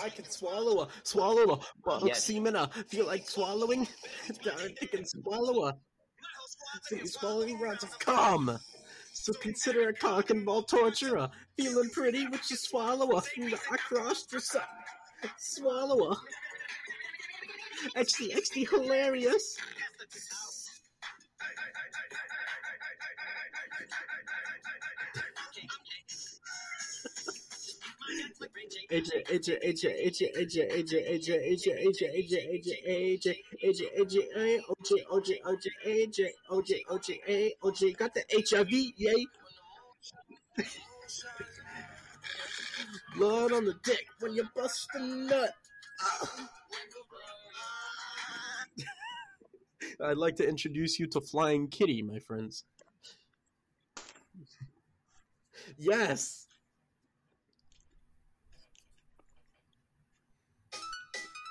I 0.03 0.11
can 0.11 0.27
swallow 0.29 0.83
a 0.83 0.89
swallow 1.03 1.55
a 1.55 1.61
bottle 1.83 2.03
of 2.03 2.09
Yes. 2.09 2.25
semen. 2.25 2.55
I 2.55 2.67
feel 2.91 3.07
like 3.07 3.27
swallowing. 3.27 3.89
I 4.29 4.87
can 4.87 5.07
swallow 5.07 5.65
a 5.69 5.79
Simply 6.83 7.09
swallowing 7.09 7.59
rounds 7.59 7.85
of 7.85 7.99
cum. 8.01 8.59
So 9.15 9.33
consider 9.33 9.89
a 9.89 9.95
cock 9.95 10.29
and 10.29 10.45
ball 10.45 10.63
torturer. 10.63 11.31
Feeling 11.57 11.89
pretty, 11.89 12.27
would 12.29 12.51
you 12.51 12.57
swallow 12.57 13.17
a 13.17 13.23
across 13.73 14.27
your 14.31 14.43
su- 14.43 14.59
swallower. 15.39 16.17
Actually, 17.95 18.35
actually 18.35 18.65
hilarious. 18.65 19.57
Got 37.99 38.15
the 38.15 38.25
HIV, 38.33 38.71
yay! 38.97 39.27
Blood 43.17 43.53
on 43.53 43.65
the 43.65 43.75
dick 43.83 44.05
when 44.21 44.35
you 44.35 44.45
bust 44.55 44.89
a 44.95 44.99
nut. 44.99 45.55
Ah. 46.03 46.49
I'd 50.05 50.19
like 50.19 50.37
to 50.37 50.47
introduce 50.47 50.99
you 50.99 51.07
to 51.09 51.21
Flying 51.23 51.69
Kitty, 51.69 52.03
my 52.03 52.19
friends. 52.19 52.65
Yes. 55.79 56.47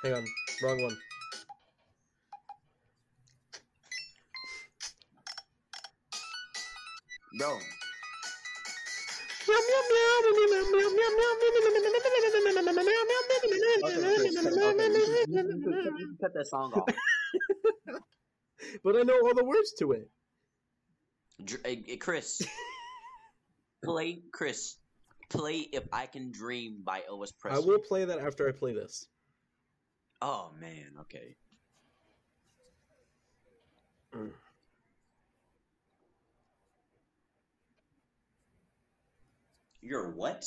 Hang 0.03 0.13
on, 0.13 0.25
wrong 0.63 0.83
one. 0.83 0.97
Bro, 7.39 7.57
cut 16.21 16.33
that 16.33 16.47
song 16.47 16.73
off. 16.73 16.87
But 18.83 18.95
I 18.95 19.01
know 19.01 19.19
all 19.21 19.33
the 19.33 19.43
words 19.43 19.73
to 19.79 19.91
it. 19.91 20.09
Dr- 21.43 21.61
hey, 21.65 21.83
hey, 21.85 21.97
Chris, 21.97 22.41
play 23.83 24.21
Chris. 24.31 24.77
Play 25.29 25.57
"If 25.71 25.83
I 25.91 26.05
Can 26.05 26.31
Dream" 26.31 26.81
by 26.83 27.01
Elvis 27.01 27.31
Presley. 27.39 27.49
I 27.49 27.53
Presley. 27.55 27.69
will 27.69 27.79
play 27.79 28.05
that 28.05 28.19
after 28.19 28.47
I 28.47 28.51
play 28.53 28.73
this. 28.73 29.07
Oh 30.21 30.51
man, 30.59 30.93
okay. 31.01 31.35
Mm. 34.15 34.31
You're 39.87 40.09
what? 40.09 40.43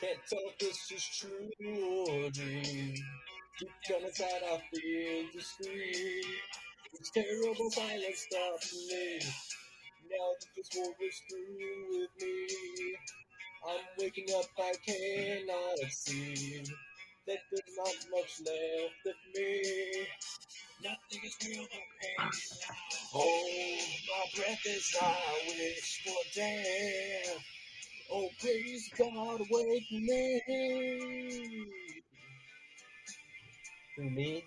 Can't 0.00 0.18
tell 0.30 0.38
if 0.46 0.58
this 0.58 0.90
is 0.90 1.04
true 1.18 1.50
or 2.08 2.30
dream. 2.30 2.94
Deep 3.60 3.68
down 3.86 4.04
inside, 4.06 4.26
I 4.42 4.62
feel 4.72 5.26
the 5.34 5.42
scream. 5.42 6.24
It's 6.94 7.10
terrible 7.10 7.70
silence 7.70 8.26
stopping 8.30 8.88
me. 8.88 9.18
Now 10.08 10.32
that 10.40 10.48
this 10.56 10.70
war 10.76 10.94
is 10.98 11.20
through 11.28 12.00
with 12.00 12.10
me, 12.22 12.96
I'm 13.64 13.80
waking 13.98 14.26
up, 14.36 14.46
I 14.58 14.72
cannot 14.84 15.90
see 15.90 16.62
that 17.26 17.38
there's 17.50 17.76
not 17.76 17.94
much 18.12 18.40
left 18.46 19.06
of 19.06 19.14
me. 19.34 20.06
Nothing 20.82 21.20
is 21.24 21.36
real 21.46 21.62
but 21.64 21.80
pain. 22.00 22.30
Hold 23.12 23.82
my 24.08 24.24
breath 24.36 24.66
as 24.68 24.96
I 25.00 25.14
wish 25.48 26.02
for 26.04 26.22
death. 26.34 27.44
Oh, 28.12 28.28
please, 28.40 28.90
God, 28.98 29.40
wake 29.50 29.92
me. 29.92 30.42
Who, 33.96 34.10
me? 34.10 34.44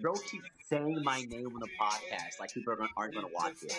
Bro 0.00 0.14
keeps 0.14 0.48
saying 0.68 1.00
my 1.02 1.22
name 1.22 1.46
on 1.46 1.60
the 1.60 1.68
podcast, 1.80 2.40
like 2.40 2.52
people 2.52 2.72
are 2.72 2.76
gonna, 2.76 2.88
aren't 2.96 3.14
gonna 3.14 3.28
watch 3.32 3.62
it. 3.62 3.72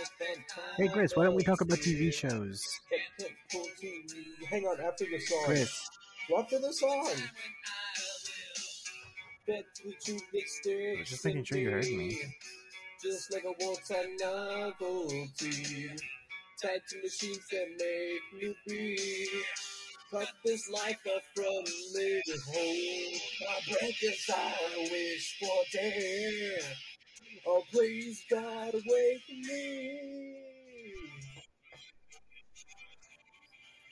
Hey, 0.78 0.88
Chris, 0.88 1.16
why 1.16 1.24
don't 1.26 1.36
we 1.36 1.43
talk 1.43 1.62
about 1.62 1.78
TV 1.80 2.14
shows? 2.14 2.64
Hang 4.49 4.66
on, 4.66 4.80
after 4.82 5.05
the 5.05 5.20
song. 5.20 5.43
Chris, 5.45 5.89
After 6.38 6.60
the 6.60 6.74
song. 6.74 7.10
Bet 9.47 9.66
with 9.86 10.08
you 10.08 10.20
mixed 10.34 10.68
I 10.68 10.99
was 10.99 11.10
just 11.10 11.26
making 11.26 11.43
sure 11.45 11.58
you 11.58 11.72
heard 11.72 11.86
me. 11.86 12.20
Just 13.01 13.34
like 13.34 13.43
a 13.43 13.53
one-time 13.64 14.16
novelty. 14.20 15.89
Tied 16.62 16.82
to 16.89 17.01
machines 17.03 17.47
that 17.51 17.68
make 17.80 18.41
me 18.41 18.55
breathe. 18.68 19.43
Cut 20.12 20.30
this 20.45 20.70
life 20.72 20.99
up 21.14 21.22
from 21.36 21.64
me. 21.95 22.22
Hold 22.53 23.22
my 23.41 23.74
breath 23.74 24.03
as 24.08 24.36
I 24.36 24.89
wish 24.89 25.38
for 25.39 25.64
death. 25.74 26.76
Oh, 27.45 27.64
please, 27.74 28.24
God, 28.32 28.74
wake 28.74 29.30
me. 29.30 29.99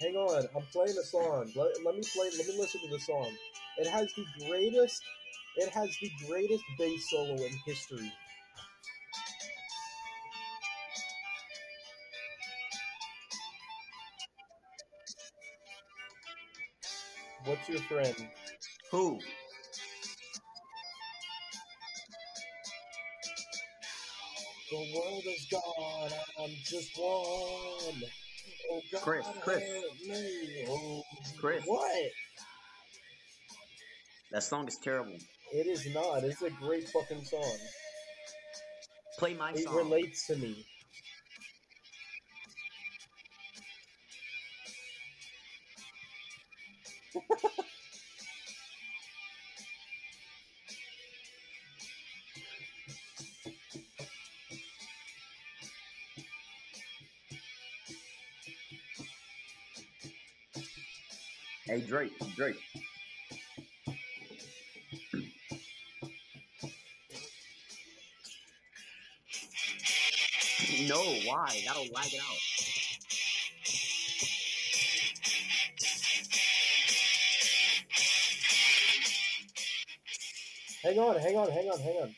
Hang 0.01 0.15
on, 0.15 0.45
I'm 0.55 0.63
playing 0.71 0.97
a 0.97 1.03
song. 1.03 1.51
Let, 1.55 1.67
let 1.85 1.95
me 1.95 2.03
play. 2.15 2.29
Let 2.37 2.47
me 2.47 2.55
listen 2.59 2.81
to 2.81 2.89
the 2.91 2.99
song. 2.99 3.31
It 3.79 3.87
has 3.87 4.07
the 4.15 4.25
greatest. 4.47 5.01
It 5.57 5.69
has 5.69 5.89
the 6.01 6.11
greatest 6.27 6.63
bass 6.77 7.09
solo 7.09 7.33
in 7.35 7.51
history. 7.65 8.11
What's 17.45 17.69
your 17.69 17.79
friend? 17.81 18.15
Who? 18.89 19.19
The 24.71 24.77
world 24.95 25.23
is 25.27 25.47
gone. 25.51 26.09
I'm 26.41 26.49
just 26.63 26.97
one. 26.97 28.03
Oh 28.71 28.81
God, 28.91 29.01
Chris, 29.01 29.25
Chris. 29.41 29.63
me. 30.07 30.65
Oh, 30.67 31.03
Chris. 31.39 31.63
What? 31.65 32.11
That 34.31 34.41
song 34.41 34.67
is 34.67 34.77
terrible. 34.77 35.15
It 35.53 35.67
is 35.67 35.85
not. 35.93 36.23
It's 36.23 36.41
a 36.41 36.49
great 36.49 36.89
fucking 36.89 37.23
song. 37.25 37.57
Play 39.19 39.35
my 39.35 39.51
It 39.51 39.59
song. 39.59 39.75
It 39.75 39.77
relates 39.77 40.25
to 40.27 40.35
me. 40.35 40.65
Hey 61.75 61.81
Drake, 61.81 62.13
Drake. 62.37 62.55
No, 70.87 71.01
why? 71.25 71.61
That'll 71.67 71.83
lag 71.93 72.13
it 72.13 72.21
out. 72.21 72.39
Hang 80.81 80.97
on, 80.97 81.19
hang 81.19 81.35
on, 81.35 81.51
hang 81.51 81.69
on, 81.69 81.79
hang 81.79 81.97
on. 81.97 82.15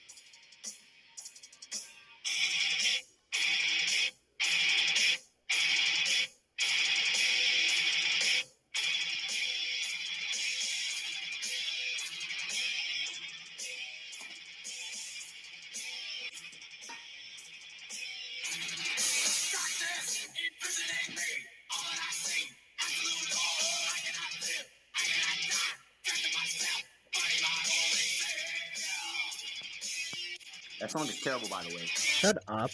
That 30.88 30.92
song 31.00 31.08
is 31.10 31.20
terrible, 31.20 31.50
by 31.50 31.64
the 31.64 31.76
way. 31.76 31.82
Shut 31.86 32.38
up. 32.48 32.72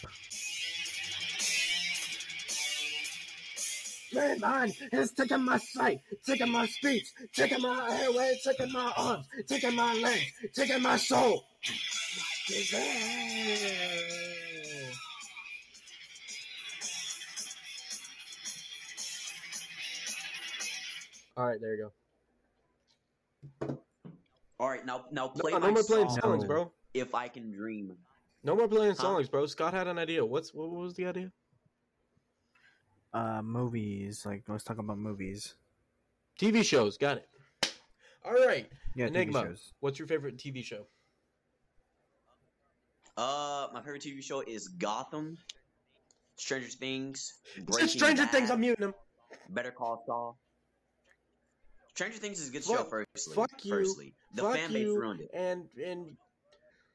Man, 4.14 4.40
mine 4.40 4.72
is 4.92 5.14
taking 5.14 5.44
my 5.44 5.58
sight, 5.58 6.02
taking 6.24 6.52
my 6.52 6.68
speech, 6.68 7.08
taking 7.34 7.64
my 7.64 7.90
airway, 8.04 8.38
taking 8.44 8.72
my 8.72 8.94
arms, 8.96 9.26
taking 9.48 9.76
my 9.76 9.96
legs, 9.96 10.32
taking 10.54 10.84
my 10.84 10.96
soul. 10.98 11.44
All 21.36 21.48
right, 21.48 21.60
there 21.60 21.76
you 21.76 21.90
go. 23.60 23.80
All 24.60 24.70
right, 24.70 24.86
now 24.86 25.06
now 25.12 25.32
No, 25.36 25.42
play 25.42 25.54
no 25.54 25.60
my 25.60 25.72
more 25.72 25.84
playing 25.84 26.10
song, 26.10 26.22
songs, 26.22 26.46
bro. 26.46 26.72
If 26.94 27.16
I 27.16 27.28
can 27.28 27.52
dream. 27.52 27.98
No 28.44 28.56
more 28.56 28.68
playing 28.68 28.96
songs, 28.96 29.30
bro. 29.30 29.46
Scott 29.46 29.74
had 29.74 29.88
an 29.88 29.98
idea. 29.98 30.24
What's 30.26 30.54
what 30.54 30.70
was 30.70 30.94
the 30.96 31.06
idea? 31.08 31.32
Uh, 33.14 33.42
movies. 33.42 34.26
Like, 34.26 34.44
let's 34.48 34.64
talk 34.64 34.78
about 34.80 34.98
movies. 34.98 35.56
TV 36.40 36.64
shows. 36.64 36.98
Got 36.98 37.18
it. 37.18 37.30
All 38.26 38.34
right, 38.34 38.68
Yeah, 38.96 39.08
Enigma. 39.08 39.42
TV 39.44 39.48
shows. 39.50 39.74
What's 39.82 40.00
your 40.00 40.08
favorite 40.08 40.38
TV 40.38 40.64
show? 40.64 40.88
Uh, 43.18 43.68
my 43.74 43.82
favorite 43.82 44.02
TV 44.02 44.24
show 44.24 44.42
is 44.42 44.68
Gotham, 44.70 45.38
Stranger 46.38 46.70
Things, 46.70 47.34
It's 47.56 47.66
Breaking 47.66 47.88
Stranger 47.90 48.26
Things. 48.26 48.50
I'm 48.50 48.62
muting 48.62 48.86
him. 48.88 48.94
Better 49.50 49.72
Call 49.72 50.04
Saul. 50.08 50.40
Stranger 51.96 52.18
Things 52.18 52.40
is 52.40 52.50
a 52.50 52.52
good 52.52 52.64
Fuck- 52.64 52.78
show. 52.78 52.84
Firstly, 53.14 53.36
fuck 53.36 53.52
you. 53.66 53.72
Firstly, 53.72 54.16
the 54.36 54.42
Fuck 54.42 54.56
fan 54.56 54.74
base 54.74 54.82
you. 54.84 55.00
ruined 55.00 55.22
it. 55.22 55.30
And 55.34 55.66
and 55.86 56.18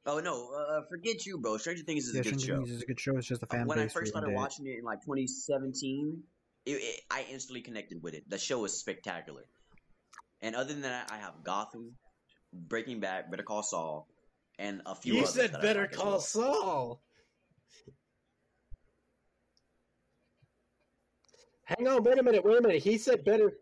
Oh 0.09 0.21
no, 0.21 0.51
uh, 0.55 0.81
forget 0.89 1.27
you, 1.27 1.37
bro. 1.37 1.59
Stranger 1.59 1.85
Things 1.85 2.09
is 2.09 2.15
Yeah, 2.15 2.23
a 2.23 2.25
good 2.25 2.31
show. 2.33 2.39
Stranger 2.39 2.47
show. 2.47 2.65
Things 2.65 2.71
is 2.71 2.83
a 2.83 2.87
good 2.87 2.99
show. 2.99 3.17
It's 3.19 3.27
just 3.27 3.41
the 3.43 3.47
fan 3.47 3.67
when 3.67 3.79
I 3.79 3.89
first 3.89 4.11
started 4.11 4.33
watching 4.33 4.67
it 4.67 4.79
in 4.79 4.85
like 4.85 5.03
2017, 5.03 6.23
it, 6.65 6.71
it, 6.71 7.01
I 7.11 7.27
instantly 7.31 7.61
connected 7.61 8.03
with 8.03 8.15
it. 8.15 8.25
The 8.27 8.39
show 8.39 8.65
is 8.65 8.73
spectacular. 8.73 9.43
And 10.41 10.57
other 10.57 10.73
than 10.73 10.81
that, 10.83 11.13
I 11.13 11.19
have 11.19 11.45
Gotham, 11.45 11.93
Breaking 12.55 13.01
Bad, 13.01 13.31
Better 13.31 13.43
Call 13.43 13.63
Saul, 13.63 14.09
and 14.59 14.81
a 14.87 14.95
few. 14.95 15.15
you 15.15 15.27
said 15.27 15.53
that 15.53 15.61
Better 15.61 15.83
like 15.83 15.93
Call 15.93 16.13
well. 16.13 16.21
Saul. 16.21 17.03
Hang 21.65 21.87
on, 21.87 22.03
wait 22.03 22.19
a 22.19 22.23
minute, 22.23 22.43
wait 22.43 22.57
a 22.57 22.63
minute. 22.63 22.83
He 22.83 22.97
said 22.97 23.27
better. 23.27 23.53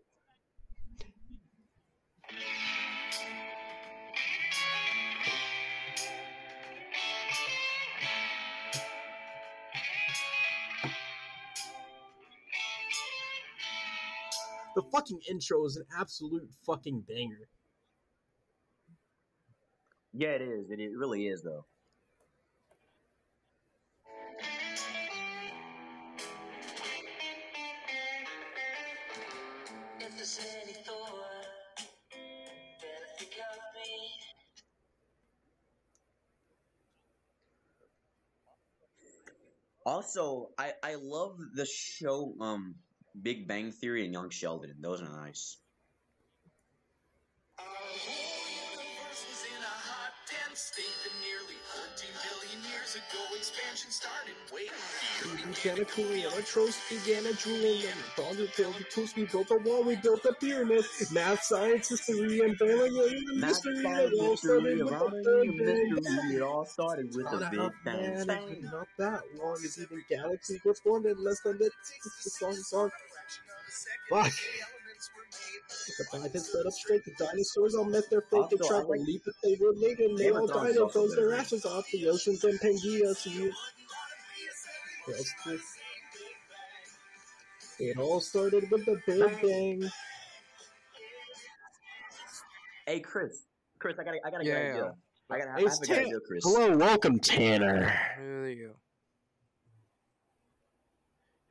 Fucking 14.97 15.19
intro 15.29 15.63
is 15.65 15.75
an 15.77 15.85
absolute 15.99 16.49
fucking 16.65 17.03
banger. 17.07 17.47
Yeah, 20.13 20.29
it 20.29 20.41
is. 20.41 20.71
It, 20.71 20.79
it 20.79 20.97
really 20.97 21.27
is, 21.27 21.43
though. 21.43 21.65
If 29.99 30.15
there's 30.15 30.39
any 30.63 30.73
thought, 30.73 31.77
better 32.81 33.07
think 33.19 33.33
of 33.33 33.59
me. 33.75 34.11
Also, 39.85 40.49
I 40.57 40.73
I 40.83 40.95
love 40.95 41.37
the 41.53 41.65
show 41.65 42.33
um 42.41 42.75
Big 43.21 43.47
Bang 43.47 43.71
Theory 43.71 44.03
and 44.05 44.13
Young 44.13 44.29
Sheldon. 44.29 44.75
Those 44.79 45.01
are 45.01 45.09
nice. 45.09 45.57
Our 47.59 47.65
whole 47.65 48.77
universe 48.77 49.25
was 49.29 49.43
in 49.49 49.57
a 49.63 49.75
hot, 49.89 50.13
dense 50.29 50.59
state 50.59 50.93
that 51.03 51.15
nearly 51.25 51.57
14 51.73 52.09
billion 52.21 52.59
years 52.69 52.93
ago 52.95 53.21
expansion 53.35 53.89
started. 53.89 54.35
Wait, 54.53 54.69
began 55.49 55.79
a 55.81 55.85
career, 55.85 56.29
our 56.35 56.41
trust 56.41 56.79
began 56.89 57.25
a 57.25 57.33
drooling, 57.33 57.81
and 57.81 57.99
thought 58.15 58.37
it 58.37 58.55
built 58.55 58.77
the 58.77 58.83
tools, 58.85 59.15
we 59.15 59.25
built 59.25 59.49
a 59.51 59.57
wall, 59.57 59.83
we 59.83 59.95
built 59.95 60.23
a 60.25 60.33
pyramid. 60.33 60.85
Math, 61.11 61.41
science, 61.43 61.89
history, 61.89 62.39
and 62.41 62.55
family, 62.57 63.17
and 63.27 63.39
mystery, 63.41 63.81
science, 63.81 64.13
it 64.13 64.19
all 64.21 64.37
started 64.37 64.77
with 64.83 64.91
around 64.93 65.11
the 65.11 65.23
the 65.23 65.63
Big 65.65 66.03
Bang. 66.05 66.31
it 66.37 66.41
all 66.41 66.65
started 66.65 67.07
with 67.15 67.25
Thought 67.25 67.39
the 67.39 67.45
out, 67.61 67.71
Big 67.73 67.83
Bang. 67.85 68.01
man, 68.01 68.13
it's 68.13 68.25
Bang. 68.25 68.61
not 68.71 68.87
that 68.99 69.21
long, 69.41 69.57
it's 69.63 69.79
even 69.79 70.03
galaxies 70.07 70.61
were 70.63 70.75
formed 70.75 71.05
in 71.07 71.17
less 71.23 71.41
than 71.41 71.57
the, 71.57 71.69
the 72.23 72.29
song, 72.29 72.53
song. 72.53 72.89
Fuck. 74.09 74.31
The 75.97 76.05
bipeds 76.11 76.49
stood 76.49 76.65
up 76.65 76.73
straight, 76.73 77.03
the 77.05 77.11
dinosaurs 77.17 77.75
all 77.75 77.85
met 77.85 78.09
their 78.09 78.21
fate, 78.21 78.45
they 78.49 78.57
Also, 78.57 78.67
tried 78.67 78.81
to 78.97 79.03
leap, 79.03 79.21
but 79.25 79.33
they 79.43 79.57
were 79.59 79.73
late, 79.73 79.99
and 79.99 80.17
they 80.17 80.25
Game 80.25 80.35
of 80.35 80.41
all 80.41 80.47
died 80.47 80.71
is 80.71 80.77
and 80.77 80.91
froze 80.91 81.15
their 81.15 81.33
ashes 81.33 81.65
off 81.65 81.85
the 81.91 82.07
oceans 82.07 82.43
and 82.43 82.59
Pangea 82.59 83.15
Sea. 83.15 83.51
It 87.79 87.97
all 87.97 88.19
started 88.19 88.69
with 88.71 88.85
the 88.85 88.99
Big 89.05 89.41
Bang. 89.41 89.89
Hey, 92.85 92.99
Chris. 93.01 93.43
Chris, 93.79 93.95
I 93.99 94.03
got 94.03 94.13
a, 94.13 94.17
I 94.25 94.31
got 94.31 94.41
a 94.41 94.45
Yeah. 94.45 94.53
good 94.53 94.71
idea. 94.71 94.93
I 95.29 95.37
got 95.39 95.47
I 95.47 95.51
have 95.51 95.59
a 95.59 95.63
good 95.63 95.85
Tan- 95.87 95.99
idea, 96.05 96.19
Chris. 96.25 96.43
Hello, 96.43 96.77
welcome, 96.77 97.19
Tanner. 97.19 97.93
There 98.17 98.49
you 98.49 98.67
go. 98.67 98.73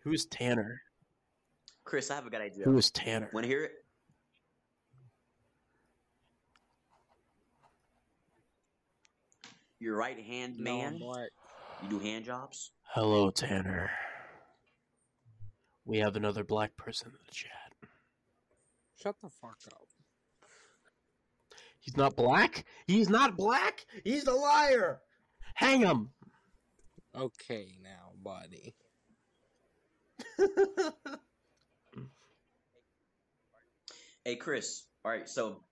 Who's 0.02 0.26
Tanner? 0.26 0.82
Chris, 1.86 2.10
I 2.10 2.16
have 2.16 2.26
a 2.26 2.30
good 2.30 2.40
idea. 2.40 2.64
Who 2.64 2.76
is 2.76 2.90
Tanner? 2.90 3.30
Want 3.32 3.44
to 3.44 3.48
hear 3.48 3.62
it? 3.64 3.72
Your 9.78 9.96
right 9.96 10.18
hand 10.18 10.58
No, 10.58 10.64
man. 10.64 10.98
black. 10.98 11.28
You 11.82 11.88
do 11.88 11.98
hand 12.00 12.24
jobs. 12.24 12.72
Hello, 12.92 13.30
Tanner. 13.30 13.90
We 15.84 15.98
have 15.98 16.16
another 16.16 16.42
black 16.42 16.76
person 16.76 17.08
in 17.08 17.18
the 17.24 17.32
chat. 17.32 17.90
Shut 19.00 19.14
the 19.22 19.30
fuck 19.30 19.58
up. 19.72 19.86
He's 21.78 21.96
not 21.96 22.16
black? 22.16 22.64
He's 22.88 23.08
not 23.08 23.36
black? 23.36 23.86
He's 24.02 24.26
a 24.26 24.32
liar! 24.32 25.02
Hang 25.54 25.80
him! 25.82 26.10
Okay, 27.14 27.78
now, 27.80 28.10
buddy. 28.24 28.74
Hey, 34.26 34.34
Chris. 34.34 34.82
All 35.04 35.12
right, 35.12 35.28
so 35.28 35.62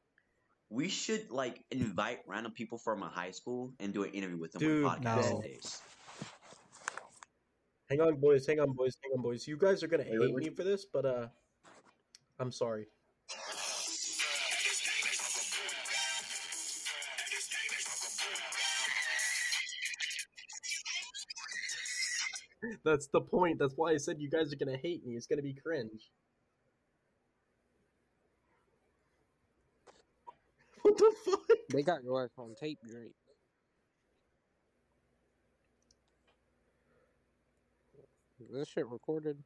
we 0.71 0.89
should 0.89 1.29
like 1.29 1.65
invite 1.73 2.21
random 2.29 2.53
people 2.53 2.79
from 2.79 3.01
my 3.01 3.09
high 3.09 3.33
school 3.33 3.73
and 3.81 3.93
do 3.93 4.05
an 4.05 4.13
interview 4.13 4.39
with 4.39 4.53
them 4.53 4.61
Dude, 4.61 4.85
on 4.85 5.03
podcast 5.03 5.31
no. 5.33 5.43
days. 5.43 5.83
Hang 7.91 8.01
on, 8.01 8.15
boys. 8.21 8.47
Hang 8.47 8.61
on, 8.61 8.71
boys. 8.71 8.97
Hang 9.03 9.11
on, 9.17 9.23
boys. 9.25 9.49
You 9.49 9.57
guys 9.57 9.83
are 9.83 9.89
gonna 9.89 10.05
hate 10.05 10.21
wait, 10.21 10.33
wait. 10.33 10.45
me 10.45 10.51
for 10.51 10.63
this, 10.63 10.85
but 10.85 11.05
uh, 11.05 11.27
I'm 12.39 12.53
sorry. 12.53 12.87
That's 22.85 23.09
the 23.09 23.21
point. 23.21 23.59
That's 23.59 23.75
why 23.75 23.91
I 23.91 23.97
said 23.97 24.21
you 24.21 24.31
guys 24.31 24.53
are 24.53 24.57
gonna 24.57 24.79
hate 24.81 25.05
me. 25.05 25.17
It's 25.17 25.27
gonna 25.27 25.43
be 25.43 25.55
cringe. 25.55 26.09
They 31.75 31.83
got 31.83 32.05
your 32.05 32.23
ass 32.23 32.31
on 32.39 32.55
tape, 32.55 32.79
Drake. 32.89 33.13
Is 38.41 38.49
this 38.53 38.69
shit 38.69 38.87
recorded? 38.87 39.39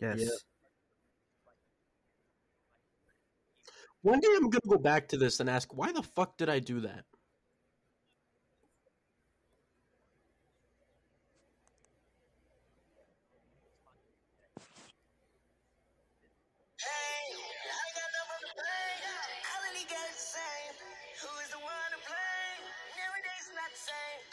Yes. 0.00 0.16
Yeah. 0.18 0.28
One 4.02 4.20
day 4.20 4.28
I'm 4.36 4.50
gonna 4.50 4.60
go 4.68 4.78
back 4.78 5.08
to 5.08 5.16
this 5.16 5.40
and 5.40 5.48
ask, 5.48 5.74
why 5.74 5.92
the 5.92 6.02
fuck 6.02 6.36
did 6.36 6.50
I 6.50 6.58
do 6.58 6.80
that? 6.80 7.04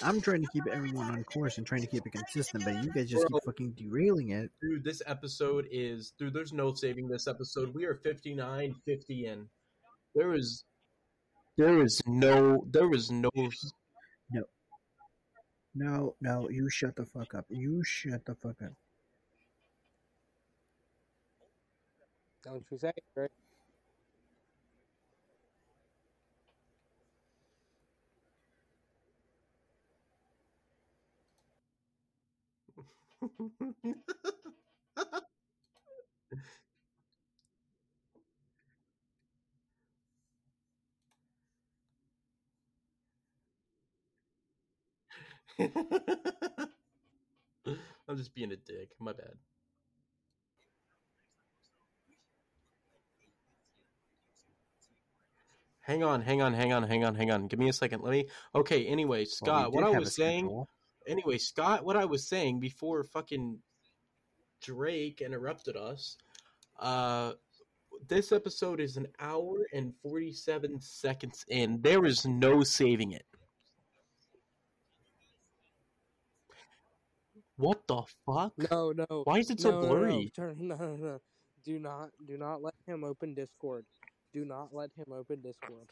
I'm 0.01 0.21
trying 0.21 0.41
to 0.41 0.47
keep 0.53 0.65
everyone 0.67 1.11
on 1.11 1.23
course 1.25 1.57
and 1.57 1.67
trying 1.67 1.81
to 1.81 1.87
keep 1.87 2.05
it 2.05 2.11
consistent, 2.11 2.63
but 2.63 2.83
you 2.83 2.91
guys 2.91 3.09
just 3.09 3.27
Bro. 3.27 3.39
keep 3.39 3.45
fucking 3.45 3.71
derailing 3.71 4.29
it. 4.29 4.49
Dude, 4.61 4.83
this 4.83 5.01
episode 5.05 5.67
is 5.71 6.13
dude, 6.17 6.33
there's 6.33 6.53
no 6.53 6.73
saving 6.73 7.07
this 7.07 7.27
episode. 7.27 7.73
We 7.73 7.85
are 7.85 7.95
59, 7.95 8.75
50 8.85 9.25
in. 9.25 9.45
There 10.15 10.33
is 10.33 10.63
there 11.57 11.81
is 11.81 12.01
no 12.07 12.65
there 12.71 12.93
is 12.93 13.11
no 13.11 13.29
No. 14.31 14.43
No, 15.75 16.15
no, 16.21 16.49
you 16.49 16.69
shut 16.69 16.95
the 16.95 17.05
fuck 17.05 17.35
up. 17.35 17.45
You 17.49 17.83
shut 17.83 18.25
the 18.25 18.35
fuck 18.35 18.61
up. 18.63 18.73
Don't 22.43 22.63
you 22.71 22.77
say 22.77 22.89
it, 22.95 23.03
Drake? 23.13 23.31
I'm 48.07 48.17
just 48.17 48.33
being 48.33 48.51
a 48.51 48.55
dick. 48.55 48.89
My 48.99 49.11
bad. 49.13 49.33
Hang 55.81 56.03
on, 56.03 56.21
hang 56.21 56.41
on, 56.41 56.53
hang 56.53 56.71
on, 56.71 56.83
hang 56.83 57.03
on, 57.03 57.15
hang 57.15 57.31
on. 57.31 57.47
Give 57.47 57.59
me 57.59 57.67
a 57.67 57.73
second. 57.73 58.01
Let 58.03 58.11
me. 58.11 58.27
Okay. 58.55 58.85
Anyway, 58.85 59.25
Scott, 59.25 59.71
we 59.71 59.75
what 59.75 59.83
I 59.83 59.97
was 59.97 60.15
saying. 60.15 60.65
Anyway, 61.09 61.39
Scott, 61.39 61.83
what 61.83 61.97
I 61.97 62.05
was 62.05 62.27
saying 62.27 62.59
before 62.59 63.03
fucking 63.03 63.57
Drake 64.61 65.21
interrupted 65.21 65.75
us. 65.75 66.15
Uh, 66.79 67.33
this 68.07 68.31
episode 68.31 68.79
is 68.79 68.95
an 68.95 69.07
hour 69.19 69.65
and 69.73 69.93
forty-seven 70.03 70.79
seconds 70.79 71.43
in. 71.47 71.81
There 71.81 72.05
is 72.05 72.27
no 72.27 72.61
saving 72.61 73.13
it. 73.13 73.25
What 77.57 77.81
the 77.87 78.03
fuck? 78.25 78.53
No, 78.71 78.93
no. 78.93 79.23
Why 79.23 79.39
is 79.39 79.49
it 79.49 79.59
so 79.59 79.71
no, 79.71 79.75
no, 79.75 79.81
no. 79.81 79.87
blurry? 79.89 80.31
Turn, 80.35 80.55
no, 80.61 80.75
no, 80.75 80.95
no. 80.95 81.19
Do 81.65 81.79
not, 81.79 82.11
do 82.25 82.37
not 82.37 82.61
let 82.61 82.75
him 82.85 83.03
open 83.03 83.33
Discord. 83.33 83.85
Do 84.31 84.45
not 84.45 84.69
let 84.71 84.91
him 84.95 85.11
open 85.11 85.41
Discord. 85.41 85.89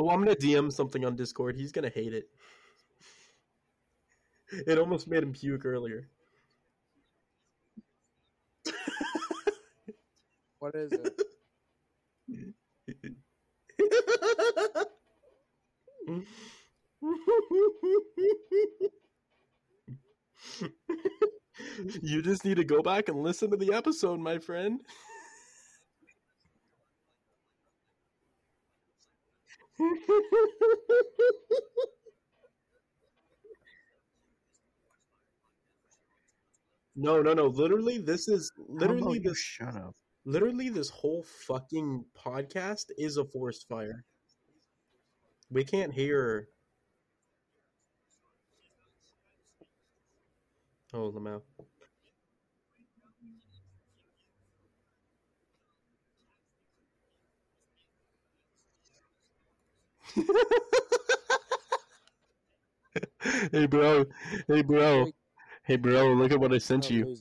Oh, 0.00 0.08
I'm 0.08 0.24
gonna 0.24 0.34
DM 0.34 0.72
something 0.72 1.04
on 1.04 1.14
Discord. 1.14 1.56
He's 1.56 1.72
gonna 1.72 1.90
hate 1.90 2.14
it. 2.14 2.30
It 4.66 4.78
almost 4.78 5.06
made 5.06 5.22
him 5.22 5.34
puke 5.34 5.66
earlier. 5.66 6.08
What 10.58 10.74
is 10.74 10.92
it? 10.92 11.20
you 22.02 22.22
just 22.22 22.44
need 22.44 22.56
to 22.56 22.64
go 22.64 22.82
back 22.82 23.08
and 23.08 23.22
listen 23.22 23.50
to 23.50 23.56
the 23.56 23.72
episode, 23.74 24.20
my 24.20 24.38
friend. 24.38 24.80
No, 36.96 37.22
no, 37.22 37.32
no. 37.34 37.46
Literally, 37.46 37.98
this 37.98 38.28
is 38.28 38.52
literally 38.68 39.18
this 39.18 39.38
shut 39.38 39.74
up? 39.76 39.94
literally 40.24 40.68
this 40.68 40.90
whole 40.90 41.24
fucking 41.46 42.04
podcast 42.16 42.86
is 42.98 43.16
a 43.16 43.24
forest 43.24 43.66
fire. 43.68 44.04
We 45.50 45.64
can't 45.64 45.92
hear. 45.92 46.48
Oh, 50.92 51.10
Lamau. 51.12 51.42
hey, 63.52 63.66
bro. 63.66 64.04
Hey, 64.48 64.62
bro. 64.62 65.06
Hey, 65.64 65.76
bro. 65.76 66.14
Look 66.14 66.32
at 66.32 66.40
what 66.40 66.52
I 66.52 66.58
sent 66.58 66.90
you. 66.90 67.16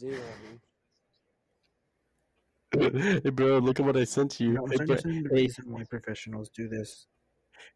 Hey, 2.72 3.30
bro. 3.30 3.60
Look 3.60 3.80
at 3.80 3.86
what 3.86 3.98
I 3.98 4.06
sent 4.06 4.40
you. 4.40 4.54
No, 4.54 4.66
Hey, 4.66 4.78
bro. 4.78 4.86
the 4.86 5.30
Hey, 5.32 5.42
reason 5.42 5.66
why 5.68 5.84
professionals 5.84 6.50
do 6.50 6.68
this. 6.68 7.06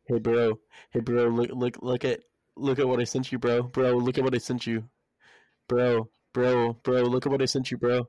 Hey 0.05 0.19
bro, 0.19 0.59
hey 0.91 0.99
bro, 0.99 1.27
look 1.27 1.49
look 1.51 1.77
look 1.81 2.05
at 2.05 2.21
look 2.55 2.79
at 2.79 2.87
what 2.87 2.99
I 2.99 3.03
sent 3.05 3.31
you, 3.31 3.39
bro. 3.39 3.63
Bro, 3.63 3.97
look 3.97 4.17
at 4.17 4.23
what 4.23 4.35
I 4.35 4.37
sent 4.37 4.67
you. 4.67 4.89
Bro, 5.67 6.09
bro, 6.33 6.73
bro, 6.83 7.01
look 7.03 7.25
at 7.25 7.31
what 7.31 7.41
I 7.41 7.45
sent 7.45 7.71
you, 7.71 7.77
bro. 7.77 8.07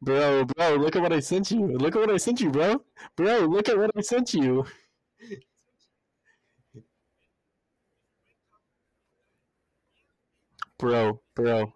Bro, 0.00 0.44
bro, 0.46 0.74
look 0.76 0.96
at 0.96 1.02
what 1.02 1.12
I 1.12 1.20
sent 1.20 1.50
you. 1.50 1.66
Look 1.66 1.96
at 1.96 2.00
what 2.00 2.10
I 2.10 2.16
sent 2.18 2.40
you, 2.40 2.50
bro. 2.50 2.84
Bro, 3.16 3.40
look 3.46 3.68
at 3.68 3.78
what 3.78 3.90
I 3.96 4.00
sent 4.02 4.34
you. 4.34 4.64
Bro, 10.84 11.22
bro. 11.34 11.72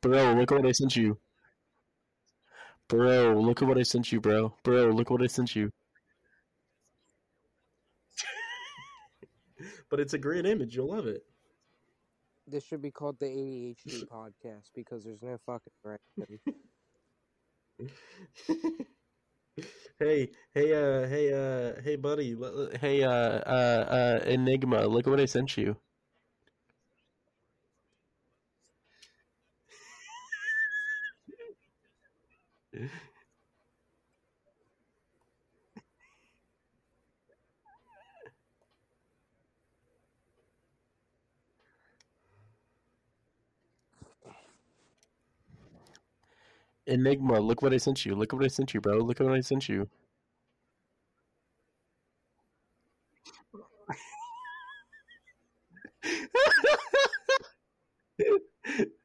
Bro, 0.00 0.32
look 0.32 0.50
at 0.50 0.56
what 0.56 0.66
I 0.66 0.72
sent 0.72 0.96
you. 0.96 1.18
Bro, 2.88 3.38
look 3.38 3.60
at 3.60 3.68
what 3.68 3.76
I 3.76 3.82
sent 3.82 4.10
you, 4.10 4.18
bro. 4.18 4.54
Bro, 4.64 4.92
look 4.92 5.10
what 5.10 5.20
I 5.20 5.26
sent 5.26 5.54
you. 5.54 5.70
but 9.90 10.00
it's 10.00 10.14
a 10.14 10.18
great 10.18 10.46
image. 10.46 10.74
You'll 10.74 10.88
love 10.88 11.06
it. 11.06 11.22
This 12.46 12.64
should 12.64 12.80
be 12.80 12.90
called 12.90 13.18
the 13.20 13.26
ADHD 13.26 14.08
podcast 14.10 14.70
because 14.74 15.04
there's 15.04 15.22
no 15.22 15.36
fucking 15.44 15.74
right. 15.84 16.00
hey, 19.98 20.30
hey, 20.54 20.72
uh, 20.72 21.06
hey, 21.08 21.30
uh, 21.30 21.74
hey, 21.82 21.96
buddy, 21.96 22.32
l- 22.32 22.44
l- 22.46 22.70
hey, 22.80 23.02
uh, 23.02 23.10
uh, 23.10 24.20
uh, 24.24 24.24
Enigma, 24.24 24.86
look 24.86 25.06
at 25.06 25.10
what 25.10 25.20
I 25.20 25.26
sent 25.26 25.58
you. 25.58 25.76
Enigma, 46.86 47.40
look 47.40 47.62
what 47.62 47.72
I 47.74 47.78
sent 47.78 48.06
you. 48.06 48.14
Look 48.14 48.32
what 48.32 48.44
I 48.44 48.48
sent 48.48 48.74
you, 48.74 48.80
bro. 48.80 48.98
Look 48.98 49.20
at 49.20 49.26
what 49.26 49.36
I 49.36 49.40
sent 49.40 49.68
you. 49.68 49.88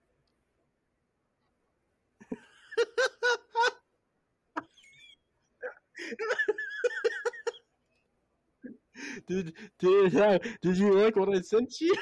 did 9.28 9.53
did 9.80 10.15
uh, 10.15 10.39
did 10.61 10.78
you 10.78 10.93
like 10.93 11.15
what 11.15 11.36
I 11.36 11.41
sent 11.41 11.82
you? 11.82 11.93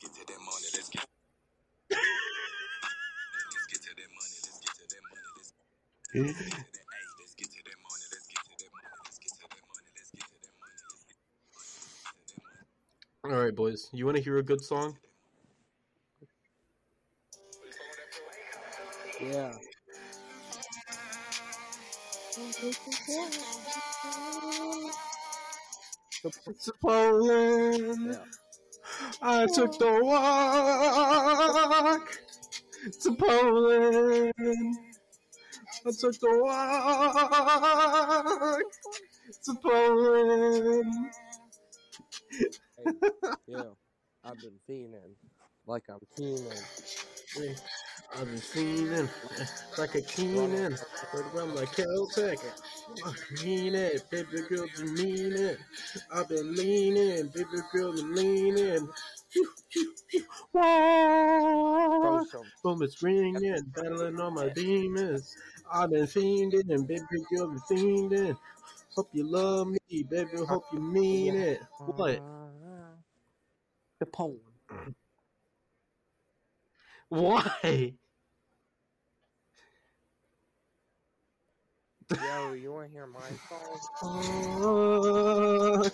get 0.00 0.14
to 0.14 0.24
that 0.24 0.40
money. 0.40 0.68
Let's 0.72 0.88
get. 0.94 1.04
let's 3.50 3.66
get 3.68 3.82
to 3.82 3.90
that 3.96 4.10
money. 4.16 4.32
Let's 4.40 4.60
get 4.60 4.72
to 4.72 4.84
that 4.88 5.02
money. 5.04 5.20
Let's 5.36 5.52
get 5.52 5.68
to 5.68 6.64
that. 6.64 6.76
Money. 6.88 7.04
Let's 7.20 7.34
get 7.34 7.50
to 7.50 7.60
that 7.68 7.78
money. 7.84 8.04
Let's 8.10 8.26
get 8.26 8.40
to 8.40 8.54
that 8.56 8.72
money. 8.72 8.88
Let's 9.04 9.18
get 9.18 9.32
to 9.34 9.44
that 9.44 9.60
money. 9.68 9.90
Let's 9.94 10.10
get 10.10 10.24
to 10.24 10.36
that 10.40 10.56
money. 13.24 13.34
All 13.34 13.44
right, 13.44 13.54
boys. 13.54 13.90
You 13.92 14.06
want 14.06 14.16
to 14.16 14.22
hear 14.22 14.38
a 14.38 14.42
good 14.42 14.64
song? 14.64 14.96
Yeah. 19.22 19.52
To 26.64 26.72
Poland. 26.82 28.14
yeah. 28.14 28.24
I 29.22 29.46
took 29.46 29.78
the 29.78 30.00
walk 30.02 31.38
to 33.02 33.14
Poland. 33.14 34.32
I 35.86 35.90
took 35.98 36.18
the 36.20 36.40
walk 36.42 37.14
to 39.44 39.54
Poland. 39.62 40.94
Yeah. 43.46 43.62
I've 44.24 44.38
been 44.38 44.58
feeling 44.66 45.16
like 45.66 45.84
I'm 45.90 46.00
keening. 46.16 46.64
I've 48.12 48.26
been 48.26 48.38
feeling 48.38 49.08
like 49.78 49.94
a 49.94 50.02
keening. 50.02 50.76
Heard 51.12 51.26
around 51.34 51.54
like 51.54 51.72
Celtic. 51.72 52.40
Mean 53.42 53.74
it, 53.74 54.10
baby 54.10 54.42
girl, 54.48 54.66
you 54.78 54.84
mean 54.94 55.32
it. 55.32 55.58
I've 56.12 56.28
been 56.28 56.54
leaning, 56.54 57.28
baby 57.28 57.46
girl, 57.72 57.98
I'm 57.98 58.14
leaning. 58.14 58.88
Boom, 62.62 62.82
it's 62.82 63.02
ringing, 63.02 63.62
battling 63.74 64.20
on 64.20 64.34
my 64.34 64.48
demons. 64.50 65.36
I've 65.72 65.90
been 65.90 66.06
fiending, 66.06 66.68
and 66.70 66.86
baby 66.86 67.04
girl, 67.34 67.50
I'm 67.50 67.60
fiending. 67.60 68.36
Hope 68.96 69.08
you 69.12 69.24
love 69.24 69.68
me, 69.68 70.02
baby, 70.02 70.36
hope 70.48 70.64
you 70.72 70.80
mean 70.80 71.36
it. 71.36 71.62
What? 71.86 72.20
The 74.00 74.06
poem. 74.06 74.40
Why? 77.10 77.94
Yo, 82.22 82.52
you 82.52 82.72
want 82.72 82.86
to 82.86 82.92
hear 82.92 83.06
my 83.06 83.20
song? 83.98 85.90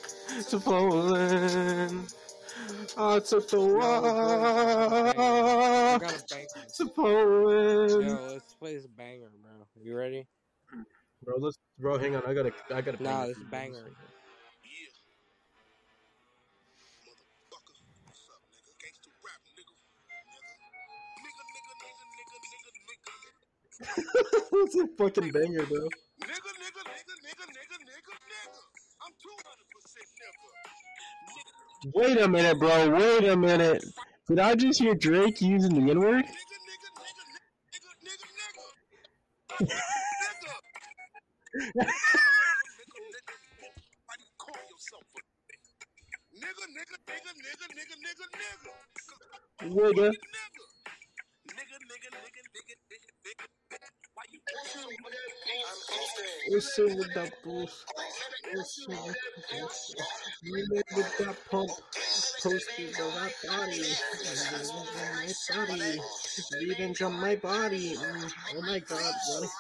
To 0.50 0.60
Poland. 0.60 2.14
I 2.98 3.18
took 3.20 3.48
the 3.48 3.58
I 3.58 3.60
walk 5.94 6.02
a 6.02 6.08
banger. 6.30 6.46
to 6.76 6.86
Poland. 6.86 8.06
Yo, 8.06 8.28
let's 8.32 8.54
play 8.54 8.74
this 8.74 8.86
banger, 8.86 9.30
bro. 9.42 9.66
You 9.82 9.96
ready? 9.96 10.26
Bro, 11.24 11.36
let's 11.38 11.56
bro. 11.78 11.98
Hang 11.98 12.16
on, 12.16 12.22
I 12.26 12.34
gotta, 12.34 12.52
I 12.74 12.82
gotta. 12.82 13.02
Nah, 13.02 13.20
bang 13.20 13.28
this 13.28 13.38
banger. 13.50 13.90
It's 23.80 24.74
a 24.76 24.86
fucking 24.98 25.30
banger, 25.32 25.66
bro. 25.66 25.88
Wait 31.94 32.20
a 32.20 32.28
minute, 32.28 32.58
bro. 32.58 32.90
Wait 32.90 33.28
a 33.28 33.36
minute. 33.36 33.84
Did 34.28 34.40
I 34.40 34.54
just 34.54 34.80
hear 34.80 34.94
Drake 34.94 35.40
using 35.40 35.74
the 35.74 35.90
N 35.90 36.00
word? 36.00 36.24
Nigga. 49.62 50.12
What's 56.48 56.78
up 56.78 56.86
with 56.86 57.14
that 57.14 57.32
boost? 57.44 57.84
What's 58.54 58.86
up 58.88 59.06
with 59.06 59.16
that 59.16 59.60
boost? 59.60 59.96
You 60.42 60.66
live 60.70 60.82
with 60.96 61.18
that 61.18 61.36
pump. 61.50 61.70
Posted 62.42 62.88
of 63.00 63.14
that 63.14 63.32
body. 63.46 63.82
My 65.54 65.66
body. 65.66 65.98
Leading 66.60 66.94
to 66.94 67.10
my 67.10 67.36
body. 67.36 67.96
Mm, 67.96 68.32
Oh 68.54 68.62
my 68.62 68.78
god, 68.78 69.14
what? 69.28 69.50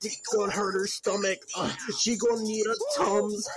Dick, 0.00 0.12
gonna 0.32 0.52
hurt 0.52 0.72
her 0.74 0.86
stomach. 0.86 1.38
Uh, 1.56 1.72
she 1.98 2.16
gonna 2.16 2.42
need 2.42 2.64
a 2.66 2.74
Tums. 2.96 3.48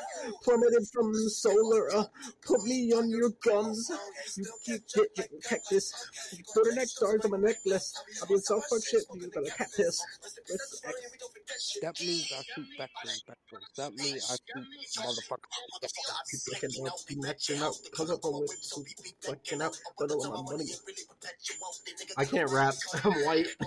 Plummeted 0.44 0.88
from 0.92 1.14
the 1.14 1.30
solar. 1.30 1.94
Uh, 1.96 2.06
put 2.46 2.64
me 2.64 2.92
on 2.94 3.10
your 3.10 3.30
gums. 3.44 3.92
You 4.38 4.46
keep 4.66 5.16
getting 5.16 5.40
cactus. 5.48 5.94
Put 6.54 6.66
her 6.68 6.76
neck 6.76 6.88
stars 6.88 7.24
on 7.26 7.32
my 7.32 7.38
necklace. 7.38 7.94
I've 8.22 8.28
been 8.30 8.42
so 8.42 8.60
fuck 8.62 8.84
shit. 8.86 9.04
You 9.14 9.28
got 9.30 9.48
a 9.48 9.52
cat 9.52 9.70
piss. 10.48 10.82
Let's 11.52 11.80
That 11.82 12.00
means 12.02 12.32
I 12.32 12.42
shoot 12.44 12.68
backwards, 12.78 13.24
backwards. 13.28 13.66
That 13.78 13.94
means 13.94 14.24
I 14.32 14.36
shoot 14.48 14.68
motherfucker. 15.04 15.50
Keep 16.32 16.42
looking 16.54 16.88
out, 16.88 17.00
be 17.08 17.16
matching 17.18 17.62
out, 17.62 17.76
cause 17.96 18.12
up 18.12 18.20
with 18.24 18.52
two 18.74 18.86
fucking 19.24 19.62
out, 19.62 19.78
but 19.98 20.12
all 20.12 20.44
my 20.44 20.52
money. 20.52 20.66
I 22.18 22.26
can't 22.26 22.50
rap. 22.52 22.76
I'm 23.04 23.14
white. 23.26 23.48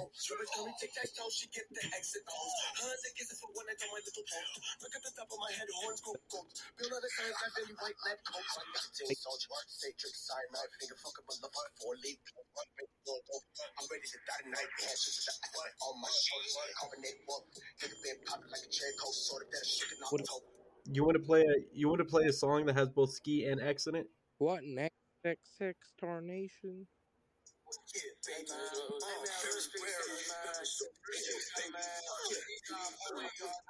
You 20.91 21.05
want 21.05 21.17
to 21.17 21.23
play 21.23 21.43
a 21.43 21.55
you 21.73 21.89
want 21.89 21.99
to 22.01 22.05
play 22.05 22.25
a 22.25 22.33
song 22.33 22.67
that 22.67 22.75
has 22.75 22.89
both 22.89 23.13
ski 23.13 23.47
and 23.47 23.61
X 23.61 23.87
in 23.87 23.95
it? 23.95 24.09
What 24.39 24.65
next? 24.65 24.93
X6 25.25 25.75
Tornation? 26.01 26.87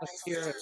Let's 0.00 0.22
hear 0.24 0.40
it. 0.48 0.56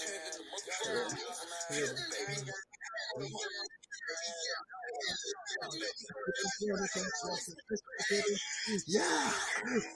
Yeah, 8.87 9.31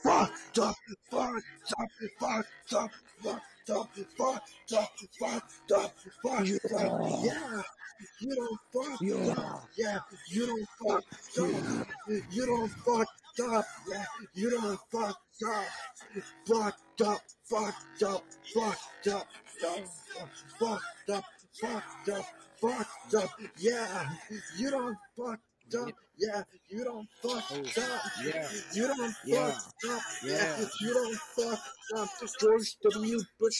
fucked 0.03 0.59
up, 0.59 0.77
fucked 2.21 2.75
up, 2.77 2.91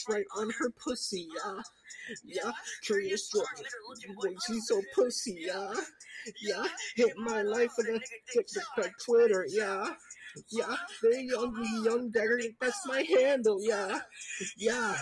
Right 0.09 0.25
on 0.37 0.49
her 0.59 0.69
pussy. 0.71 1.27
Yeah, 1.35 1.61
yeah. 2.23 2.51
Curious. 2.83 3.31
Boy, 3.31 4.35
she's 4.45 4.67
so 4.67 4.81
pussy. 4.93 5.37
Yeah, 5.47 5.73
yeah. 6.41 6.65
Hit 6.95 7.17
my 7.17 7.41
life 7.41 7.71
with 7.77 7.87
a 7.87 7.99
TikTok, 8.33 8.91
Twitter. 9.03 9.45
Yeah. 9.49 9.93
Yeah, 10.49 10.75
the 11.01 11.23
young, 11.23 11.83
young 11.85 12.09
dagger, 12.09 12.41
that's 12.59 12.85
my 12.87 13.03
handle, 13.03 13.57
yeah, 13.61 14.01
yeah. 14.57 14.93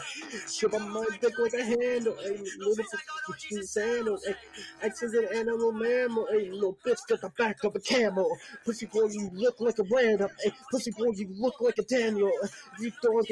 Shove 0.48 0.76
on 0.76 0.92
my 0.92 1.08
dick 1.22 1.40
like 1.40 1.56
a 1.56 1.64
handle, 1.64 2.16
a 2.24 2.30
little 2.60 2.86
fucking 3.28 3.64
sandals, 3.64 4.28
a 4.28 4.86
X 4.86 5.02
is 5.02 5.16
an 5.16 5.28
animal 5.34 5.72
mammal, 5.72 6.28
a 6.32 6.52
little 6.52 6.78
bitch 6.86 7.00
got 7.10 7.22
the 7.22 7.30
back 7.30 7.64
of 7.64 7.76
a 7.76 7.80
camel. 7.80 8.38
Pussy 8.64 8.86
boy, 8.86 9.08
you 9.10 9.32
look 9.34 9.60
like 9.60 9.80
a 9.80 9.84
random, 9.92 10.30
a 10.46 10.52
pussy 10.70 10.92
boy, 10.92 11.10
you 11.16 11.28
look 11.36 11.60
like 11.62 11.80
a 11.80 11.84
Daniel. 11.84 12.32
You 12.80 12.92
don't 13.02 13.28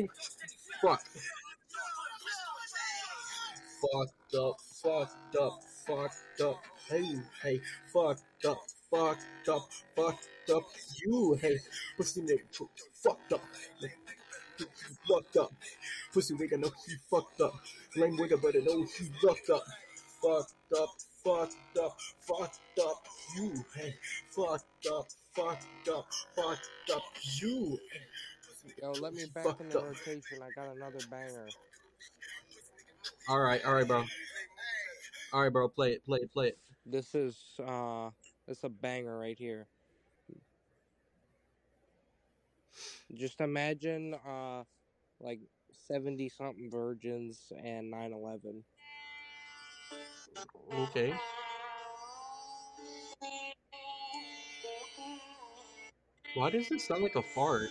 fuck. 0.81 1.03
Fucked 3.81 4.35
up, 4.35 4.55
fucked 4.83 5.35
up, 5.41 5.63
fucked 5.87 6.41
up, 6.41 6.63
hey, 6.87 7.19
hey, 7.41 7.59
fucked 7.91 8.45
up, 8.47 8.59
fucked 8.91 9.49
up, 9.49 9.69
fucked 9.95 10.49
up, 10.53 10.63
you, 11.03 11.37
hey, 11.41 11.57
pussy 11.97 12.21
nigga, 12.21 12.67
fucked 12.93 13.33
up. 13.33 13.41
fucked 15.07 15.37
up. 15.37 15.51
Pussy 16.13 16.35
nigga 16.35 16.59
know 16.59 16.71
he 16.85 16.95
fucked 17.09 17.41
up. 17.41 17.53
Lame 17.95 18.17
nigga 18.17 18.41
better 18.41 18.61
know 18.61 18.83
he 18.83 19.05
fucked 19.25 19.49
up. 19.49 19.63
Fucked 20.21 20.53
up, 20.79 20.89
fucked 21.23 21.77
up, 21.83 21.97
fucked 22.19 22.79
up. 22.85 23.07
You, 23.35 23.65
hey, 23.75 23.95
fucked 24.29 24.87
up, 24.91 25.07
fucked 25.33 25.89
up, 25.89 26.07
fucked 26.35 26.91
up. 26.93 27.03
You, 27.41 27.79
hey. 27.91 27.99
Yo, 28.81 28.91
let 29.01 29.13
me 29.13 29.25
back 29.33 29.59
in 29.59 29.69
the 29.69 29.79
rotation. 29.79 30.37
I 30.41 30.49
got 30.55 30.75
another 30.75 30.99
banger. 31.09 31.47
All 33.31 33.39
right, 33.39 33.63
all 33.63 33.75
right, 33.75 33.87
bro. 33.87 34.03
All 35.31 35.41
right, 35.41 35.53
bro. 35.53 35.69
Play 35.69 35.93
it, 35.93 36.03
play 36.03 36.19
it, 36.21 36.33
play 36.33 36.47
it. 36.47 36.57
This 36.85 37.15
is 37.15 37.41
uh, 37.65 38.09
it's 38.45 38.65
a 38.65 38.69
banger 38.69 39.17
right 39.17 39.37
here. 39.39 39.67
Just 43.15 43.39
imagine 43.39 44.15
uh, 44.27 44.63
like 45.21 45.39
seventy 45.87 46.27
something 46.27 46.69
virgins 46.69 47.53
and 47.63 47.93
9/11. 47.93 48.63
Okay. 50.89 51.13
Why 56.33 56.49
does 56.49 56.67
this 56.67 56.85
sound 56.85 57.03
like 57.03 57.15
a 57.15 57.21
fart? 57.21 57.69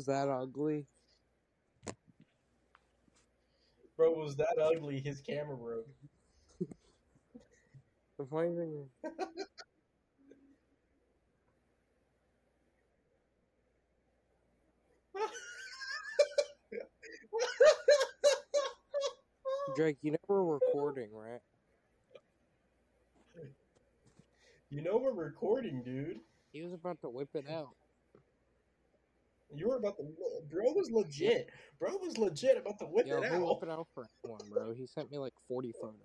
Was 0.00 0.06
that 0.06 0.30
ugly. 0.30 0.86
Bro 3.96 4.14
was 4.14 4.34
that 4.36 4.58
ugly, 4.58 5.00
his 5.00 5.20
camera 5.20 5.56
broke. 5.56 5.86
The 8.18 8.26
funny 8.26 8.54
thing 8.54 8.88
is, 9.04 9.14
Drake, 19.76 19.98
you 20.02 20.12
know 20.12 20.18
we're 20.28 20.42
recording, 20.44 21.10
right? 21.14 21.40
You 24.70 24.82
know 24.82 24.96
we're 24.98 25.12
recording, 25.12 25.82
dude. 25.82 26.20
He 26.52 26.62
was 26.62 26.72
about 26.72 27.00
to 27.02 27.10
whip 27.10 27.28
it 27.34 27.48
out. 27.48 27.74
You 29.54 29.68
were 29.68 29.76
about 29.76 29.96
to. 29.96 30.04
Bro 30.48 30.72
was 30.72 30.90
legit. 30.90 31.48
Bro 31.78 31.96
was 32.00 32.16
legit 32.18 32.56
about 32.56 32.78
to 32.78 32.86
whip 32.86 33.06
Yo, 33.06 33.20
it 33.20 33.30
he'll 33.30 33.48
out. 33.50 33.62
it 33.62 33.68
out 33.68 33.88
for 33.94 34.06
anyone, 34.24 34.40
bro. 34.50 34.72
He 34.74 34.86
sent 34.86 35.10
me 35.10 35.18
like 35.18 35.32
40 35.48 35.72
photos. 35.80 35.96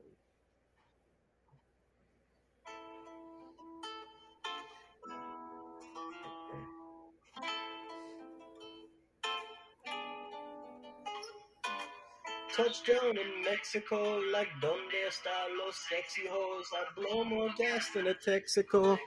Touchdown 12.56 13.18
in 13.18 13.44
Mexico, 13.44 14.20
like 14.32 14.48
donde 14.62 14.94
están 15.08 15.58
los 15.58 15.76
sexy 15.90 16.26
hoes? 16.28 16.66
I 16.74 16.86
blow 16.96 17.24
more 17.26 17.50
gas 17.58 17.90
than 17.94 18.08
a 18.08 18.14
Texaco. 18.14 18.98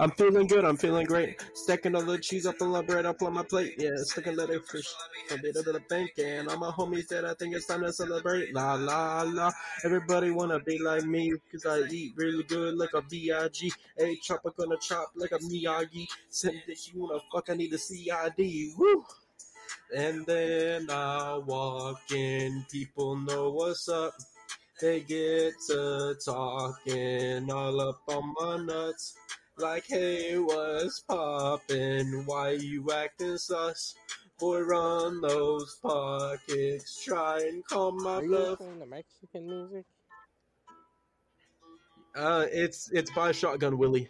I'm 0.00 0.10
feeling 0.12 0.46
good, 0.46 0.64
I'm 0.64 0.78
feeling 0.78 1.04
great. 1.04 1.44
Stacking 1.52 1.94
all 1.94 2.00
the 2.00 2.16
cheese 2.16 2.46
up 2.46 2.62
on 2.62 2.70
my 2.70 2.80
bread 2.80 3.04
up 3.04 3.20
on 3.20 3.34
my 3.34 3.42
plate. 3.42 3.74
Yeah, 3.76 3.90
sticking 3.96 4.34
little 4.34 4.58
fish, 4.60 4.88
a 5.30 5.36
bit 5.36 5.56
of 5.56 5.66
the 5.66 5.82
bank, 5.90 6.12
and 6.16 6.48
all 6.48 6.56
my 6.56 6.70
homies 6.70 7.08
said 7.08 7.26
I 7.26 7.34
think 7.34 7.54
it's 7.54 7.66
time 7.66 7.82
to 7.82 7.92
celebrate. 7.92 8.54
La 8.54 8.76
la 8.76 9.24
la, 9.24 9.52
everybody 9.84 10.30
wanna 10.30 10.58
be 10.58 10.78
like 10.78 11.04
me, 11.04 11.34
cause 11.52 11.66
I 11.66 11.80
eat 11.90 12.14
really 12.16 12.42
good 12.44 12.78
like 12.78 12.94
a 12.94 13.02
B.I.G. 13.02 13.70
Hey, 13.98 14.16
chopper 14.16 14.52
gonna 14.56 14.78
chop 14.80 15.12
like 15.16 15.32
a 15.32 15.38
Miyagi. 15.38 16.08
Send 16.30 16.62
that 16.66 16.88
you 16.88 17.02
wanna 17.02 17.20
fuck, 17.30 17.50
I 17.50 17.54
need 17.56 17.74
a 17.74 17.78
CID. 17.78 18.72
Woo! 18.78 19.04
And 19.94 20.24
then 20.24 20.88
I 20.88 21.36
walk 21.36 22.10
in, 22.10 22.64
people 22.72 23.16
know 23.16 23.50
what's 23.50 23.86
up. 23.90 24.14
They 24.80 25.00
get 25.00 25.52
to 25.66 26.16
talking 26.24 27.50
all 27.50 27.80
up 27.82 28.00
on 28.08 28.34
my 28.40 28.64
nuts. 28.64 29.14
Like, 29.60 29.86
hey, 29.86 30.38
what's 30.38 31.00
poppin'? 31.00 32.24
Why 32.24 32.52
you 32.52 32.90
acting 32.92 33.36
sus? 33.36 33.94
Boy, 34.38 34.60
run 34.60 35.20
those 35.20 35.76
pockets. 35.82 37.04
Try 37.04 37.40
and 37.40 37.64
calm 37.66 38.02
my 38.02 38.16
Are 38.16 38.24
you 38.24 38.38
listening 38.38 38.80
to 38.80 38.86
Mexican 38.86 39.46
music? 39.46 39.84
Uh, 42.16 42.46
it's 42.50 42.90
it's 42.92 43.10
by 43.10 43.32
Shotgun 43.32 43.76
Willie. 43.76 44.08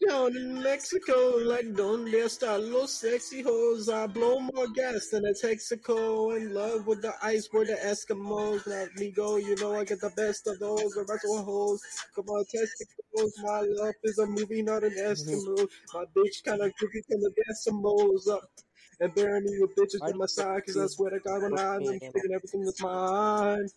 Touchdown 0.00 0.36
in 0.36 0.62
Mexico, 0.62 1.38
like 1.38 1.74
donde 1.74 2.14
están 2.14 2.70
los 2.70 2.92
sexy 2.92 3.42
hoes? 3.42 3.88
I 3.88 4.06
blow 4.06 4.38
more 4.38 4.68
gas 4.68 5.08
than 5.08 5.24
a 5.24 5.32
Texaco. 5.32 6.36
In 6.36 6.54
love 6.54 6.86
with 6.86 7.02
the 7.02 7.12
ice, 7.22 7.48
we're 7.52 7.64
the 7.64 7.74
Eskimos. 7.74 8.66
Let 8.66 8.94
me 8.96 9.10
go, 9.10 9.36
you 9.36 9.56
know 9.56 9.74
I 9.76 9.84
get 9.84 10.00
the 10.00 10.10
best 10.10 10.46
of 10.46 10.58
those. 10.58 10.92
The 10.92 11.04
retro 11.08 11.42
hoes, 11.42 11.80
come 12.14 12.28
on, 12.28 12.44
testicles. 12.44 13.34
My 13.42 13.60
love 13.60 13.94
is 14.04 14.18
a 14.18 14.26
movie, 14.26 14.62
not 14.62 14.84
an 14.84 14.94
Eskimo. 14.98 15.68
My 15.94 16.04
bitch 16.14 16.44
kinda 16.44 16.70
goofy 16.78 17.02
from 17.08 17.20
the 17.20 17.32
decimals 17.46 18.28
up. 18.28 18.42
Uh, 18.44 18.67
And 19.00 19.14
bearing 19.14 19.44
me 19.44 19.58
with 19.60 19.76
bitches 19.76 20.00
Why 20.00 20.10
on 20.10 20.18
my 20.18 20.26
side, 20.26 20.66
cause 20.66 20.76
I 20.76 20.80
think 20.80 20.90
swear 20.90 21.10
to 21.10 21.20
God, 21.20 21.42
when 21.42 21.58
I, 21.58 21.76
I'm 21.76 21.82
taking 21.84 22.32
everything 22.34 22.64
that's 22.64 22.82
mine. 22.82 23.68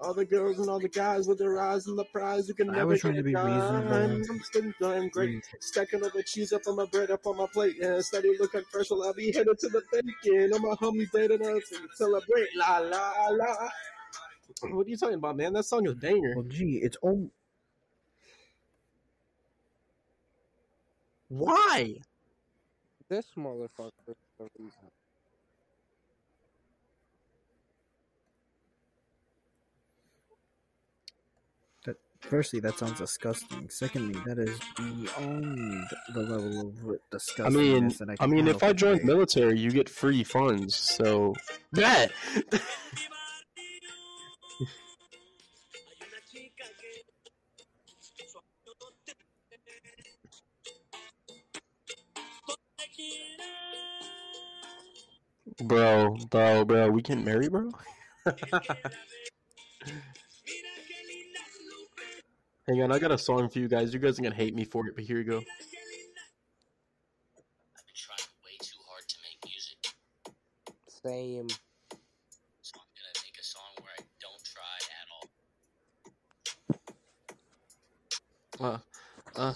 All 0.00 0.14
the 0.14 0.24
girls 0.24 0.58
and 0.58 0.68
all 0.68 0.80
the 0.80 0.88
guys 0.88 1.28
with 1.28 1.38
their 1.38 1.60
eyes 1.60 1.86
on 1.86 1.94
the 1.94 2.04
prize, 2.04 2.48
you 2.48 2.54
can 2.54 2.70
I 2.70 2.76
never 2.76 2.88
was 2.88 2.96
get 2.96 3.02
trying 3.02 3.16
to 3.16 3.22
be 3.22 3.34
reasonable. 3.34 3.94
I'm 3.94 4.40
still 4.42 4.72
doing 4.80 5.08
great. 5.10 5.44
Stacking 5.60 6.02
all 6.02 6.10
the 6.12 6.24
cheese 6.24 6.52
up 6.52 6.62
on 6.66 6.74
my 6.76 6.86
bread, 6.86 7.12
up 7.12 7.24
on 7.26 7.36
my 7.36 7.46
plate, 7.52 7.80
and 7.80 8.04
steady 8.04 8.36
looking 8.40 8.62
fresh. 8.70 8.90
Well, 8.90 9.04
I'll 9.04 9.14
be 9.14 9.30
headed 9.30 9.58
to 9.60 9.68
the 9.68 9.82
bacon. 9.92 10.52
All 10.52 10.58
my 10.58 10.74
homies 10.76 11.10
dated 11.12 11.42
us 11.42 11.70
and 11.72 11.88
celebrate. 11.94 12.48
La 12.56 12.78
la 12.78 13.28
la. 13.30 13.68
What 14.62 14.86
are 14.86 14.90
you 14.90 14.96
talking 14.96 15.16
about, 15.16 15.36
man? 15.36 15.52
That 15.52 15.64
song 15.64 15.86
is 15.86 15.92
a 15.92 15.96
banger. 15.96 16.34
Well, 16.34 16.46
gee, 16.48 16.80
it's 16.82 16.96
all. 16.96 17.30
Why? 21.28 21.96
This 23.08 23.26
motherfucker. 23.36 24.14
Is 24.44 24.50
the 24.56 24.62
reason. 24.64 24.78
That, 31.84 31.96
firstly, 32.20 32.60
that 32.60 32.78
sounds 32.78 32.98
disgusting. 32.98 33.68
Secondly, 33.70 34.20
that 34.26 34.38
is 34.38 34.58
beyond 34.76 35.88
the 36.14 36.20
level 36.20 36.60
of 36.60 36.98
disgusting. 37.10 37.46
I 37.46 37.48
mean, 37.48 37.88
that 37.88 38.16
I, 38.20 38.24
I 38.24 38.26
mean, 38.26 38.48
if 38.48 38.62
I 38.62 38.68
for 38.68 38.74
joined 38.74 39.04
military, 39.04 39.58
you 39.58 39.70
get 39.70 39.88
free 39.88 40.24
funds. 40.24 40.74
So 40.76 41.34
that. 41.72 42.12
Bro, 55.62 56.16
bro, 56.30 56.64
bro, 56.64 56.90
we 56.90 57.00
can 57.02 57.24
marry, 57.24 57.48
bro. 57.48 57.70
Hang 62.66 62.82
on, 62.82 62.90
I 62.90 62.98
got 62.98 63.12
a 63.12 63.18
song 63.18 63.48
for 63.48 63.60
you 63.60 63.68
guys. 63.68 63.94
You 63.94 64.00
guys 64.00 64.18
are 64.18 64.22
gonna 64.22 64.34
hate 64.34 64.54
me 64.54 64.64
for 64.64 64.86
it, 64.88 64.96
but 64.96 65.04
here 65.04 65.18
you 65.18 65.24
go. 65.24 65.36
I've 65.36 65.44
been 65.44 65.54
trying 67.94 68.26
way 68.44 68.56
too 68.60 68.78
hard 68.88 69.06
to 69.06 69.16
make 69.22 69.38
music, 69.44 69.78
Same. 70.88 71.48
so 72.62 72.80
I'm 72.80 72.88
gonna 72.96 73.14
make 73.22 73.38
a 73.38 73.44
song 73.44 73.74
where 73.80 73.92
I 73.96 74.02
don't 74.20 74.44
try 74.44 74.78
at 78.60 78.70
all. 78.70 78.74
Uh, 78.74 78.78
uh. 79.50 79.54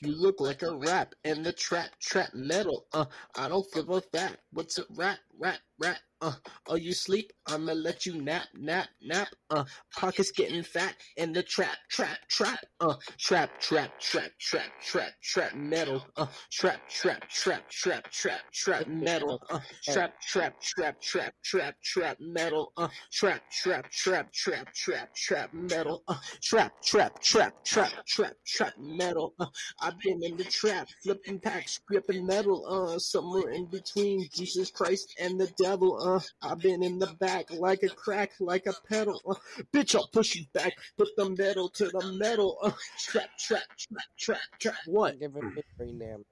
You 0.00 0.14
look 0.14 0.40
like 0.40 0.62
a 0.62 0.76
rap 0.76 1.14
in 1.24 1.42
the 1.42 1.52
trap, 1.52 1.90
trap 2.00 2.30
metal. 2.34 2.86
Uh, 2.92 3.06
I 3.36 3.48
don't 3.48 3.66
give 3.72 3.88
a 3.88 4.00
fuck. 4.00 4.38
What's 4.52 4.78
a 4.78 4.84
rat, 4.96 5.18
rat, 5.38 5.60
rat? 5.80 6.00
Uh, 6.20 6.32
are 6.68 6.78
you 6.78 6.92
sleep? 6.92 7.32
I'ma 7.46 7.72
let 7.72 8.04
you 8.04 8.20
nap, 8.20 8.48
nap, 8.54 8.88
nap. 9.00 9.28
Uh, 9.50 9.64
pockets 9.96 10.32
getting 10.32 10.64
fat 10.64 10.96
in 11.16 11.32
the 11.32 11.44
trap, 11.44 11.76
trap, 11.88 12.18
trap. 12.28 12.58
Uh, 12.80 12.94
trap, 13.18 13.50
trap, 13.60 13.92
trap, 14.00 14.32
trap, 14.40 14.70
trap, 14.82 15.12
trap 15.22 15.54
metal. 15.54 16.04
Uh, 16.16 16.26
trap, 16.50 16.80
trap, 16.90 17.28
trap, 17.30 17.70
trap, 17.70 18.10
trap, 18.10 18.40
trap 18.52 18.88
metal. 18.88 19.40
Uh, 19.48 19.60
trap, 19.84 20.12
trap, 20.20 20.60
trap, 20.60 21.00
trap, 21.00 21.34
trap, 21.44 21.76
trap 21.84 22.16
metal. 22.20 22.72
Uh, 22.76 22.88
trap, 23.12 23.42
trap, 23.52 23.88
trap, 23.92 24.32
trap, 24.32 24.74
trap, 24.74 25.14
trap 25.14 25.54
metal. 25.54 26.02
Uh, 26.08 26.16
trap, 26.42 26.72
trap, 26.82 27.22
trap, 27.22 27.64
trap, 27.64 27.92
trap, 28.08 28.34
trap 28.44 28.72
metal. 28.76 29.34
Uh, 29.38 29.46
I've 29.80 29.98
been 30.00 30.20
in 30.24 30.36
the 30.36 30.44
trap, 30.44 30.88
flipping 31.00 31.38
packs, 31.38 31.78
gripping 31.86 32.26
metal. 32.26 32.66
Uh, 32.66 32.98
somewhere 32.98 33.50
in 33.50 33.66
between 33.66 34.28
Jesus 34.34 34.72
Christ 34.72 35.14
and 35.20 35.40
the 35.40 35.46
devil. 35.56 35.96
Uh, 36.00 36.07
I've 36.42 36.58
been 36.58 36.82
in 36.82 36.98
the 36.98 37.08
back 37.18 37.50
like 37.50 37.82
a 37.82 37.88
crack, 37.88 38.32
like 38.40 38.66
a 38.66 38.74
pedal. 38.88 39.20
Uh, 39.28 39.34
bitch, 39.72 39.94
I'll 39.94 40.08
push 40.08 40.34
you 40.36 40.44
back. 40.52 40.74
Put 40.96 41.08
the 41.16 41.30
metal 41.30 41.68
to 41.70 41.88
the 41.88 42.12
metal. 42.18 42.58
Uh, 42.62 42.70
trap, 42.98 43.30
trap, 43.38 43.62
trap, 43.76 44.04
trap, 44.16 44.38
trap. 44.58 44.76
What? 44.86 45.20
Give 45.20 45.34
it 45.36 45.44
a 45.44 45.76
brain 45.76 45.98
damn. 45.98 46.24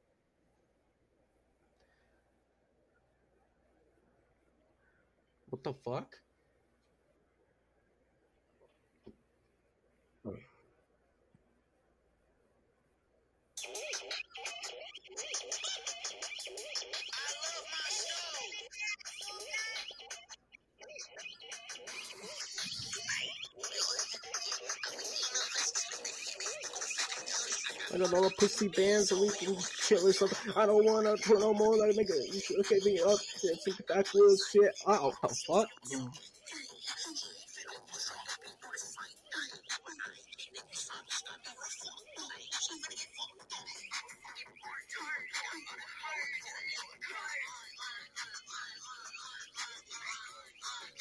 What 5.50 5.62
the 5.62 5.72
fuck? 5.72 6.16
I 28.02 28.14
all 28.14 28.30
pussy 28.38 28.68
bands 28.68 29.12
and 29.12 29.20
we 29.20 29.28
can 29.30 29.54
or 30.04 30.12
something. 30.12 30.52
I 30.56 30.66
don't 30.66 30.84
wanna 30.84 31.16
turn 31.16 31.40
no 31.40 31.54
more 31.54 31.76
like 31.76 31.96
nigga. 31.96 32.34
You 32.34 32.40
should 32.40 32.60
okay 32.60 32.80
me 32.84 33.00
up. 33.00 33.18
Shit, 33.40 33.58
think 33.64 33.86
backwards 33.86 34.48
shit. 34.52 34.74
Oh, 34.86 35.12
fuck? 35.46 35.68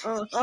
Guns 0.06 0.34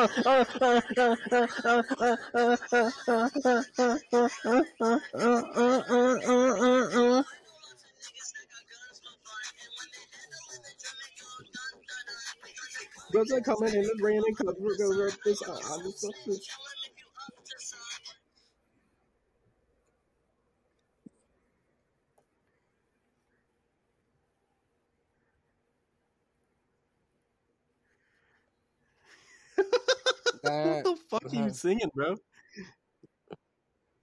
are 13.31 13.41
coming 13.43 13.75
in 13.75 13.83
the 13.83 13.99
rain 14.01 14.21
and 14.27 14.37
cover 14.37 15.07
up 15.07 15.15
this 15.25 15.43
uh, 15.47 15.53
on 15.53 15.85
the 15.85 15.93
What 30.53 30.85
the 30.85 30.97
fuck 31.09 31.25
are 31.25 31.37
you 31.37 31.45
uh, 31.45 31.51
singing, 31.51 31.91
bro? 31.95 32.17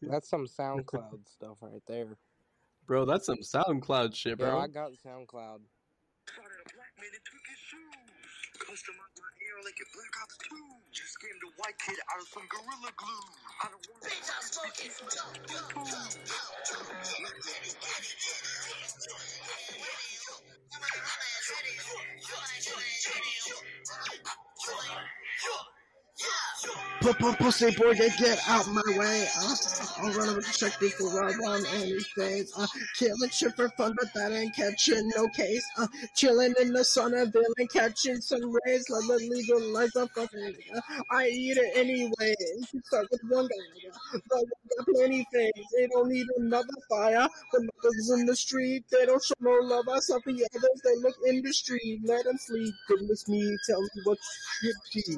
that's 0.01 0.29
some 0.29 0.47
SoundCloud 0.47 1.27
stuff 1.27 1.57
right 1.61 1.81
there. 1.87 2.17
Bro, 2.87 3.05
that's 3.05 3.25
some 3.25 3.39
SoundCloud 3.43 4.15
shit, 4.15 4.39
Yeah, 4.39 4.49
bro. 4.49 4.59
I 4.59 4.67
got 4.67 4.91
SoundCloud. 5.05 5.61
Spotted 6.25 6.61
a 6.61 6.67
black 6.73 6.93
man 6.97 7.11
in 7.13 7.21
Turkish 7.21 7.61
shoes. 7.69 8.33
Customized 8.59 9.17
my 9.17 9.31
hair 9.39 9.57
like 9.63 9.77
a 9.77 9.87
Black 9.93 10.13
Ops 10.21 10.37
2. 10.49 10.55
Just 10.91 11.17
scammed 11.17 11.41
a 11.41 11.51
white 11.61 11.77
kid 11.79 11.97
out 12.13 12.21
of 12.21 12.27
some 12.27 12.43
Gorilla 12.49 12.91
Glue. 12.97 13.25
I 13.63 13.69
don't 13.69 13.85
want 13.89 14.03
Bitch, 14.03 14.29
I'm 14.29 14.41
smoking. 14.45 14.89
Put 27.01 27.17
put 27.17 27.37
pussy 27.37 27.73
boy, 27.75 27.93
get 27.93 28.17
get 28.17 28.39
out 28.47 28.67
my 28.67 28.81
way. 28.97 29.25
Uh, 29.39 29.55
I'll 29.99 30.13
run 30.13 30.29
over 30.29 30.41
to 30.41 30.51
check 30.51 30.77
before 30.81 31.23
I 31.23 31.31
run 31.31 31.61
on 31.61 31.65
any 31.75 31.97
face. 31.99 32.51
Uh, 32.57 32.67
killing 32.97 33.29
shit 33.29 33.55
for 33.55 33.69
fun, 33.69 33.95
but 33.97 34.13
that 34.13 34.33
ain't 34.33 34.53
catching 34.53 35.09
no 35.15 35.27
case. 35.29 35.65
Uh, 35.77 35.87
chilling 36.13 36.53
in 36.59 36.73
the 36.73 36.83
sun 36.83 37.13
of 37.13 37.31
villain, 37.31 37.67
catching 37.71 38.19
some 38.19 38.51
rays. 38.65 38.85
Let 38.89 39.07
the 39.07 39.29
legalize 39.31 39.91
the 39.91 40.07
fucking. 40.13 40.55
Uh, 40.75 40.81
I 41.09 41.27
eat 41.29 41.55
it 41.57 41.71
anyway. 41.77 42.35
You 42.73 42.81
start 42.83 43.07
with 43.11 43.21
one 43.29 43.47
guy. 43.47 43.89
But 44.29 44.39
we 44.39 44.77
got 44.77 44.87
plenty 44.93 45.25
things. 45.31 45.67
They 45.77 45.87
don't 45.87 46.09
need 46.09 46.27
another 46.37 46.67
fire. 46.89 47.29
The 47.53 47.61
mothers 47.61 48.09
in 48.11 48.25
the 48.25 48.35
street, 48.35 48.83
they 48.91 49.05
don't 49.05 49.23
show 49.23 49.35
no 49.39 49.57
love. 49.61 49.87
I 49.87 49.99
saw 49.99 50.19
the 50.25 50.33
others, 50.33 50.81
they 50.83 51.01
look 51.01 51.15
in 51.27 51.41
the 51.43 51.53
street. 51.53 52.01
Let 52.03 52.25
them 52.25 52.37
sleep. 52.37 52.73
Goodness 52.89 53.29
me, 53.29 53.57
tell 53.67 53.81
me 53.81 54.01
what 54.03 54.17
should 54.61 54.75
be. 54.93 55.17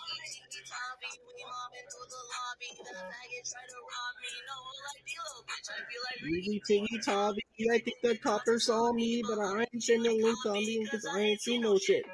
Really? 6.23 6.61
Tiggy 6.67 6.99
tobby, 7.03 7.41
I 7.73 7.79
think 7.79 7.97
the 8.03 8.17
copper 8.17 8.59
saw 8.59 8.91
me, 8.93 9.23
but 9.27 9.39
I 9.39 9.61
ain't 9.61 9.89
no 10.03 10.11
link 10.11 10.45
on 10.45 10.53
me 10.53 10.79
because 10.83 11.05
I 11.13 11.19
ain't 11.19 11.41
seen 11.41 11.61
no 11.61 11.77
shit. 11.77 12.05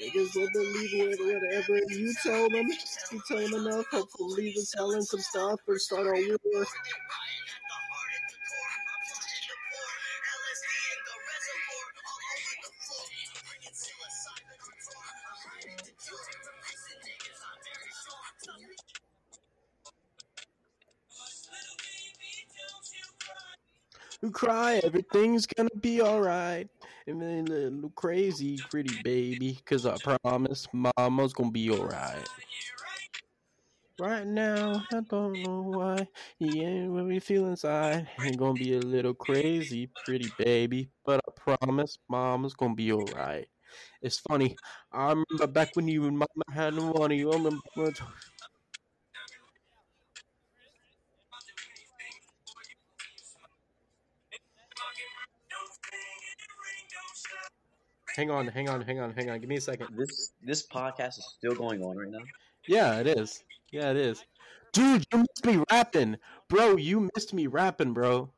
Niggas 0.00 0.34
will 0.34 0.48
believe 0.52 0.94
it, 0.94 1.20
whatever 1.20 1.80
you 1.90 2.14
tell 2.22 2.48
them. 2.50 2.66
You 3.12 3.22
tell 3.28 3.48
them 3.48 3.66
enough, 3.66 3.86
hopefully 3.90 4.52
they're 4.54 4.64
selling 4.64 5.02
some 5.02 5.20
stuff 5.20 5.60
or 5.68 5.78
start 5.78 6.06
a 6.06 6.38
war. 6.44 6.66
You 24.22 24.30
cry, 24.30 24.80
everything's 24.84 25.46
gonna 25.46 25.68
be 25.80 26.00
alright. 26.00 26.68
And 27.08 27.20
then 27.20 27.46
little 27.46 27.90
crazy, 27.90 28.56
pretty 28.70 28.94
baby, 29.02 29.58
cause 29.64 29.84
I 29.84 29.96
promise 30.22 30.68
mama's 30.72 31.32
gonna 31.32 31.50
be 31.50 31.70
alright. 31.70 32.28
Right 33.98 34.24
now, 34.24 34.86
I 34.92 35.00
don't 35.00 35.42
know 35.42 35.62
why. 35.62 36.06
He 36.38 36.62
ain't 36.62 36.92
what 36.92 37.06
we 37.06 37.18
feel 37.18 37.46
inside. 37.46 38.08
Ain't 38.20 38.36
gonna 38.36 38.56
be 38.56 38.76
a 38.76 38.80
little 38.80 39.12
crazy, 39.12 39.90
pretty 40.04 40.30
baby, 40.38 40.88
but 41.04 41.20
I 41.26 41.56
promise 41.58 41.98
mama's 42.08 42.54
gonna 42.54 42.76
be 42.76 42.92
alright. 42.92 43.48
It's 44.02 44.20
funny. 44.20 44.56
I 44.92 45.08
remember 45.08 45.48
back 45.48 45.74
when 45.74 45.88
you 45.88 46.06
and 46.06 46.16
mama 46.16 46.44
had 46.52 46.74
money. 46.74 47.18
You 47.18 47.32
remember 47.32 47.60
hang 58.16 58.30
on, 58.30 58.46
hang 58.46 58.68
on, 58.68 58.80
hang 58.82 59.00
on, 59.00 59.12
hang 59.12 59.30
on. 59.30 59.40
Give 59.40 59.48
me 59.48 59.56
a 59.56 59.60
second. 59.60 59.88
This 59.96 60.32
this 60.42 60.66
podcast 60.66 61.18
is 61.18 61.34
still 61.38 61.54
going 61.54 61.82
on 61.82 61.96
right 61.96 62.10
now. 62.10 62.20
Yeah, 62.66 62.98
it 63.00 63.06
is. 63.06 63.42
Yeah, 63.70 63.90
it 63.90 63.96
is. 63.96 64.24
Dude, 64.72 65.04
you 65.12 65.18
missed 65.18 65.44
me 65.44 65.62
rapping, 65.70 66.16
bro. 66.48 66.76
You 66.76 67.08
missed 67.14 67.34
me 67.34 67.46
rapping, 67.46 67.92
bro. 67.92 68.30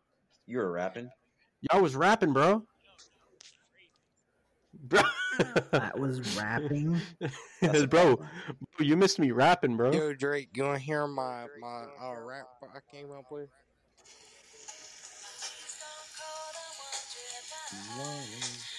You 0.47 0.59
were 0.59 0.71
rapping. 0.71 1.11
Y'all 1.61 1.83
was 1.83 1.95
rapping, 1.95 2.33
bro. 2.33 2.65
Bro, 4.75 5.03
that 5.71 5.99
was 5.99 6.37
rapping. 6.37 7.01
bro, 7.89 8.17
bro, 8.17 8.27
you 8.81 8.97
missed 8.97 9.19
me 9.19 9.31
rapping, 9.31 9.77
bro. 9.77 9.93
Yo, 9.93 10.13
Drake, 10.13 10.49
you 10.55 10.65
wanna 10.65 10.79
hear 10.79 11.07
my 11.07 11.47
my 11.61 11.85
uh, 12.03 12.21
rap 12.21 12.47
I 12.63 12.81
came 12.95 13.13
up 13.13 13.31
with? 13.31 13.49
Morning 17.97 18.74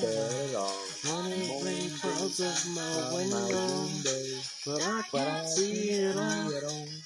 care 0.00 0.30
at 0.48 0.54
all. 0.56 0.76
Morning 1.06 1.64
rain 1.64 1.90
clouds 2.00 2.40
of 2.40 2.76
my 2.76 3.14
window, 3.14 3.88
but 4.66 4.82
I 4.82 5.02
But 5.12 5.20
can't 5.20 5.48
see 5.48 5.90
it 5.90 6.16
all. 6.16 6.52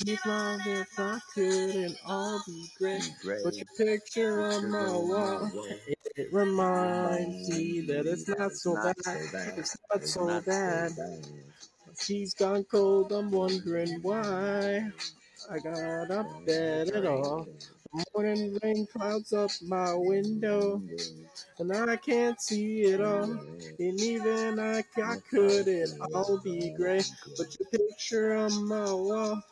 If 0.07 0.27
I, 0.27 0.59
if 0.67 0.99
I 0.99 1.21
could, 1.35 1.75
and 1.77 1.97
all 2.07 2.43
be 2.47 2.67
great. 2.79 3.03
Put 3.45 3.55
your 3.57 3.67
picture 3.79 4.43
on 4.43 4.71
my 4.71 4.91
wall. 4.91 5.51
It 6.17 6.29
reminds 6.33 7.49
me 7.51 7.83
that 7.83 8.07
it's 8.07 8.29
not 8.29 8.53
so 8.53 8.75
bad. 8.75 8.97
It's 9.59 9.77
not 9.93 10.05
so 10.05 10.41
bad. 10.43 10.93
She's 12.01 12.35
gone 12.35 12.65
cold. 12.65 13.13
I'm 13.13 13.31
wondering 13.31 14.01
why. 14.03 14.91
I 15.51 15.59
got 15.59 16.11
up 16.11 16.47
bed 16.47 16.91
at 16.91 17.07
all. 17.07 17.47
Morning 17.93 18.59
rain 18.63 18.87
clouds 18.87 19.33
up 19.33 19.51
my 19.63 19.95
window, 19.95 20.83
and 21.59 21.73
I 21.73 21.97
can't 21.97 22.41
see 22.41 22.83
it 22.83 23.01
all. 23.01 23.25
And 23.79 24.01
even 24.01 24.59
I, 24.59 24.83
I 25.03 25.17
could, 25.31 25.69
it 25.69 25.91
all 26.15 26.39
be 26.43 26.71
gray, 26.71 27.03
but 27.37 27.49
your 27.59 27.69
picture 27.71 28.35
on 28.35 28.67
my 28.67 28.93
wall. 28.93 29.43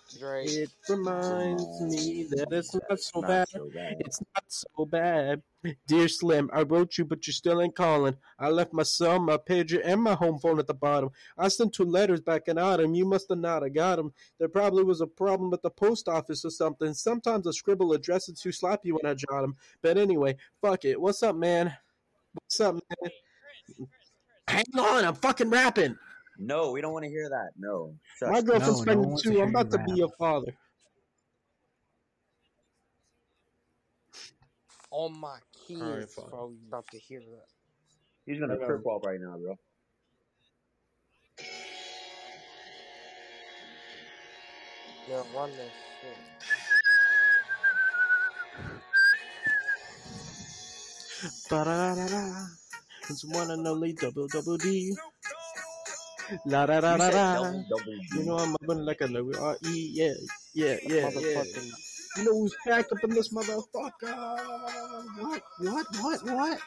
It 0.43 0.71
reminds 0.89 1.81
me 1.81 2.25
that 2.31 2.49
it's 2.53 2.75
not 2.75 3.01
so 3.01 3.23
bad. 3.23 3.47
It's 3.99 4.21
not 4.35 4.45
so 4.49 4.87
bad. 4.87 5.43
Dear 5.87 6.09
Slim, 6.09 6.49
I 6.55 6.63
wrote 6.63 6.97
you, 6.97 7.05
but 7.05 7.27
you 7.27 7.33
still 7.35 7.61
ain't 7.61 7.77
calling. 7.77 8.17
I 8.39 8.49
left 8.49 8.73
my 8.73 8.83
cell, 8.83 9.19
my 9.19 9.37
pager, 9.37 9.81
and 9.85 10.01
my 10.03 10.15
home 10.15 10.39
phone 10.39 10.59
at 10.59 10.67
the 10.67 10.75
bottom. 10.75 11.11
I 11.37 11.49
sent 11.49 11.75
two 11.75 11.85
letters 11.85 12.21
back 12.23 12.49
in 12.49 12.57
autumn. 12.57 12.95
You 12.95 13.05
must 13.05 13.29
have 13.29 13.39
not 13.39 13.63
have 13.63 13.75
got 13.75 13.97
them. 13.97 14.13
There 14.39 14.49
probably 14.49 14.85
was 14.85 15.03
a 15.03 15.07
problem 15.07 15.53
at 15.53 15.61
the 15.63 15.71
post 15.71 16.09
office 16.09 16.45
or 16.47 16.51
something. 16.51 16.95
Sometimes 16.95 17.47
I 17.47 17.51
scribble 17.51 17.93
addresses 17.93 18.41
too 18.41 18.53
sloppy 18.53 18.93
when 18.93 19.05
I 19.05 19.13
jot 19.15 19.43
them. 19.43 19.57
But 19.83 19.99
anyway, 19.99 20.37
fuck 20.63 20.87
it. 20.87 20.99
What's 20.99 21.23
up, 21.23 21.37
man? 21.37 21.77
What's 22.33 22.61
up, 22.61 22.75
man? 22.77 23.11
Hang 24.49 24.65
on, 24.79 25.05
I'm 25.05 25.15
fucking 25.15 25.51
rapping. 25.51 25.97
No, 26.39 26.71
we 26.73 26.81
don't 26.81 26.95
want 26.95 27.05
to 27.05 27.11
hear 27.11 27.29
that. 27.29 27.51
No. 27.59 27.95
Shush. 28.19 28.31
My 28.31 28.41
girlfriend's 28.41 28.67
No, 28.67 28.73
no 28.79 28.85
pregnant 28.85 29.13
one 29.13 29.23
too. 29.23 29.33
to 29.33 29.43
I'm 29.43 29.49
about 29.51 29.71
to 29.73 29.85
you 29.89 29.95
be 29.95 30.01
a 30.03 30.09
father. 30.19 30.55
On 34.91 35.13
my 35.21 35.39
kids, 35.69 35.81
Alright, 35.81 36.11
fine. 36.11 36.25
bro. 36.31 36.51
You 36.51 36.59
about 36.69 36.87
to 36.91 36.99
hear 36.99 37.21
that. 37.21 37.47
He's 38.27 38.41
gonna 38.41 38.55
I 38.55 38.59
know. 38.59 38.67
trip 38.67 38.85
walk 38.85 39.05
right 39.07 39.21
now, 39.21 39.37
bro. 39.39 39.59
Yeah, 45.09 45.23
run 45.35 45.51
this 45.51 45.73
shit. 46.03 46.19
Ba-da-da-da-da. 51.51 52.47
It's 53.11 53.25
one 53.25 53.51
and 53.51 53.67
only 53.67 53.93
double 53.93 54.27
double 54.29 54.57
D. 54.57 54.95
La 56.47 56.67
da 56.67 56.81
da 56.81 56.97
da 56.97 57.11
said 57.11 57.13
da. 57.13 57.35
double 57.35 57.65
double 57.69 57.99
You 58.13 58.25
know 58.25 58.37
I'm 58.39 58.57
moving 58.61 58.85
like 58.85 59.01
a 59.01 59.09
W 59.09 59.37
R 59.39 59.57
E. 59.67 59.91
Yeah, 59.93 60.13
yeah, 60.55 60.77
yeah, 60.87 60.97
yeah. 60.97 61.11
Motherfucking. 61.11 61.71
You 62.17 62.25
know 62.25 62.33
who's 62.41 62.57
packed 62.67 62.93
up 62.93 63.05
in 63.05 63.11
this 63.11 63.33
motherfucker? 63.33 64.13
What? 65.21 65.43
What? 65.61 65.87
What? 66.01 66.25
What? 66.25 66.59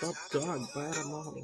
Top 0.00 0.14
dog, 0.32 0.60
bad 0.74 0.94
them 0.94 1.12
all. 1.12 1.34
We 1.36 1.42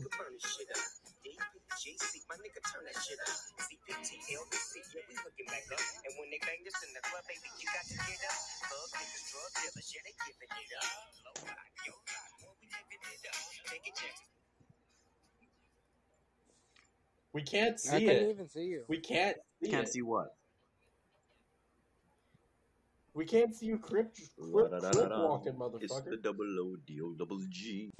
can't 17.42 17.78
see 17.78 17.90
I 17.90 17.98
see 17.98 18.06
couldn't 18.06 18.22
it. 18.24 18.30
even 18.30 18.48
see 18.48 18.64
you. 18.64 18.84
We 18.88 18.98
can't 18.98 19.36
see 19.62 19.70
Can't 19.70 19.86
it. 19.86 19.92
see 19.92 20.02
what. 20.02 20.34
We 23.14 23.24
can't 23.24 23.54
see 23.54 23.66
you 23.66 23.78
crip, 23.78 24.14
crip, 24.14 24.28
crip 24.52 24.70
La-da-da-da-da. 24.72 25.40
It's 25.80 26.00
the 26.02 26.18
double 26.18 26.60
O 26.60 26.76
D 26.86 27.00
O 27.00 27.12
double 27.14 27.40
G. 27.48 27.90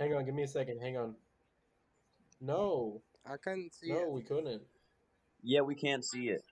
Hang 0.00 0.14
on, 0.14 0.24
give 0.24 0.34
me 0.34 0.42
a 0.42 0.48
second. 0.48 0.80
Hang 0.80 0.96
on. 0.96 1.14
No, 2.40 3.02
I 3.26 3.36
couldn't 3.36 3.74
see 3.74 3.90
no, 3.92 4.00
it. 4.00 4.10
we 4.10 4.22
couldn't. 4.22 4.62
Yeah, 5.42 5.60
we 5.60 5.74
can't 5.74 6.04
see 6.04 6.30
it. 6.30 6.42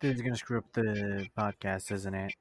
This 0.00 0.14
is 0.14 0.22
gonna 0.22 0.36
screw 0.36 0.58
up 0.58 0.72
the 0.74 1.28
podcast, 1.36 1.90
isn't 1.90 2.14
it? 2.14 2.32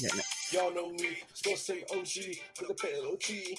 Yeah, 0.00 0.08
no. 0.16 0.22
Y'all 0.50 0.74
know 0.74 0.90
me, 0.92 1.18
still 1.34 1.56
say 1.56 1.84
OG 1.94 2.08
for 2.54 2.64
the 2.68 2.74
pale 2.74 3.06
OG. 3.12 3.58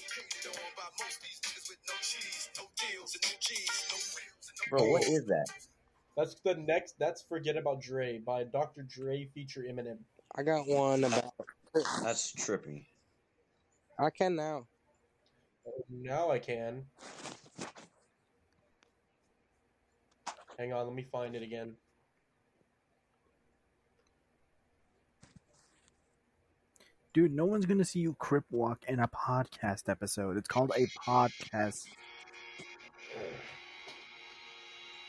Bro, 4.71 4.89
what 4.89 5.03
is 5.03 5.23
that? 5.27 5.45
That's 6.17 6.33
the 6.43 6.55
next. 6.55 6.95
That's 6.97 7.21
Forget 7.21 7.57
About 7.57 7.79
Dre 7.79 8.17
by 8.17 8.45
Dr. 8.45 8.81
Dre 8.81 9.29
feature 9.35 9.65
Eminem. 9.69 9.99
I 10.35 10.41
got 10.41 10.67
one 10.67 11.03
about. 11.03 11.33
That's 12.01 12.33
trippy. 12.33 12.85
I 13.99 14.09
can 14.09 14.35
now. 14.35 14.65
Now 15.91 16.31
I 16.31 16.39
can. 16.39 16.85
Hang 20.61 20.73
on, 20.73 20.85
let 20.85 20.93
me 20.93 21.01
find 21.11 21.33
it 21.35 21.41
again. 21.41 21.73
Dude, 27.15 27.33
no 27.33 27.45
one's 27.45 27.65
gonna 27.65 27.83
see 27.83 27.97
you 27.97 28.13
crip 28.19 28.43
walk 28.51 28.83
in 28.87 28.99
a 28.99 29.07
podcast 29.07 29.89
episode. 29.89 30.37
It's 30.37 30.47
called 30.47 30.71
a 30.77 30.85
podcast. 31.03 31.87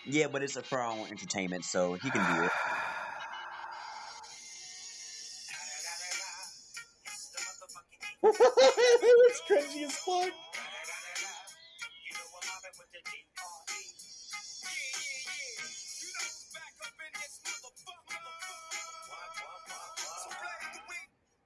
Yeah, 0.07 0.29
but 0.33 0.43
it's 0.43 0.57
for 0.57 0.79
our 0.79 0.91
own 0.91 1.07
entertainment, 1.11 1.67
so 1.67 1.93
he 1.93 2.09
can 2.09 2.35
do 2.35 2.45
it. 2.45 2.51
it's 9.29 9.43
cringy 9.47 9.85
as 9.85 9.95
fuck. 9.97 10.33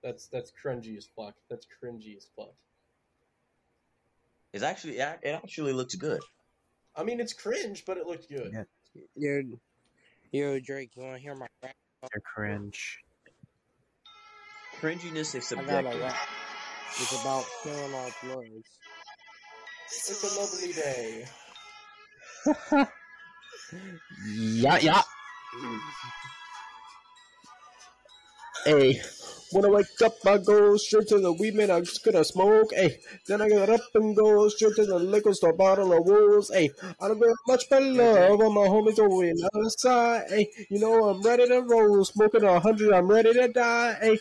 That's 0.06 0.28
that's 0.28 0.52
cringy 0.52 0.96
as 0.96 1.08
fuck. 1.16 1.34
That's 1.50 1.66
cringy 1.66 2.16
as 2.16 2.28
fuck. 2.36 2.54
It's 4.52 4.62
actually 4.62 4.98
it 4.98 5.18
it 5.24 5.30
actually 5.30 5.72
looks 5.72 5.96
good. 5.96 6.20
I 6.94 7.02
mean, 7.02 7.18
it's 7.18 7.32
cringe, 7.32 7.82
but 7.84 7.96
it 7.96 8.06
looked 8.06 8.28
good. 8.28 8.52
Yeah. 8.52 9.02
Yo, 9.16 9.42
yo, 10.30 10.60
Drake, 10.60 10.92
you 10.94 11.02
want 11.02 11.16
to 11.16 11.20
hear 11.20 11.34
my 11.34 11.48
rap? 11.60 11.74
They're 12.02 12.22
cringe. 12.22 13.00
Cringiness 14.80 15.34
is 15.34 15.52
I 15.52 15.56
got 15.56 15.92
subjective. 15.92 16.14
It's 17.00 17.20
about 17.20 17.44
killing 17.64 17.94
our 17.94 18.10
bloods. 18.22 18.78
It's 19.86 20.22
a 20.22 20.40
lovely 20.40 20.72
day. 20.72 21.24
Yeah, 24.24 24.78
yeah. 24.78 25.02
Hey, 28.64 29.00
when 29.52 29.64
I 29.64 29.68
wake 29.68 29.86
up, 30.05 30.14
I 30.27 30.39
go 30.39 30.77
straight 30.77 31.09
to 31.09 31.18
the 31.20 31.32
weed 31.32 31.55
man. 31.55 31.70
I'm 31.70 31.85
just 31.85 32.05
gonna 32.05 32.24
smoke. 32.24 32.73
Hey, 32.74 32.98
then 33.27 33.40
I 33.40 33.48
get 33.48 33.68
up 33.70 33.81
and 33.94 34.16
go 34.16 34.48
straight 34.48 34.74
to 34.77 34.86
the 34.86 34.98
liquor 34.98 35.32
store, 35.35 35.52
bottle 35.52 35.93
of 35.93 36.05
wolves. 36.05 36.51
Hey, 36.52 36.70
I 37.01 37.09
don't 37.09 37.18
get 37.20 37.31
much 37.47 37.64
but 37.70 37.82
love 37.82 38.40
on 38.40 38.55
my 38.55 38.66
homies 38.66 38.98
over 38.98 39.14
on 39.14 39.36
the 39.36 39.51
other 39.55 39.70
side. 39.78 40.24
Hey, 40.28 40.48
you 40.70 40.78
know 40.81 41.09
I'm 41.09 41.23
ready 41.23 41.47
to 41.48 41.60
roll, 41.60 42.05
smoking 42.05 42.44
a 42.44 42.59
hundred. 42.60 42.93
I'm 42.93 43.09
ready 43.09 43.32
to 43.32 43.48
die. 43.48 43.97
Hey, 44.01 44.18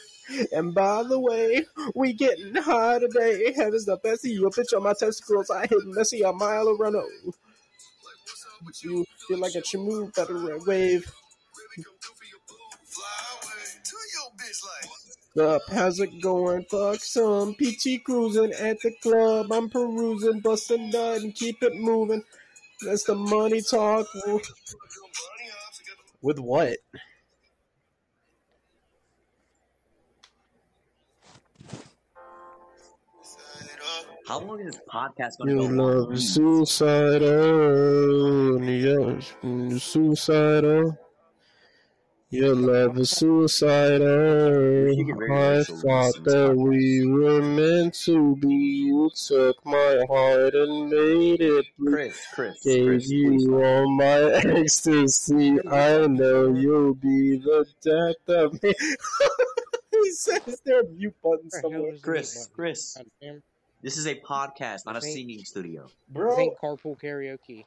and 0.52 0.74
by 0.74 1.04
the 1.04 1.20
way, 1.20 1.66
we 1.96 2.14
getting 2.14 2.56
high 2.56 3.00
today. 3.00 3.54
Heaven's 3.56 3.86
the 3.86 3.98
best. 3.98 4.24
You 4.26 4.46
a 4.48 4.52
bitch 4.52 4.76
on 4.76 4.84
my 4.84 4.94
testicles. 4.94 5.50
I 5.50 5.68
hit 5.68 5.80
messy 5.86 6.22
a 6.22 6.32
mile 6.34 6.70
around. 6.70 6.94
the- 6.94 7.34
You 8.82 9.06
feel 9.28 9.38
like 9.40 9.56
a 9.56 9.62
chimu, 9.62 10.14
better 10.16 10.58
wave 10.66 11.12
up? 15.38 15.62
How's 15.72 16.00
it 16.00 16.22
going? 16.22 16.66
Fuck 16.70 17.00
some. 17.00 17.56
PT 17.56 18.04
cruising 18.04 18.54
at 18.54 18.80
the 18.82 18.92
club. 19.02 19.52
I'm 19.52 19.70
perusing, 19.70 20.40
busting 20.40 20.90
nut 20.90 21.22
and 21.22 21.34
keep 21.36 21.62
it 21.64 21.76
moving. 21.76 22.24
That's 22.86 23.04
the 23.04 23.16
money 23.16 23.62
talk. 23.62 24.08
With 26.22 26.40
what? 26.40 26.78
How 34.28 34.40
long 34.40 34.60
is 34.60 34.74
this 34.74 34.82
podcast 34.92 35.38
going 35.38 35.50
to 35.50 35.56
go? 35.56 35.62
You 35.62 35.76
love 35.76 36.20
suicidal, 36.20 37.30
yeah, 38.64 39.20
suicidal. 39.78 40.98
Your 42.36 42.54
love 42.56 42.98
is 42.98 43.12
suicidal. 43.12 44.92
You 44.94 45.34
I 45.34 45.64
thought 45.64 46.24
that 46.26 46.54
we 46.56 47.06
were 47.08 47.42
meant 47.42 47.94
to 48.06 48.36
be. 48.36 48.48
You 48.54 49.10
took 49.16 49.66
my 49.66 50.04
heart 50.10 50.54
and 50.54 50.90
made 50.90 51.40
it 51.40 51.66
blue. 51.80 51.92
Chris, 51.92 52.28
Chris, 52.34 52.60
Gave 52.62 52.86
Chris, 52.88 53.10
you 53.10 53.40
stop. 53.40 53.54
all 53.54 53.90
my 53.96 54.20
ecstasy. 54.60 55.58
I 55.70 56.08
know 56.08 56.54
you'll 56.54 56.96
be 56.96 57.38
the 57.38 57.66
death 57.82 58.36
of 58.36 58.62
me. 58.62 58.74
he 59.92 60.12
says 60.12 60.62
there 60.66 60.82
a 60.82 60.88
mute 60.88 61.16
button 61.24 61.50
Where 61.50 61.62
the 61.62 61.70
hell 61.70 61.72
somewhere. 61.72 61.94
is 61.94 62.02
the 62.02 62.12
mute 62.12 62.18
Chris. 62.18 62.50
Chris. 62.54 62.98
This 63.82 63.98
is 63.98 64.08
a 64.08 64.16
podcast, 64.16 64.86
not 64.86 64.98
a 64.98 65.02
singing 65.02 65.46
studio. 65.46 65.84
This 65.84 65.94
Bro, 66.10 66.40
ain't 66.40 66.58
carpool 66.58 67.00
karaoke. 67.00 67.64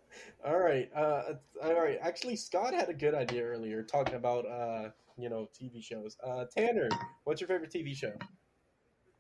all 0.49 0.59
right, 0.59 0.89
uh, 0.97 1.35
all 1.63 1.75
right. 1.81 1.99
Actually, 2.01 2.37
Scott 2.37 2.73
had 2.73 2.89
a 2.89 2.95
good 2.95 3.15
idea 3.15 3.43
earlier, 3.43 3.83
talking 3.83 4.15
about 4.15 4.47
uh, 4.47 4.89
you 5.19 5.29
know, 5.29 5.47
TV 5.61 5.83
shows. 5.83 6.17
Uh, 6.27 6.47
Tanner, 6.57 6.89
what's 7.25 7.41
your 7.41 7.49
favorite 7.49 7.71
TV 7.71 7.95
show? 7.95 8.13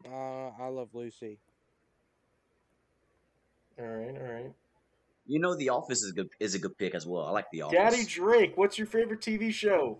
Uh, 0.07 0.51
I 0.63 0.69
love 0.69 0.89
Lucy. 0.95 1.39
All 3.79 3.87
right, 3.87 4.17
all 4.17 4.33
right. 4.33 4.53
You 5.27 5.39
know, 5.39 5.55
The 5.55 5.69
Office 5.69 6.03
is 6.03 6.13
a 6.13 6.15
good 6.15 6.29
is 6.41 6.55
a 6.55 6.59
good 6.59 6.79
pick 6.79 6.95
as 6.95 7.07
well. 7.07 7.27
I 7.27 7.31
like 7.31 7.51
The 7.53 7.63
Office. 7.63 7.77
Daddy 7.77 8.05
Drake, 8.07 8.57
what's 8.57 8.79
your 8.79 8.87
favorite 8.87 9.21
TV 9.21 9.53
show? 9.53 9.99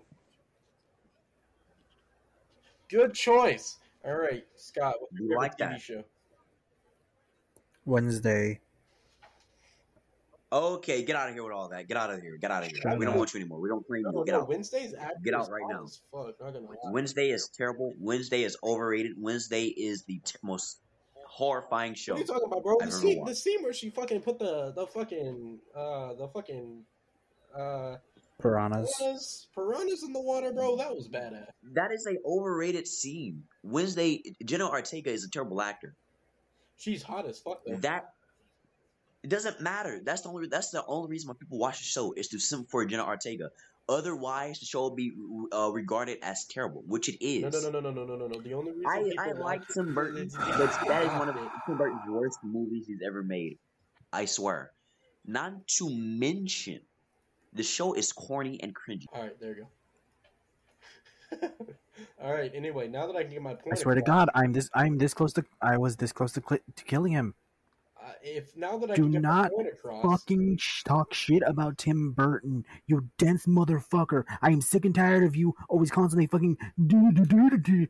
Good 2.89 3.13
choice. 3.13 3.77
All 4.03 4.15
right, 4.15 4.45
Scott, 4.55 4.95
what's 4.99 5.13
your 5.13 5.21
You 5.21 5.27
favorite 5.27 5.37
like 5.37 5.57
TV 5.57 5.69
that. 5.73 5.81
show? 5.81 6.03
Wednesday. 7.85 8.61
Okay, 10.51 11.03
get 11.03 11.15
out 11.15 11.29
of 11.29 11.35
here 11.35 11.43
with 11.43 11.53
all 11.53 11.69
that. 11.69 11.87
Get 11.87 11.95
out 11.95 12.09
of 12.11 12.21
here. 12.21 12.35
Get 12.37 12.49
out 12.49 12.63
of 12.63 12.69
here. 12.69 12.79
Shut 12.81 12.97
we 12.97 13.05
don't 13.05 13.15
want 13.17 13.33
you 13.33 13.39
anymore. 13.39 13.59
We 13.59 13.69
don't 13.69 13.85
claim 13.85 14.01
No, 14.03 14.19
you. 14.19 14.25
Get 14.25 14.31
no, 14.31 14.41
out. 14.41 14.49
Wednesday's 14.49 14.95
accurate 14.95 15.23
Get 15.23 15.33
out 15.35 15.49
right 15.51 15.61
now. 15.69 15.85
Fuck, 16.11 16.35
not 16.41 16.53
gonna 16.53 16.65
lie. 16.65 16.75
Wednesday 16.91 17.29
is 17.29 17.49
terrible. 17.55 17.93
Wednesday 17.99 18.43
is 18.43 18.57
overrated. 18.63 19.13
Wednesday 19.17 19.65
is 19.65 20.03
the 20.05 20.19
t- 20.25 20.37
most 20.41 20.79
horrifying 21.27 21.93
show. 21.93 22.13
What 22.13 22.17
are 22.17 22.21
you 22.21 22.27
talking 22.27 22.47
about, 22.47 22.63
bro? 22.63 22.77
The 22.79 22.85
ever 22.85 22.91
scene, 22.91 23.25
the 23.25 23.35
scene 23.35 23.61
where 23.61 23.73
she 23.73 23.91
fucking 23.91 24.21
put 24.21 24.39
the 24.39 24.71
the 24.75 24.87
fucking 24.87 25.59
uh 25.75 26.13
the 26.15 26.27
fucking 26.33 26.83
uh 27.55 27.97
Piranhas. 28.41 28.91
piranhas 28.97 29.47
piranhas 29.53 30.03
in 30.03 30.13
the 30.13 30.21
water, 30.21 30.51
bro. 30.51 30.77
That 30.77 30.95
was 30.95 31.07
badass. 31.09 31.45
That 31.73 31.91
is 31.91 32.07
a 32.07 32.15
overrated 32.27 32.87
scene. 32.87 33.43
Wednesday, 33.61 34.23
Jenna 34.43 34.67
Ortega 34.67 35.11
is 35.11 35.25
a 35.25 35.29
terrible 35.29 35.61
actor. 35.61 35.93
She's 36.77 37.03
hot 37.03 37.27
as 37.27 37.39
fuck 37.39 37.61
though. 37.67 37.75
That 37.75 38.13
it 39.23 39.29
doesn't 39.29 39.61
matter. 39.61 39.99
That's 40.03 40.21
the 40.21 40.29
only. 40.29 40.47
That's 40.47 40.69
the 40.69 40.85
only 40.85 41.09
reason 41.09 41.29
why 41.29 41.35
people 41.39 41.57
watch 41.57 41.79
the 41.79 41.85
show 41.85 42.13
is 42.13 42.29
to 42.29 42.39
simp 42.39 42.69
for 42.69 42.85
Jenna 42.85 43.05
Ortega. 43.05 43.51
Otherwise, 43.87 44.59
the 44.59 44.65
show 44.65 44.81
will 44.81 44.95
be 44.95 45.11
uh, 45.51 45.71
regarded 45.73 46.19
as 46.21 46.45
terrible, 46.45 46.83
which 46.85 47.09
it 47.09 47.25
is. 47.25 47.41
No, 47.41 47.71
no, 47.71 47.79
no, 47.79 47.79
no, 47.79 47.91
no, 47.91 48.05
no, 48.05 48.15
no, 48.15 48.27
no. 48.27 48.39
The 48.39 48.53
only 48.53 48.71
reason 48.71 48.85
I, 48.87 49.03
people 49.03 49.19
I 49.19 49.31
like 49.31 49.59
watch 49.61 49.67
Tim 49.73 49.95
Burton, 49.95 50.29
but 50.37 50.87
that 50.87 51.03
is 51.03 51.09
one 51.19 51.27
of 51.27 51.35
Tim 51.65 51.77
Burton's 51.77 52.01
worst 52.07 52.37
movies 52.43 52.85
he's 52.87 53.01
ever 53.05 53.23
made. 53.23 53.57
I 54.13 54.25
swear. 54.25 54.71
Not 55.25 55.67
to 55.79 55.89
mention, 55.89 56.81
the 57.53 57.63
show 57.63 57.93
is 57.93 58.13
corny 58.13 58.61
and 58.61 58.73
cringy. 58.75 59.05
All 59.11 59.23
right, 59.23 59.39
there 59.39 59.57
you 59.57 59.65
go. 61.31 61.47
All 62.23 62.33
right. 62.33 62.51
Anyway, 62.53 62.87
now 62.87 63.07
that 63.07 63.15
I 63.15 63.23
can 63.23 63.31
get 63.31 63.41
my 63.41 63.53
point, 63.55 63.73
I 63.73 63.75
swear 63.75 63.95
to 63.95 64.01
God, 64.01 64.29
I'm 64.33 64.53
this. 64.53 64.69
I'm 64.73 64.97
this 64.97 65.13
close 65.13 65.33
to. 65.33 65.43
I 65.61 65.77
was 65.77 65.95
this 65.97 66.11
close 66.11 66.33
to, 66.33 66.41
cli 66.41 66.59
to 66.75 66.83
killing 66.85 67.11
him. 67.11 67.33
If 68.23 68.55
now 68.55 68.77
that 68.77 68.91
I 68.91 68.95
Do 68.95 69.09
not 69.09 69.51
across, 69.59 70.03
fucking 70.03 70.57
sh- 70.57 70.83
talk 70.83 71.13
shit 71.13 71.43
about 71.45 71.77
Tim 71.77 72.11
Burton, 72.11 72.65
you 72.87 73.09
dense 73.17 73.45
motherfucker. 73.45 74.23
I 74.41 74.51
am 74.51 74.61
sick 74.61 74.85
and 74.85 74.95
tired 74.95 75.23
of 75.23 75.35
you 75.35 75.55
always 75.67 75.91
constantly 75.91 76.27
fucking 76.27 76.57
do 76.87 77.11
do 77.11 77.25
do 77.25 77.49
do 77.49 77.57
do. 77.57 77.87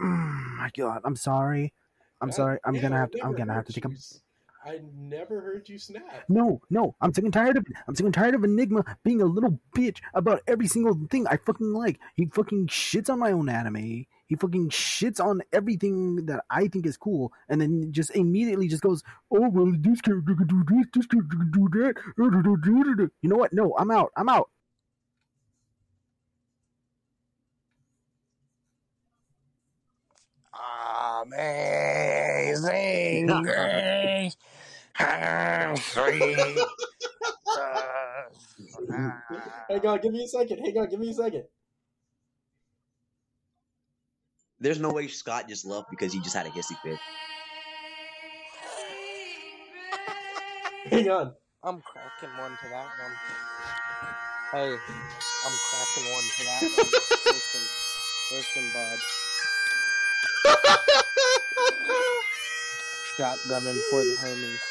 Mm, 0.00 0.56
my 0.58 0.70
God, 0.76 1.02
I'm 1.04 1.16
sorry. 1.16 1.72
I'm 2.20 2.28
God 2.28 2.34
sorry. 2.34 2.58
I'm 2.64 2.74
damn, 2.74 2.82
gonna 2.82 2.98
have 2.98 3.10
to. 3.12 3.24
I'm 3.24 3.34
gonna 3.34 3.54
have 3.54 3.66
to 3.66 3.72
take 3.72 3.84
a. 3.84 3.88
you 3.88 3.94
s- 3.94 4.20
I 4.64 4.80
never 4.96 5.40
heard 5.40 5.68
you 5.68 5.76
snap. 5.76 6.24
No, 6.28 6.60
no, 6.70 6.94
I'm 7.00 7.12
sick 7.12 7.24
and 7.24 7.32
tired 7.32 7.56
of. 7.56 7.66
I'm 7.88 7.94
sick 7.96 8.06
and 8.06 8.14
tired 8.14 8.34
of 8.34 8.44
Enigma 8.44 8.84
being 9.02 9.20
a 9.20 9.24
little 9.26 9.58
bitch 9.76 9.98
about 10.14 10.40
every 10.46 10.68
single 10.68 10.98
thing 11.10 11.26
I 11.26 11.36
fucking 11.36 11.72
like. 11.72 11.98
He 12.14 12.26
fucking 12.26 12.68
shits 12.68 13.10
on 13.10 13.18
my 13.18 13.32
own 13.32 13.48
anime. 13.48 14.06
He 14.32 14.36
fucking 14.36 14.70
shits 14.70 15.22
on 15.22 15.42
everything 15.52 16.24
that 16.24 16.42
I 16.48 16.66
think 16.66 16.86
is 16.86 16.96
cool, 16.96 17.34
and 17.50 17.60
then 17.60 17.92
just 17.92 18.16
immediately 18.16 18.66
just 18.66 18.82
goes, 18.82 19.02
"Oh 19.30 19.46
well, 19.50 19.70
this 19.78 20.00
character 20.00 20.34
can 20.34 20.46
do 20.46 20.64
this, 20.70 20.86
this 20.94 21.04
character 21.04 21.36
can 21.36 21.50
do 21.50 21.68
that." 21.68 23.10
You 23.20 23.28
know 23.28 23.36
what? 23.36 23.52
No, 23.52 23.74
I'm 23.76 23.90
out. 23.90 24.10
I'm 24.16 24.30
out. 24.30 24.48
Amazing 31.26 33.26
grace, 33.42 34.36
how 34.94 35.74
sweet 35.74 36.36
the 36.36 36.66
Hang 39.68 39.86
on, 39.86 40.00
give 40.00 40.12
me 40.14 40.24
a 40.24 40.28
second. 40.28 40.58
Hang 40.64 40.78
on, 40.78 40.88
give 40.88 41.00
me 41.00 41.10
a 41.10 41.14
second. 41.14 41.44
There's 44.62 44.78
no 44.78 44.90
way 44.90 45.08
Scott 45.08 45.48
just 45.48 45.64
left 45.64 45.90
because 45.90 46.12
he 46.12 46.20
just 46.20 46.36
had 46.36 46.46
a 46.46 46.50
hissy 46.50 46.76
fit. 46.84 46.96
Hang 50.86 51.10
on. 51.10 51.34
I'm 51.64 51.82
cracking 51.82 52.28
one 52.38 52.52
to 52.52 52.68
that 52.70 52.86
one. 52.86 53.12
Hey, 54.52 54.70
I'm 55.44 55.52
cracking 55.68 56.12
one 56.12 56.22
to 56.22 56.44
that 56.44 56.62
one. 56.62 56.90
Listen, 57.26 57.62
listen, 58.30 58.64
bud. 58.72 58.98
Shotgunning 63.18 63.80
for 63.90 64.00
the 64.04 64.14
homies. 64.22 64.62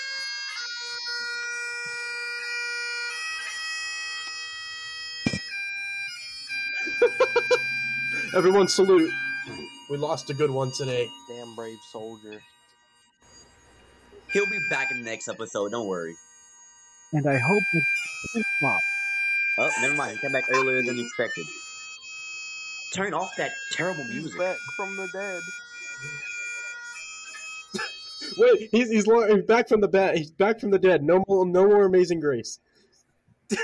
Everyone 8.34 8.70
salute. 8.70 9.12
We 9.92 9.98
lost 9.98 10.30
a 10.30 10.34
good 10.34 10.50
one 10.50 10.72
today. 10.72 11.10
Damn 11.28 11.54
brave 11.54 11.78
soldier. 11.92 12.42
He'll 14.32 14.46
be 14.46 14.60
back 14.70 14.90
in 14.90 15.00
the 15.00 15.04
next 15.04 15.28
episode. 15.28 15.72
Don't 15.72 15.86
worry. 15.86 16.16
And 17.12 17.28
I 17.28 17.38
hope 17.38 17.64
that 17.74 17.84
this 18.34 18.46
flop. 18.62 18.80
Oh, 19.60 19.70
never 19.82 19.94
mind. 19.96 20.14
He 20.14 20.20
came 20.20 20.32
back 20.32 20.46
earlier 20.50 20.82
than 20.82 20.98
expected. 20.98 21.46
Turn 22.94 23.14
off 23.14 23.36
that 23.36 23.52
terrible 23.74 24.06
He's 24.06 24.16
music. 24.16 24.40
back 24.40 24.56
from 24.78 24.96
the 24.96 25.10
dead. 25.12 25.42
Wait, 28.38 28.70
he's 28.72 28.90
he's, 28.90 29.08
lo- 29.08 29.28
he's 29.36 29.44
back 29.44 29.68
from 29.68 29.82
the 29.82 29.90
bat. 29.90 30.16
He's 30.16 30.32
back 30.32 30.62
from 30.62 30.72
the 30.72 30.80
dead. 30.80 31.04
No 31.04 31.22
more, 31.28 31.46
no 31.46 31.68
more 31.68 31.84
Amazing 31.84 32.22
Grace. 32.22 32.60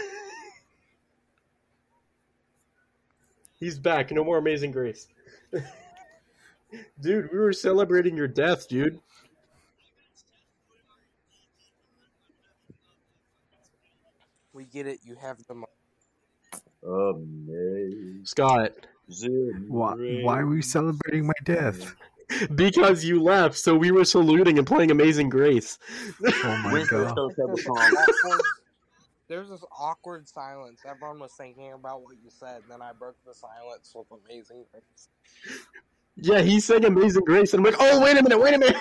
he's 3.62 3.80
back. 3.80 4.12
No 4.12 4.26
more 4.26 4.40
Amazing 4.40 4.74
Grace. 4.74 5.08
dude, 6.99 7.31
we 7.31 7.38
were 7.38 7.53
celebrating 7.53 8.15
your 8.18 8.27
death, 8.27 8.68
dude. 8.68 8.99
We 14.53 14.65
get 14.65 14.88
it. 14.88 14.99
You 15.03 15.15
have 15.22 15.38
the 15.48 15.53
money. 15.53 15.68
Amazing. 16.84 18.22
Scott, 18.26 18.72
Why, 19.68 19.94
why 20.23 20.39
are 20.39 20.48
we 20.48 20.61
celebrating 20.61 21.27
my 21.27 21.34
death? 21.44 21.95
because 22.56 23.06
you 23.06 23.22
left, 23.23 23.57
so 23.57 23.76
we 23.76 23.91
were 23.91 24.03
saluting 24.03 24.57
and 24.57 24.68
playing 24.68 24.91
Amazing 24.91 25.30
Grace. 25.30 25.77
Oh 26.44 26.61
my 26.64 26.85
God. 26.89 27.11
still 27.11 27.27
a 27.27 27.34
terrible 27.35 27.57
song. 27.57 27.77
Awkward- 27.77 28.41
There's 29.30 29.49
this 29.49 29.64
awkward 29.77 30.27
silence. 30.27 30.81
Everyone 30.85 31.19
was 31.19 31.34
thinking 31.34 31.73
about 31.73 32.02
what 32.02 32.15
you 32.23 32.30
said, 32.30 32.61
and 32.64 32.72
then 32.72 32.81
I 32.81 32.91
broke 32.94 33.18
the 33.26 33.34
silence 33.34 33.91
with 33.94 34.07
amazing 34.26 34.65
grace. 34.72 35.10
Yeah, 36.19 36.41
he 36.41 36.60
sang 36.60 36.84
Amazing 36.85 37.23
Grace, 37.26 37.53
and 37.53 37.65
I'm 37.65 37.72
like, 37.72 37.80
oh, 37.81 38.02
wait 38.02 38.18
a 38.18 38.23
minute, 38.23 38.39
wait 38.39 38.56
a 38.56 38.57
minute. 38.57 38.76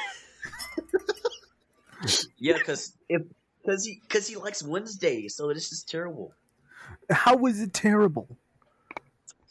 Yeah, 2.38 2.54
because 2.58 2.92
if 3.08 3.22
because 3.62 3.84
he 3.84 4.00
because 4.02 4.26
he 4.28 4.36
likes 4.36 4.62
Wednesday, 4.62 5.28
so 5.28 5.48
this 5.52 5.72
is 5.72 5.82
terrible. 5.82 6.32
How 7.10 7.36
was 7.36 7.60
it 7.60 7.72
terrible? 7.72 8.28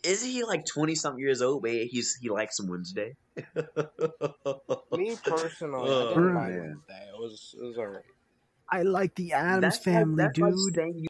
Isn't 0.04 0.30
he 0.30 0.44
like 0.44 0.66
twenty 0.66 0.96
something 0.96 1.20
years 1.20 1.42
old? 1.42 1.64
But 1.64 1.72
he's 1.72 2.16
he 2.16 2.30
likes 2.30 2.62
Wednesday. 2.62 3.16
Me 3.36 5.18
personally, 5.26 5.90
I 5.90 5.94
Oh, 5.94 6.10
didn't 6.10 6.34
mind 6.34 6.56
man. 6.56 6.62
Wednesday. 6.88 7.10
It 7.14 7.20
was 7.20 7.56
it 7.60 7.64
was 7.66 7.78
alright. 7.78 8.04
I 8.70 8.84
like 8.84 9.16
the 9.16 9.34
Addams 9.34 9.78
family, 9.78 10.16
that's 10.24 10.38
like 10.40 10.54
dude. 10.54 10.76
saying 10.76 11.00
you- 11.00 11.08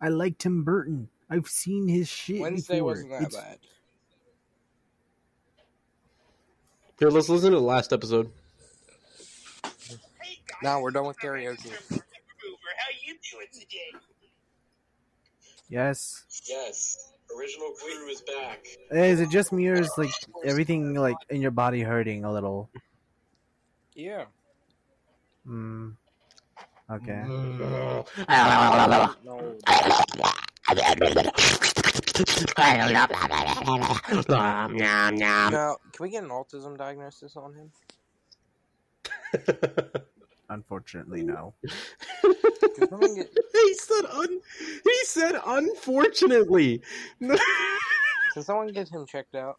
I 0.00 0.08
like 0.08 0.38
Tim 0.38 0.64
Burton. 0.64 1.08
I've 1.30 1.46
seen 1.48 1.88
his 1.88 2.08
shit 2.08 2.40
Wednesday 2.40 2.74
before. 2.76 2.84
wasn't 2.90 3.10
that 3.10 3.22
It's- 3.22 3.34
bad. 3.42 3.58
Here, 6.98 7.10
let's 7.10 7.28
listen 7.28 7.52
to 7.52 7.56
the 7.56 7.62
last 7.62 7.92
episode. 7.92 8.28
Now 10.64 10.80
we're 10.80 10.90
done 10.90 11.06
with 11.06 11.16
karaoke. 11.18 11.70
How 11.70 11.98
you 13.06 13.14
doing 13.30 13.46
today? 13.52 13.98
Yes. 15.68 16.24
Yes, 16.48 17.12
original 17.36 17.70
crew 17.70 18.08
is 18.08 18.20
back. 18.22 18.66
Is 18.90 19.20
it 19.20 19.30
just 19.30 19.52
me 19.52 19.68
or 19.68 19.74
is 19.74 19.92
like 19.96 20.10
everything 20.44 20.94
like 20.94 21.16
in 21.30 21.40
your 21.40 21.52
body 21.52 21.82
hurting 21.82 22.24
a 22.24 22.32
little? 22.32 22.68
Yeah. 23.94 24.24
Hmm. 25.46 25.90
Okay. 26.90 27.22
No. 29.24 29.56
Now, 35.50 35.76
can 35.92 36.02
we 36.02 36.10
get 36.10 36.24
an 36.24 36.30
autism 36.30 36.76
diagnosis 36.76 37.36
on 37.36 37.54
him? 37.54 37.70
Unfortunately, 40.50 41.22
no. 41.22 41.54
Get 41.62 42.90
he 43.52 43.74
said 43.74 44.06
un. 44.12 44.40
He 44.84 45.04
said 45.04 45.34
unfortunately. 45.44 46.80
can 47.20 48.42
someone 48.42 48.68
get 48.68 48.88
him 48.88 49.04
checked 49.04 49.34
out? 49.34 49.58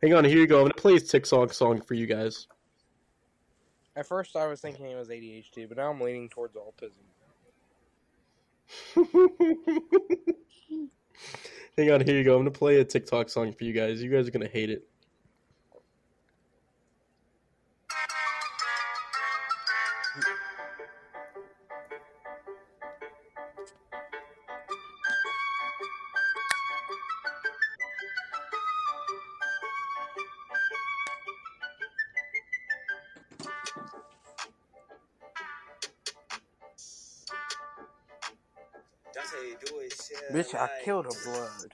Hang 0.00 0.14
on, 0.14 0.24
here 0.24 0.38
you 0.38 0.46
go. 0.46 0.58
I'm 0.58 0.64
gonna 0.64 0.74
play 0.74 0.94
a 0.94 1.00
TikTok 1.00 1.52
song 1.52 1.80
for 1.80 1.94
you 1.94 2.06
guys. 2.06 2.46
At 3.96 4.06
first, 4.06 4.36
I 4.36 4.46
was 4.46 4.60
thinking 4.60 4.86
it 4.86 4.96
was 4.96 5.08
ADHD, 5.08 5.68
but 5.68 5.78
now 5.78 5.90
I'm 5.90 6.00
leaning 6.00 6.28
towards 6.28 6.54
autism. 6.54 6.92
Hang 11.76 11.90
on, 11.90 12.00
here 12.00 12.16
you 12.16 12.24
go. 12.24 12.34
I'm 12.34 12.40
gonna 12.40 12.50
play 12.50 12.78
a 12.80 12.84
TikTok 12.84 13.28
song 13.28 13.52
for 13.52 13.64
you 13.64 13.72
guys. 13.72 14.02
You 14.02 14.10
guys 14.10 14.28
are 14.28 14.30
gonna 14.30 14.48
hate 14.48 14.70
it. 14.70 14.88
Bitch, 40.84 40.90
I 40.90 41.02
killed 41.02 41.06
a 41.06 41.28
blood. 41.28 41.72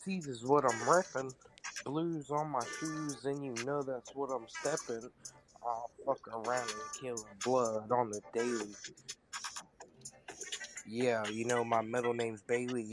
Steve 0.00 0.26
is 0.26 0.44
what 0.44 0.64
I'm 0.64 0.78
reppin'. 0.80 1.32
Blues 1.84 2.30
on 2.30 2.50
my 2.50 2.60
shoes, 2.78 3.24
and 3.24 3.44
you 3.44 3.64
know 3.64 3.82
that's 3.82 4.14
what 4.14 4.30
I'm 4.30 4.46
steppin'. 4.48 5.10
I'll 5.62 5.90
fuck 6.04 6.28
around 6.28 6.68
and 6.68 7.00
kill 7.00 7.16
a 7.16 7.44
blood 7.44 7.90
on 7.90 8.10
the 8.10 8.20
daily. 8.32 8.74
Yeah, 10.86 11.26
you 11.28 11.44
know 11.44 11.64
my 11.64 11.82
middle 11.82 12.14
name's 12.14 12.42
Bailey. 12.42 12.90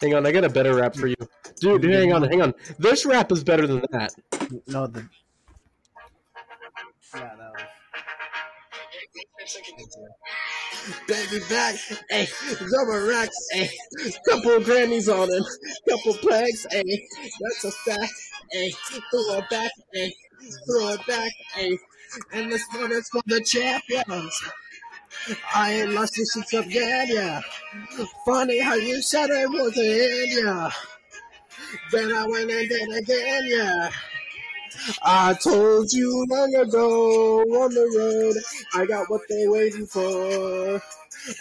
Hang 0.00 0.14
on, 0.14 0.26
I 0.26 0.32
got 0.32 0.44
a 0.44 0.50
better 0.50 0.74
rap 0.74 0.94
for 0.94 1.06
you, 1.06 1.16
dude. 1.60 1.84
Hang 1.84 2.12
on, 2.12 2.22
hang 2.24 2.42
on. 2.42 2.54
This 2.78 3.06
rap 3.06 3.32
is 3.32 3.42
better 3.42 3.66
than 3.66 3.82
that. 3.90 4.12
No, 4.66 4.86
the 4.86 5.08
Baby 11.06 11.42
back, 11.48 11.76
hey, 12.10 12.22
eh, 12.22 12.54
rubber 12.76 13.06
racks, 13.06 13.36
hey, 13.52 13.70
couple 14.28 14.58
Grammys 14.60 15.08
on 15.08 15.32
him, 15.32 15.44
couple 15.88 16.12
plagues, 16.14 16.66
hey, 16.70 16.80
eh. 16.80 17.28
that's 17.40 17.64
a 17.64 17.70
fact, 17.70 18.12
hey, 18.52 18.70
throw 19.10 19.38
it 19.38 19.48
back, 19.50 19.70
hey, 19.94 20.14
throw 20.66 20.88
it 20.90 21.06
back, 21.06 21.32
hey, 21.54 21.78
and 22.34 22.52
this 22.52 22.66
one 22.74 22.92
is 22.92 23.08
for 23.08 23.22
the 23.26 23.40
champions. 23.40 24.42
I 25.54 25.72
ain't 25.72 25.92
lost 25.92 26.16
this 26.16 26.34
since 26.34 26.52
up 26.52 26.66
yeah. 26.68 27.40
Funny 28.26 28.60
how 28.60 28.74
you 28.74 29.00
said 29.00 29.30
it 29.30 29.48
was 29.48 29.76
in, 29.78 30.44
yeah. 30.44 30.70
Then 31.92 32.12
I 32.12 32.26
went 32.26 32.50
and 32.50 32.68
did 32.68 32.72
it 32.72 32.98
again, 32.98 33.42
yeah. 33.46 33.90
I 35.02 35.34
told 35.34 35.92
you 35.92 36.26
long 36.28 36.54
ago 36.54 37.40
on 37.42 37.74
the 37.74 37.86
road, 37.98 38.36
I 38.74 38.86
got 38.86 39.10
what 39.10 39.22
they 39.28 39.46
waiting 39.48 39.86
for. 39.86 40.82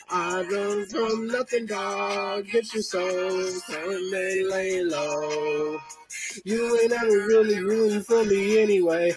I 0.09 0.41
run 0.43 0.85
from 0.87 1.27
nothing, 1.27 1.65
dog. 1.65 2.45
Get 2.47 2.73
your 2.73 2.83
soul, 2.83 3.51
come 3.67 4.11
they 4.11 4.43
lay 4.43 4.83
low. 4.83 5.79
You 6.45 6.79
ain't 6.81 6.91
ever 6.91 7.07
really 7.27 7.59
rooting 7.63 8.01
for 8.01 8.23
me 8.23 8.61
anyway. 8.61 9.13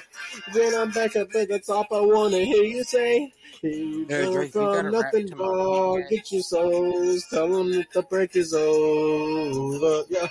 Then 0.52 0.74
I'm 0.74 0.90
back 0.90 1.16
up 1.16 1.28
at 1.34 1.48
the 1.48 1.60
top. 1.60 1.86
I 1.92 2.00
wanna 2.00 2.40
hear 2.40 2.64
you 2.64 2.82
say. 2.84 3.32
You 3.62 4.06
Yeah, 4.08 4.24
run 4.24 4.32
Drake, 4.32 4.54
you 4.54 4.60
gotta 4.60 4.82
from 4.82 4.90
nothing, 4.90 5.26
dog. 5.26 6.00
Get 6.10 6.32
your 6.32 6.42
souls. 6.42 7.26
Tell 7.30 7.48
them 7.48 7.72
that 7.72 7.92
the 7.92 8.02
break 8.02 8.34
is 8.36 8.52
over. 8.52 10.04
Yeah. 10.08 10.28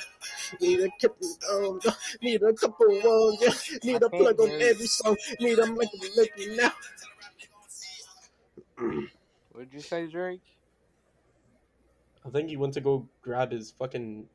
Need 0.61 0.81
a 0.81 0.89
couple, 1.01 1.27
um, 1.51 1.79
need 2.21 2.43
a 2.43 2.53
couple 2.53 2.87
ones, 2.87 3.37
yeah. 3.41 3.79
Need 3.83 4.03
a 4.03 4.09
plug 4.09 4.39
on 4.39 4.51
every 4.61 4.87
song. 4.87 5.15
Need 5.39 5.59
a 5.59 5.65
make 5.71 6.37
me 6.37 6.57
now. 6.57 6.71
What'd 9.55 9.73
you 9.73 9.79
say, 9.79 10.07
Drake? 10.07 10.41
I 12.25 12.29
think 12.29 12.49
he 12.49 12.57
went 12.57 12.73
to 12.73 12.81
go 12.81 13.07
grab 13.21 13.53
his 13.53 13.71
fucking 13.71 14.25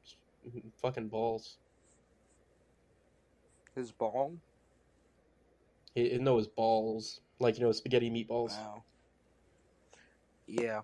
fucking 0.80 1.08
balls. 1.08 1.58
His 3.74 3.92
ball? 3.92 4.32
He, 5.94 6.16
no, 6.16 6.38
his 6.38 6.46
balls. 6.46 7.20
Like 7.38 7.58
you 7.58 7.64
know, 7.64 7.72
spaghetti 7.72 8.08
meatballs. 8.10 8.56
Wow. 8.56 8.84
Yeah, 10.46 10.80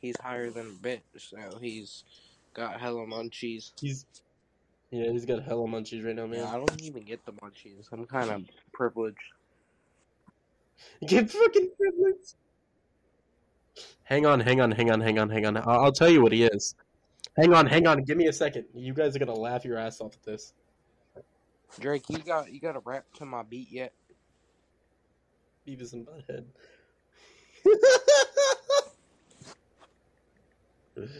he's 0.00 0.16
higher 0.20 0.50
than 0.50 0.66
a 0.66 0.86
bitch, 0.86 1.00
so 1.16 1.58
he's 1.58 2.04
got 2.52 2.78
hella 2.78 3.06
munchies. 3.06 3.72
He's 3.80 4.04
yeah, 4.90 5.10
he's 5.10 5.24
got 5.24 5.42
hella 5.44 5.66
munchies 5.66 6.04
right 6.04 6.14
now, 6.14 6.26
man. 6.26 6.40
Yeah, 6.40 6.50
I 6.50 6.56
don't 6.56 6.82
even 6.82 7.04
get 7.04 7.24
the 7.24 7.32
munchies. 7.32 7.88
I'm 7.90 8.04
kind 8.04 8.30
of 8.30 8.42
privileged. 8.72 9.16
Get 11.06 11.30
fucking 11.30 11.70
privileged. 11.76 12.34
Hang 14.08 14.24
on, 14.24 14.40
hang 14.40 14.58
on, 14.62 14.70
hang 14.70 14.90
on, 14.90 15.02
hang 15.02 15.18
on, 15.18 15.28
hang 15.28 15.44
on. 15.44 15.58
I'll, 15.58 15.84
I'll 15.84 15.92
tell 15.92 16.08
you 16.08 16.22
what 16.22 16.32
he 16.32 16.44
is. 16.44 16.74
Hang 17.36 17.52
on, 17.52 17.66
hang 17.66 17.86
on. 17.86 18.02
Give 18.04 18.16
me 18.16 18.26
a 18.28 18.32
second. 18.32 18.64
You 18.74 18.94
guys 18.94 19.14
are 19.14 19.18
gonna 19.18 19.34
laugh 19.34 19.66
your 19.66 19.76
ass 19.76 20.00
off 20.00 20.14
at 20.14 20.22
this. 20.22 20.54
Drake, 21.78 22.04
you 22.08 22.16
got 22.20 22.50
you 22.50 22.58
got 22.58 22.74
a 22.74 22.80
rap 22.80 23.04
to 23.18 23.26
my 23.26 23.42
beat 23.42 23.70
yet? 23.70 23.92
Beavis 25.66 25.92
and 25.92 26.06
Butthead. 26.06 26.46
Mind 30.96 31.12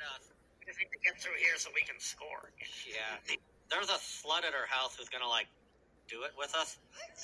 us. 0.00 0.32
We 0.58 0.64
just 0.66 0.78
need 0.80 0.88
to 0.90 0.98
get 1.04 1.20
through 1.20 1.36
here 1.38 1.58
so 1.58 1.68
we 1.74 1.82
can 1.82 2.00
score. 2.00 2.52
Yeah. 2.88 3.36
There's 3.68 3.90
a 3.90 4.00
slut 4.00 4.46
at 4.48 4.54
her 4.54 4.66
house 4.66 4.96
who's 4.96 5.10
gonna 5.10 5.28
like 5.28 5.48
do 6.08 6.22
it 6.22 6.30
with 6.38 6.54
us. 6.54 6.78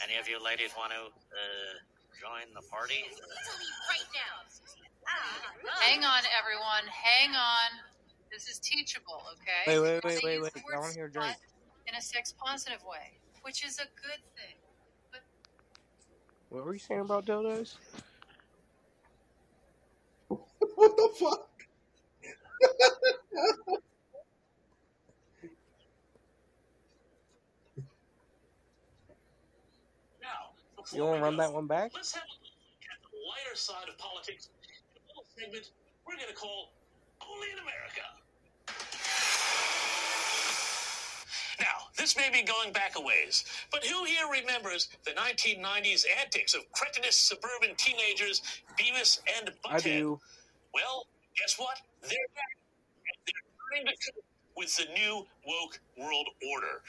Any 0.05 0.21
of 0.21 0.29
you 0.29 0.45
ladies 0.45 0.73
want 0.77 0.93
to 0.93 1.07
uh, 1.07 1.81
join 2.21 2.53
the 2.55 2.63
party? 2.69 3.05
Right 3.89 4.09
now. 4.15 4.43
Hang 5.81 6.05
on, 6.05 6.23
everyone. 6.39 6.87
Hang 6.89 7.35
on. 7.35 7.71
This 8.31 8.49
is 8.49 8.59
teachable, 8.59 9.23
okay? 9.35 9.65
Wait, 9.67 9.81
wait, 9.81 10.05
We're 10.05 10.11
wait, 10.11 10.25
wait, 10.25 10.43
wait. 10.43 10.53
I 10.75 10.79
wanna 10.79 10.95
hear 10.95 11.09
slut 11.09 11.13
Drake. 11.13 11.37
In 11.87 11.95
a 11.95 12.01
sex 12.01 12.33
positive 12.39 12.83
way, 12.85 13.19
which 13.43 13.65
is 13.65 13.79
a 13.79 13.85
good 14.01 14.23
thing. 14.37 14.57
What 16.49 16.65
were 16.67 16.75
you 16.75 16.79
saying 16.79 17.01
about 17.01 17.27
dildos? 17.27 17.77
what 20.29 20.97
the 20.97 21.09
fuck? 21.19 21.49
Now, 30.23 30.55
before 30.83 30.99
You 30.99 31.05
want 31.05 31.19
to 31.19 31.25
run 31.25 31.37
go, 31.37 31.43
that 31.43 31.53
one 31.53 31.67
back? 31.67 31.93
Let's 31.95 32.15
have 32.15 32.25
a 32.25 32.37
look 32.43 32.85
at 32.91 32.99
the 33.03 33.17
lighter 33.29 33.57
side 33.57 33.89
of 33.89 33.99
politics 33.99 34.49
in 34.95 35.03
a 35.03 35.09
little 35.09 35.25
segment 35.37 35.71
we're 36.07 36.17
going 36.17 36.29
to 36.29 36.35
call 36.35 36.73
Only 37.23 37.49
in 37.53 37.59
America. 37.59 38.03
Now, 41.61 41.87
this 41.97 42.17
may 42.17 42.29
be 42.31 42.43
going 42.43 42.73
back 42.73 42.97
a 42.97 43.01
ways, 43.01 43.45
but 43.71 43.85
who 43.87 44.05
here 44.05 44.27
remembers 44.31 44.89
the 45.05 45.13
1990s 45.13 46.05
antics 46.21 46.55
of 46.55 46.63
cretinous 46.73 47.17
suburban 47.17 47.77
teenagers 47.77 48.43
Beavis 48.79 49.21
and 49.39 49.53
Butthead? 49.65 49.73
I 49.73 49.81
do. 49.81 50.21
Well, 50.75 51.07
guess 51.39 51.55
what? 51.59 51.79
They're 52.03 52.11
back. 52.35 52.57
And 53.07 53.17
they're 53.27 53.47
turning 53.71 53.87
the 53.87 53.93
coup 53.93 54.23
with 54.57 54.75
the 54.77 54.87
new 54.93 55.27
woke 55.47 55.81
world 55.97 56.27
order. 56.53 56.83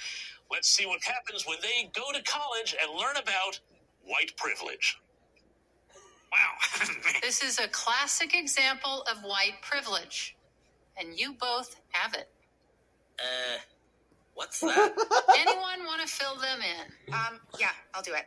Let's 0.52 0.70
see 0.70 0.86
what 0.86 1.04
happens 1.04 1.46
when 1.48 1.58
they 1.62 1.92
go 1.94 2.12
to 2.12 2.24
college 2.24 2.76
and 2.82 3.00
learn 3.00 3.18
about 3.18 3.60
white 4.06 4.36
privilege. 4.38 4.98
Wow. 6.32 6.88
This 7.22 7.42
is 7.44 7.60
a 7.60 7.68
classic 7.70 8.36
example 8.36 9.06
of 9.10 9.24
white 9.24 9.62
privilege, 9.62 10.36
and 10.98 11.18
you 11.18 11.34
both 11.34 11.80
have 11.92 12.14
it. 12.14 12.30
Uh, 13.18 13.60
what's 14.34 14.60
that? 14.60 14.94
Anyone 15.40 15.86
want 15.86 16.02
to 16.02 16.08
fill 16.08 16.36
them 16.36 16.60
in? 16.60 17.14
Um, 17.14 17.40
yeah, 17.60 17.70
I'll 17.94 18.02
do 18.02 18.14
it. 18.14 18.26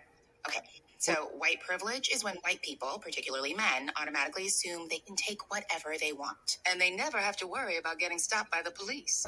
Okay. 0.49 0.61
So, 0.99 1.31
white 1.37 1.61
privilege 1.61 2.11
is 2.13 2.25
when 2.25 2.37
white 2.37 2.63
people, 2.63 2.99
particularly 3.03 3.55
men, 3.55 3.91
automatically 4.01 4.47
assume 4.47 4.89
they 4.89 4.99
can 4.99 5.15
take 5.15 5.51
whatever 5.51 5.95
they 6.01 6.13
want. 6.13 6.59
And 6.69 6.81
they 6.81 6.91
never 6.91 7.19
have 7.19 7.37
to 7.39 7.47
worry 7.47 7.77
about 7.77 7.99
getting 7.99 8.19
stopped 8.19 8.51
by 8.51 8.63
the 8.63 8.71
police. 8.71 9.27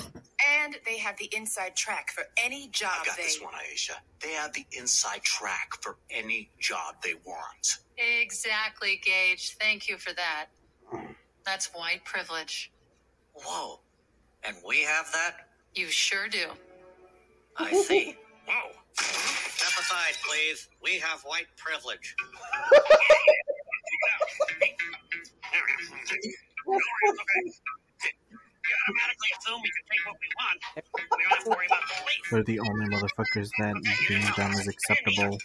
And 0.61 0.77
they 0.86 0.99
have 0.99 1.16
the 1.19 1.28
inside 1.36 1.77
track 1.77 2.11
for 2.11 2.24
any 2.43 2.69
job 2.69 2.93
I 3.03 3.07
got 3.07 3.16
they 3.16 3.23
this 3.24 3.40
one, 3.40 3.53
Aisha. 3.55 3.97
They 4.23 4.32
have 4.32 4.53
the 4.55 4.66
inside 4.73 5.23
track 5.23 5.73
for 5.81 5.97
any 6.11 6.51
job 6.59 6.97
they 7.03 7.15
want. 7.27 7.78
Exactly, 7.99 9.01
Gage. 9.05 9.57
Thank 9.61 9.89
you 9.89 9.99
for 9.99 10.12
that. 10.15 10.47
That's 11.45 11.66
white 11.74 12.05
privilege. 12.05 12.73
Whoa. 13.35 13.81
And 14.45 14.57
we 14.66 14.82
have 14.82 15.11
that? 15.12 15.49
You 15.74 15.86
sure 15.86 16.28
do. 16.28 16.49
I 17.57 17.73
see. 17.73 18.16
Whoa. 18.47 18.70
Step 18.98 19.78
aside, 19.78 20.14
please. 20.26 20.68
We 20.82 20.98
have 20.98 21.22
white 21.22 21.46
privilege. 21.56 22.16
We 26.68 26.74
automatically 28.84 29.30
assume 29.38 29.60
we 29.62 29.70
can 29.72 29.84
take 29.88 30.04
what 30.06 30.16
we 30.20 30.28
want. 30.36 30.60
We 30.76 30.82
don't 31.22 31.32
have 31.32 31.44
to 31.44 31.50
worry 31.50 31.66
about 31.66 31.82
the 31.88 31.94
police. 32.02 32.32
We're 32.32 32.42
the 32.44 32.60
only 32.60 32.86
motherfuckers 32.92 33.48
that 33.60 33.74
being 34.08 34.26
dumb 34.36 34.52
is 34.52 34.68
acceptable. 34.68 35.38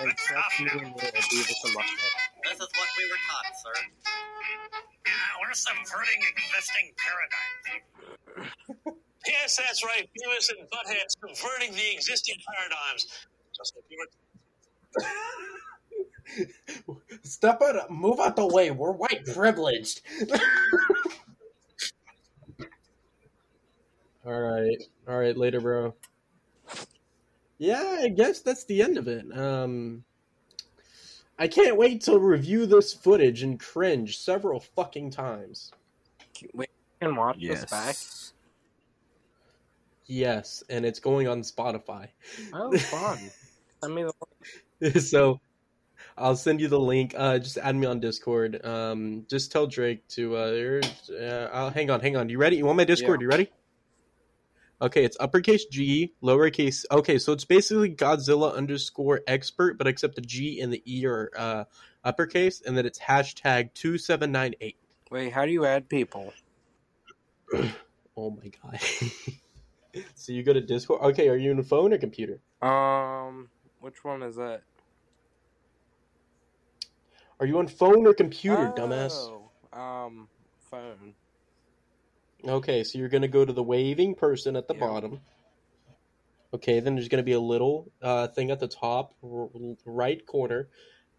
Except 0.00 0.58
you 0.58 0.66
and 0.72 0.94
the 0.96 1.06
Beavis 1.12 1.64
and 1.64 1.74
Butthead. 1.76 2.12
This 2.42 2.58
is 2.58 2.68
what 2.74 2.88
we 2.98 3.04
were 3.06 3.22
taught, 3.30 3.54
sir. 3.62 3.76
Yeah, 5.06 5.12
we're 5.40 5.54
subverting 5.54 6.20
existing 6.34 6.90
paradigms. 6.98 7.86
Yes, 9.26 9.56
that's 9.56 9.84
right. 9.84 10.08
Beavis 10.08 10.50
and 10.50 10.68
Butthead 10.68 11.06
subverting 11.08 11.72
the 11.74 11.92
existing 11.94 12.36
paradigms. 12.54 13.06
Just 13.56 13.74
like 13.76 13.84
you 13.88 13.98
were 13.98 14.06
Step 17.22 17.62
out, 17.62 17.90
move 17.90 18.20
out 18.20 18.36
the 18.36 18.46
way. 18.46 18.70
We're 18.70 18.92
white 18.92 19.26
privileged. 19.26 20.00
all 24.24 24.40
right, 24.40 24.82
all 25.08 25.18
right, 25.18 25.36
later, 25.36 25.60
bro. 25.60 25.94
Yeah, 27.58 27.98
I 28.00 28.08
guess 28.08 28.40
that's 28.40 28.64
the 28.64 28.82
end 28.82 28.98
of 28.98 29.08
it. 29.08 29.26
Um, 29.36 30.04
I 31.38 31.48
can't 31.48 31.76
wait 31.76 32.00
to 32.02 32.18
review 32.18 32.66
this 32.66 32.92
footage 32.92 33.42
and 33.42 33.58
cringe 33.60 34.18
several 34.18 34.60
fucking 34.60 35.10
times. 35.10 35.70
Wait, 36.54 36.70
you 37.00 37.08
can 37.08 37.16
watch 37.16 37.36
Yes. 37.38 37.60
this 37.62 37.70
back. 37.70 37.96
Yes, 40.12 40.62
and 40.68 40.84
it's 40.84 41.00
going 41.00 41.26
on 41.26 41.40
Spotify. 41.40 42.08
Oh, 42.52 42.76
fun. 42.76 43.18
I 43.82 43.88
mean, 43.88 44.10
so 45.00 45.40
I'll 46.18 46.36
send 46.36 46.60
you 46.60 46.68
the 46.68 46.78
link. 46.78 47.14
Uh, 47.16 47.38
just 47.38 47.56
add 47.56 47.74
me 47.74 47.86
on 47.86 47.98
Discord. 47.98 48.62
Um, 48.62 49.24
just 49.30 49.50
tell 49.50 49.66
Drake 49.66 50.06
to. 50.08 50.36
Uh, 50.36 50.82
uh, 51.18 51.48
I'll, 51.50 51.70
hang 51.70 51.90
on, 51.90 52.00
hang 52.00 52.18
on. 52.18 52.28
You 52.28 52.36
ready? 52.36 52.56
You 52.56 52.66
want 52.66 52.76
my 52.76 52.84
Discord? 52.84 53.22
Yeah. 53.22 53.24
You 53.24 53.28
ready? 53.30 53.50
Okay, 54.82 55.02
it's 55.02 55.16
uppercase 55.18 55.64
G, 55.64 56.12
lowercase. 56.22 56.84
Okay, 56.90 57.18
so 57.18 57.32
it's 57.32 57.46
basically 57.46 57.88
Godzilla 57.88 58.54
underscore 58.54 59.22
expert, 59.26 59.78
but 59.78 59.86
except 59.86 60.16
the 60.16 60.20
G 60.20 60.60
and 60.60 60.70
the 60.70 60.82
E 60.84 61.06
are 61.06 61.30
uh, 61.34 61.64
uppercase, 62.04 62.60
and 62.60 62.76
then 62.76 62.84
it's 62.84 62.98
hashtag 62.98 63.72
two 63.72 63.96
seven 63.96 64.30
nine 64.30 64.54
eight. 64.60 64.76
wait, 65.10 65.32
how 65.32 65.46
do 65.46 65.52
you 65.52 65.64
add 65.64 65.88
people? 65.88 66.34
Oh 68.14 68.30
my 68.30 68.50
god. 68.62 68.78
so 70.14 70.32
you 70.32 70.42
go 70.42 70.52
to 70.52 70.60
Discord. 70.60 71.00
Okay, 71.02 71.28
are 71.28 71.36
you 71.36 71.50
on 71.52 71.62
phone 71.62 71.92
or 71.92 71.98
computer? 71.98 72.40
Um, 72.60 73.48
which 73.80 74.04
one 74.04 74.22
is 74.22 74.36
that? 74.36 74.62
Are 77.40 77.46
you 77.46 77.58
on 77.58 77.66
phone 77.66 78.06
or 78.06 78.14
computer, 78.14 78.72
dumbass? 78.76 79.12
Oh, 79.12 79.50
Um, 79.78 80.28
phone. 80.70 81.14
Okay, 82.44 82.84
so 82.84 82.98
you're 82.98 83.08
gonna 83.08 83.28
go 83.28 83.44
to 83.44 83.52
the 83.52 83.62
waving 83.62 84.14
person 84.14 84.56
at 84.56 84.68
the 84.68 84.74
bottom. 84.74 85.20
Okay, 86.54 86.80
then 86.80 86.94
there's 86.94 87.08
gonna 87.08 87.22
be 87.22 87.32
a 87.32 87.40
little 87.40 87.90
uh, 88.02 88.28
thing 88.28 88.50
at 88.50 88.60
the 88.60 88.68
top 88.68 89.14
r- 89.22 89.48
right 89.86 90.24
corner 90.26 90.68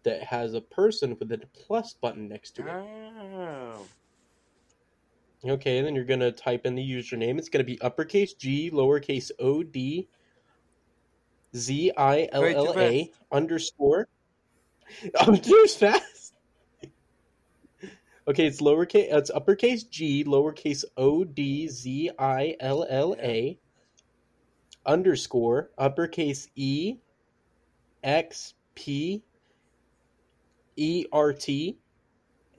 that 0.04 0.22
has 0.22 0.54
a 0.54 0.60
person 0.60 1.16
with 1.18 1.32
a 1.32 1.40
plus 1.66 1.94
button 1.94 2.28
next 2.28 2.52
to 2.52 2.62
it. 2.62 2.70
Oh. 2.72 3.86
Okay, 5.46 5.82
then 5.82 5.94
you're 5.94 6.04
gonna 6.04 6.32
type 6.32 6.64
in 6.64 6.74
the 6.74 6.82
username. 6.82 7.38
It's 7.38 7.50
gonna 7.50 7.64
be 7.64 7.80
uppercase 7.82 8.32
G, 8.32 8.70
lowercase 8.70 9.30
O 9.38 9.62
D, 9.62 10.08
Z 11.54 11.92
I 11.96 12.28
L 12.32 12.44
L 12.44 12.78
A 12.78 13.10
underscore. 13.30 14.08
I'm 15.20 15.36
too 15.36 15.66
fast. 15.66 16.34
Okay, 18.26 18.46
it's 18.46 18.62
lowercase. 18.62 19.12
It's 19.12 19.30
uppercase 19.30 19.82
G, 19.82 20.24
lowercase 20.24 20.82
O 20.96 21.24
D 21.24 21.68
Z 21.68 22.10
I 22.18 22.56
L 22.60 22.86
L 22.88 23.14
A 23.18 23.58
underscore 24.86 25.70
uppercase 25.76 26.48
E 26.56 26.96
X 28.02 28.54
P 28.74 29.22
E 30.76 31.04
R 31.12 31.34
T, 31.34 31.76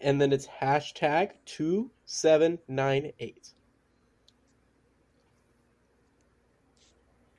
and 0.02 0.22
then 0.22 0.32
it's 0.32 0.46
hashtag 0.62 1.32
two 1.46 1.90
seven 2.06 2.60
nine 2.68 3.12
eight. 3.20 3.50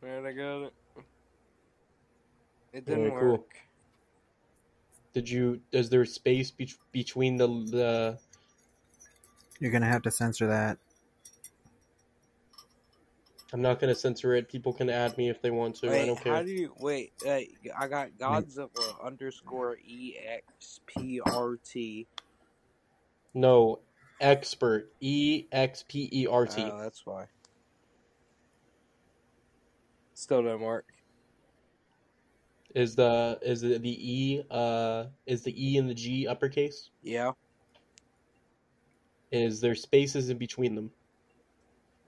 Where'd 0.00 0.26
I 0.26 0.32
got 0.32 0.62
it? 0.66 0.72
It 2.72 2.84
didn't 2.84 3.10
Very 3.10 3.30
work. 3.30 3.56
Did 5.14 5.28
you? 5.28 5.60
Is 5.72 5.88
there 5.88 6.04
space 6.04 6.50
be- 6.50 6.74
between 6.92 7.36
the 7.36 7.46
the? 7.46 8.18
You're 9.58 9.72
gonna 9.72 9.86
have 9.86 10.02
to 10.02 10.10
censor 10.10 10.46
that. 10.48 10.78
I'm 13.52 13.62
not 13.62 13.80
gonna 13.80 13.94
censor 13.94 14.34
it. 14.34 14.48
People 14.48 14.72
can 14.72 14.90
add 14.90 15.16
me 15.16 15.30
if 15.30 15.40
they 15.40 15.50
want 15.50 15.76
to. 15.76 15.90
I 15.90 16.04
don't 16.04 16.20
care. 16.20 16.34
how 16.34 16.42
do 16.42 16.50
you 16.50 16.74
wait? 16.78 17.12
Uh, 17.26 17.38
I 17.78 17.88
got 17.88 18.10
Godzilla 18.18 18.68
underscore 19.02 19.78
E 19.86 20.16
X 20.22 20.80
P 20.86 21.20
R 21.20 21.56
T. 21.64 22.06
No, 23.32 23.80
expert. 24.20 24.92
E 25.00 25.46
X 25.52 25.84
P 25.88 26.08
E 26.12 26.26
R 26.26 26.46
T. 26.46 26.62
Oh, 26.62 26.78
that's 26.80 27.04
why. 27.04 27.26
Still 30.14 30.42
didn't 30.42 30.60
work. 30.60 30.86
Is 32.74 32.94
the 32.94 33.38
is 33.42 33.62
the, 33.62 33.78
the 33.78 33.96
E 33.98 34.44
uh 34.50 35.04
is 35.26 35.42
the 35.42 35.54
E 35.56 35.78
and 35.78 35.88
the 35.88 35.94
G 35.94 36.26
uppercase? 36.26 36.90
Yeah. 37.02 37.32
Is 39.32 39.60
there 39.60 39.74
spaces 39.74 40.30
in 40.30 40.38
between 40.38 40.74
them? 40.74 40.90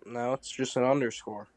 No, 0.07 0.33
it's 0.35 0.51
just 0.51 0.77
an 0.77 0.85
underscore. 0.85 1.49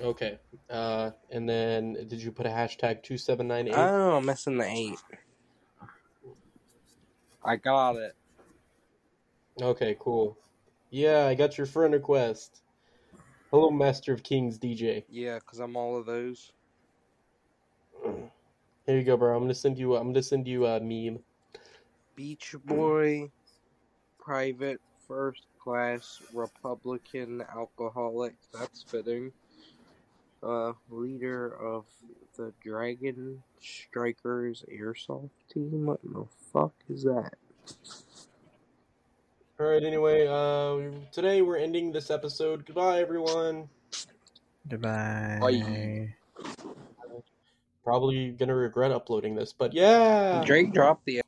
Okay. 0.00 0.38
Uh, 0.68 1.10
and 1.30 1.48
then 1.48 1.94
did 2.08 2.20
you 2.22 2.32
put 2.32 2.46
a 2.46 2.50
hashtag 2.50 3.02
two 3.02 3.16
seven 3.16 3.46
nine 3.48 3.68
eight? 3.68 3.74
Oh, 3.74 4.16
I'm 4.16 4.26
missing 4.26 4.58
the 4.58 4.66
eight. 4.66 4.98
I 7.44 7.56
got 7.56 7.96
it. 7.96 8.14
Okay, 9.60 9.96
cool. 10.00 10.38
Yeah, 10.90 11.26
I 11.26 11.34
got 11.34 11.58
your 11.58 11.66
friend 11.66 11.92
request. 11.92 12.62
Hello, 13.50 13.70
Master 13.70 14.12
of 14.14 14.22
Kings 14.22 14.58
DJ. 14.58 15.04
Yeah, 15.10 15.38
because 15.38 15.58
I'm 15.58 15.76
all 15.76 15.98
of 15.98 16.06
those. 16.06 16.52
Here 18.86 18.98
you 18.98 19.04
go, 19.04 19.16
bro. 19.16 19.36
I'm 19.36 19.42
gonna 19.42 19.54
send 19.54 19.78
you. 19.78 19.94
I'm 19.96 20.08
gonna 20.08 20.22
send 20.22 20.48
you 20.48 20.66
a 20.66 20.80
meme. 20.80 21.18
Beach 22.16 22.54
Boy, 22.64 23.30
private, 24.18 24.80
first 25.06 25.42
class, 25.62 26.22
Republican, 26.32 27.44
alcoholic. 27.54 28.34
That's 28.54 28.82
fitting. 28.82 29.32
Uh, 30.42 30.72
leader 30.90 31.54
of 31.54 31.84
the 32.36 32.52
Dragon 32.62 33.42
Strikers 33.60 34.64
airsoft 34.72 35.30
team. 35.52 35.86
What 35.86 36.00
the 36.02 36.26
fuck 36.52 36.72
is 36.88 37.04
that? 37.04 37.34
All 39.62 39.68
right. 39.68 39.84
Anyway, 39.84 40.26
uh, 40.26 40.90
today 41.12 41.40
we're 41.40 41.56
ending 41.56 41.92
this 41.92 42.10
episode. 42.10 42.66
Goodbye, 42.66 42.98
everyone. 42.98 43.68
Goodbye. 44.68 45.38
Bye. 45.40 46.16
Probably 47.84 48.30
gonna 48.30 48.56
regret 48.56 48.90
uploading 48.90 49.36
this, 49.36 49.52
but 49.52 49.72
yeah. 49.72 50.42
Drake 50.44 50.72
dropped 50.72 51.04
the 51.04 51.21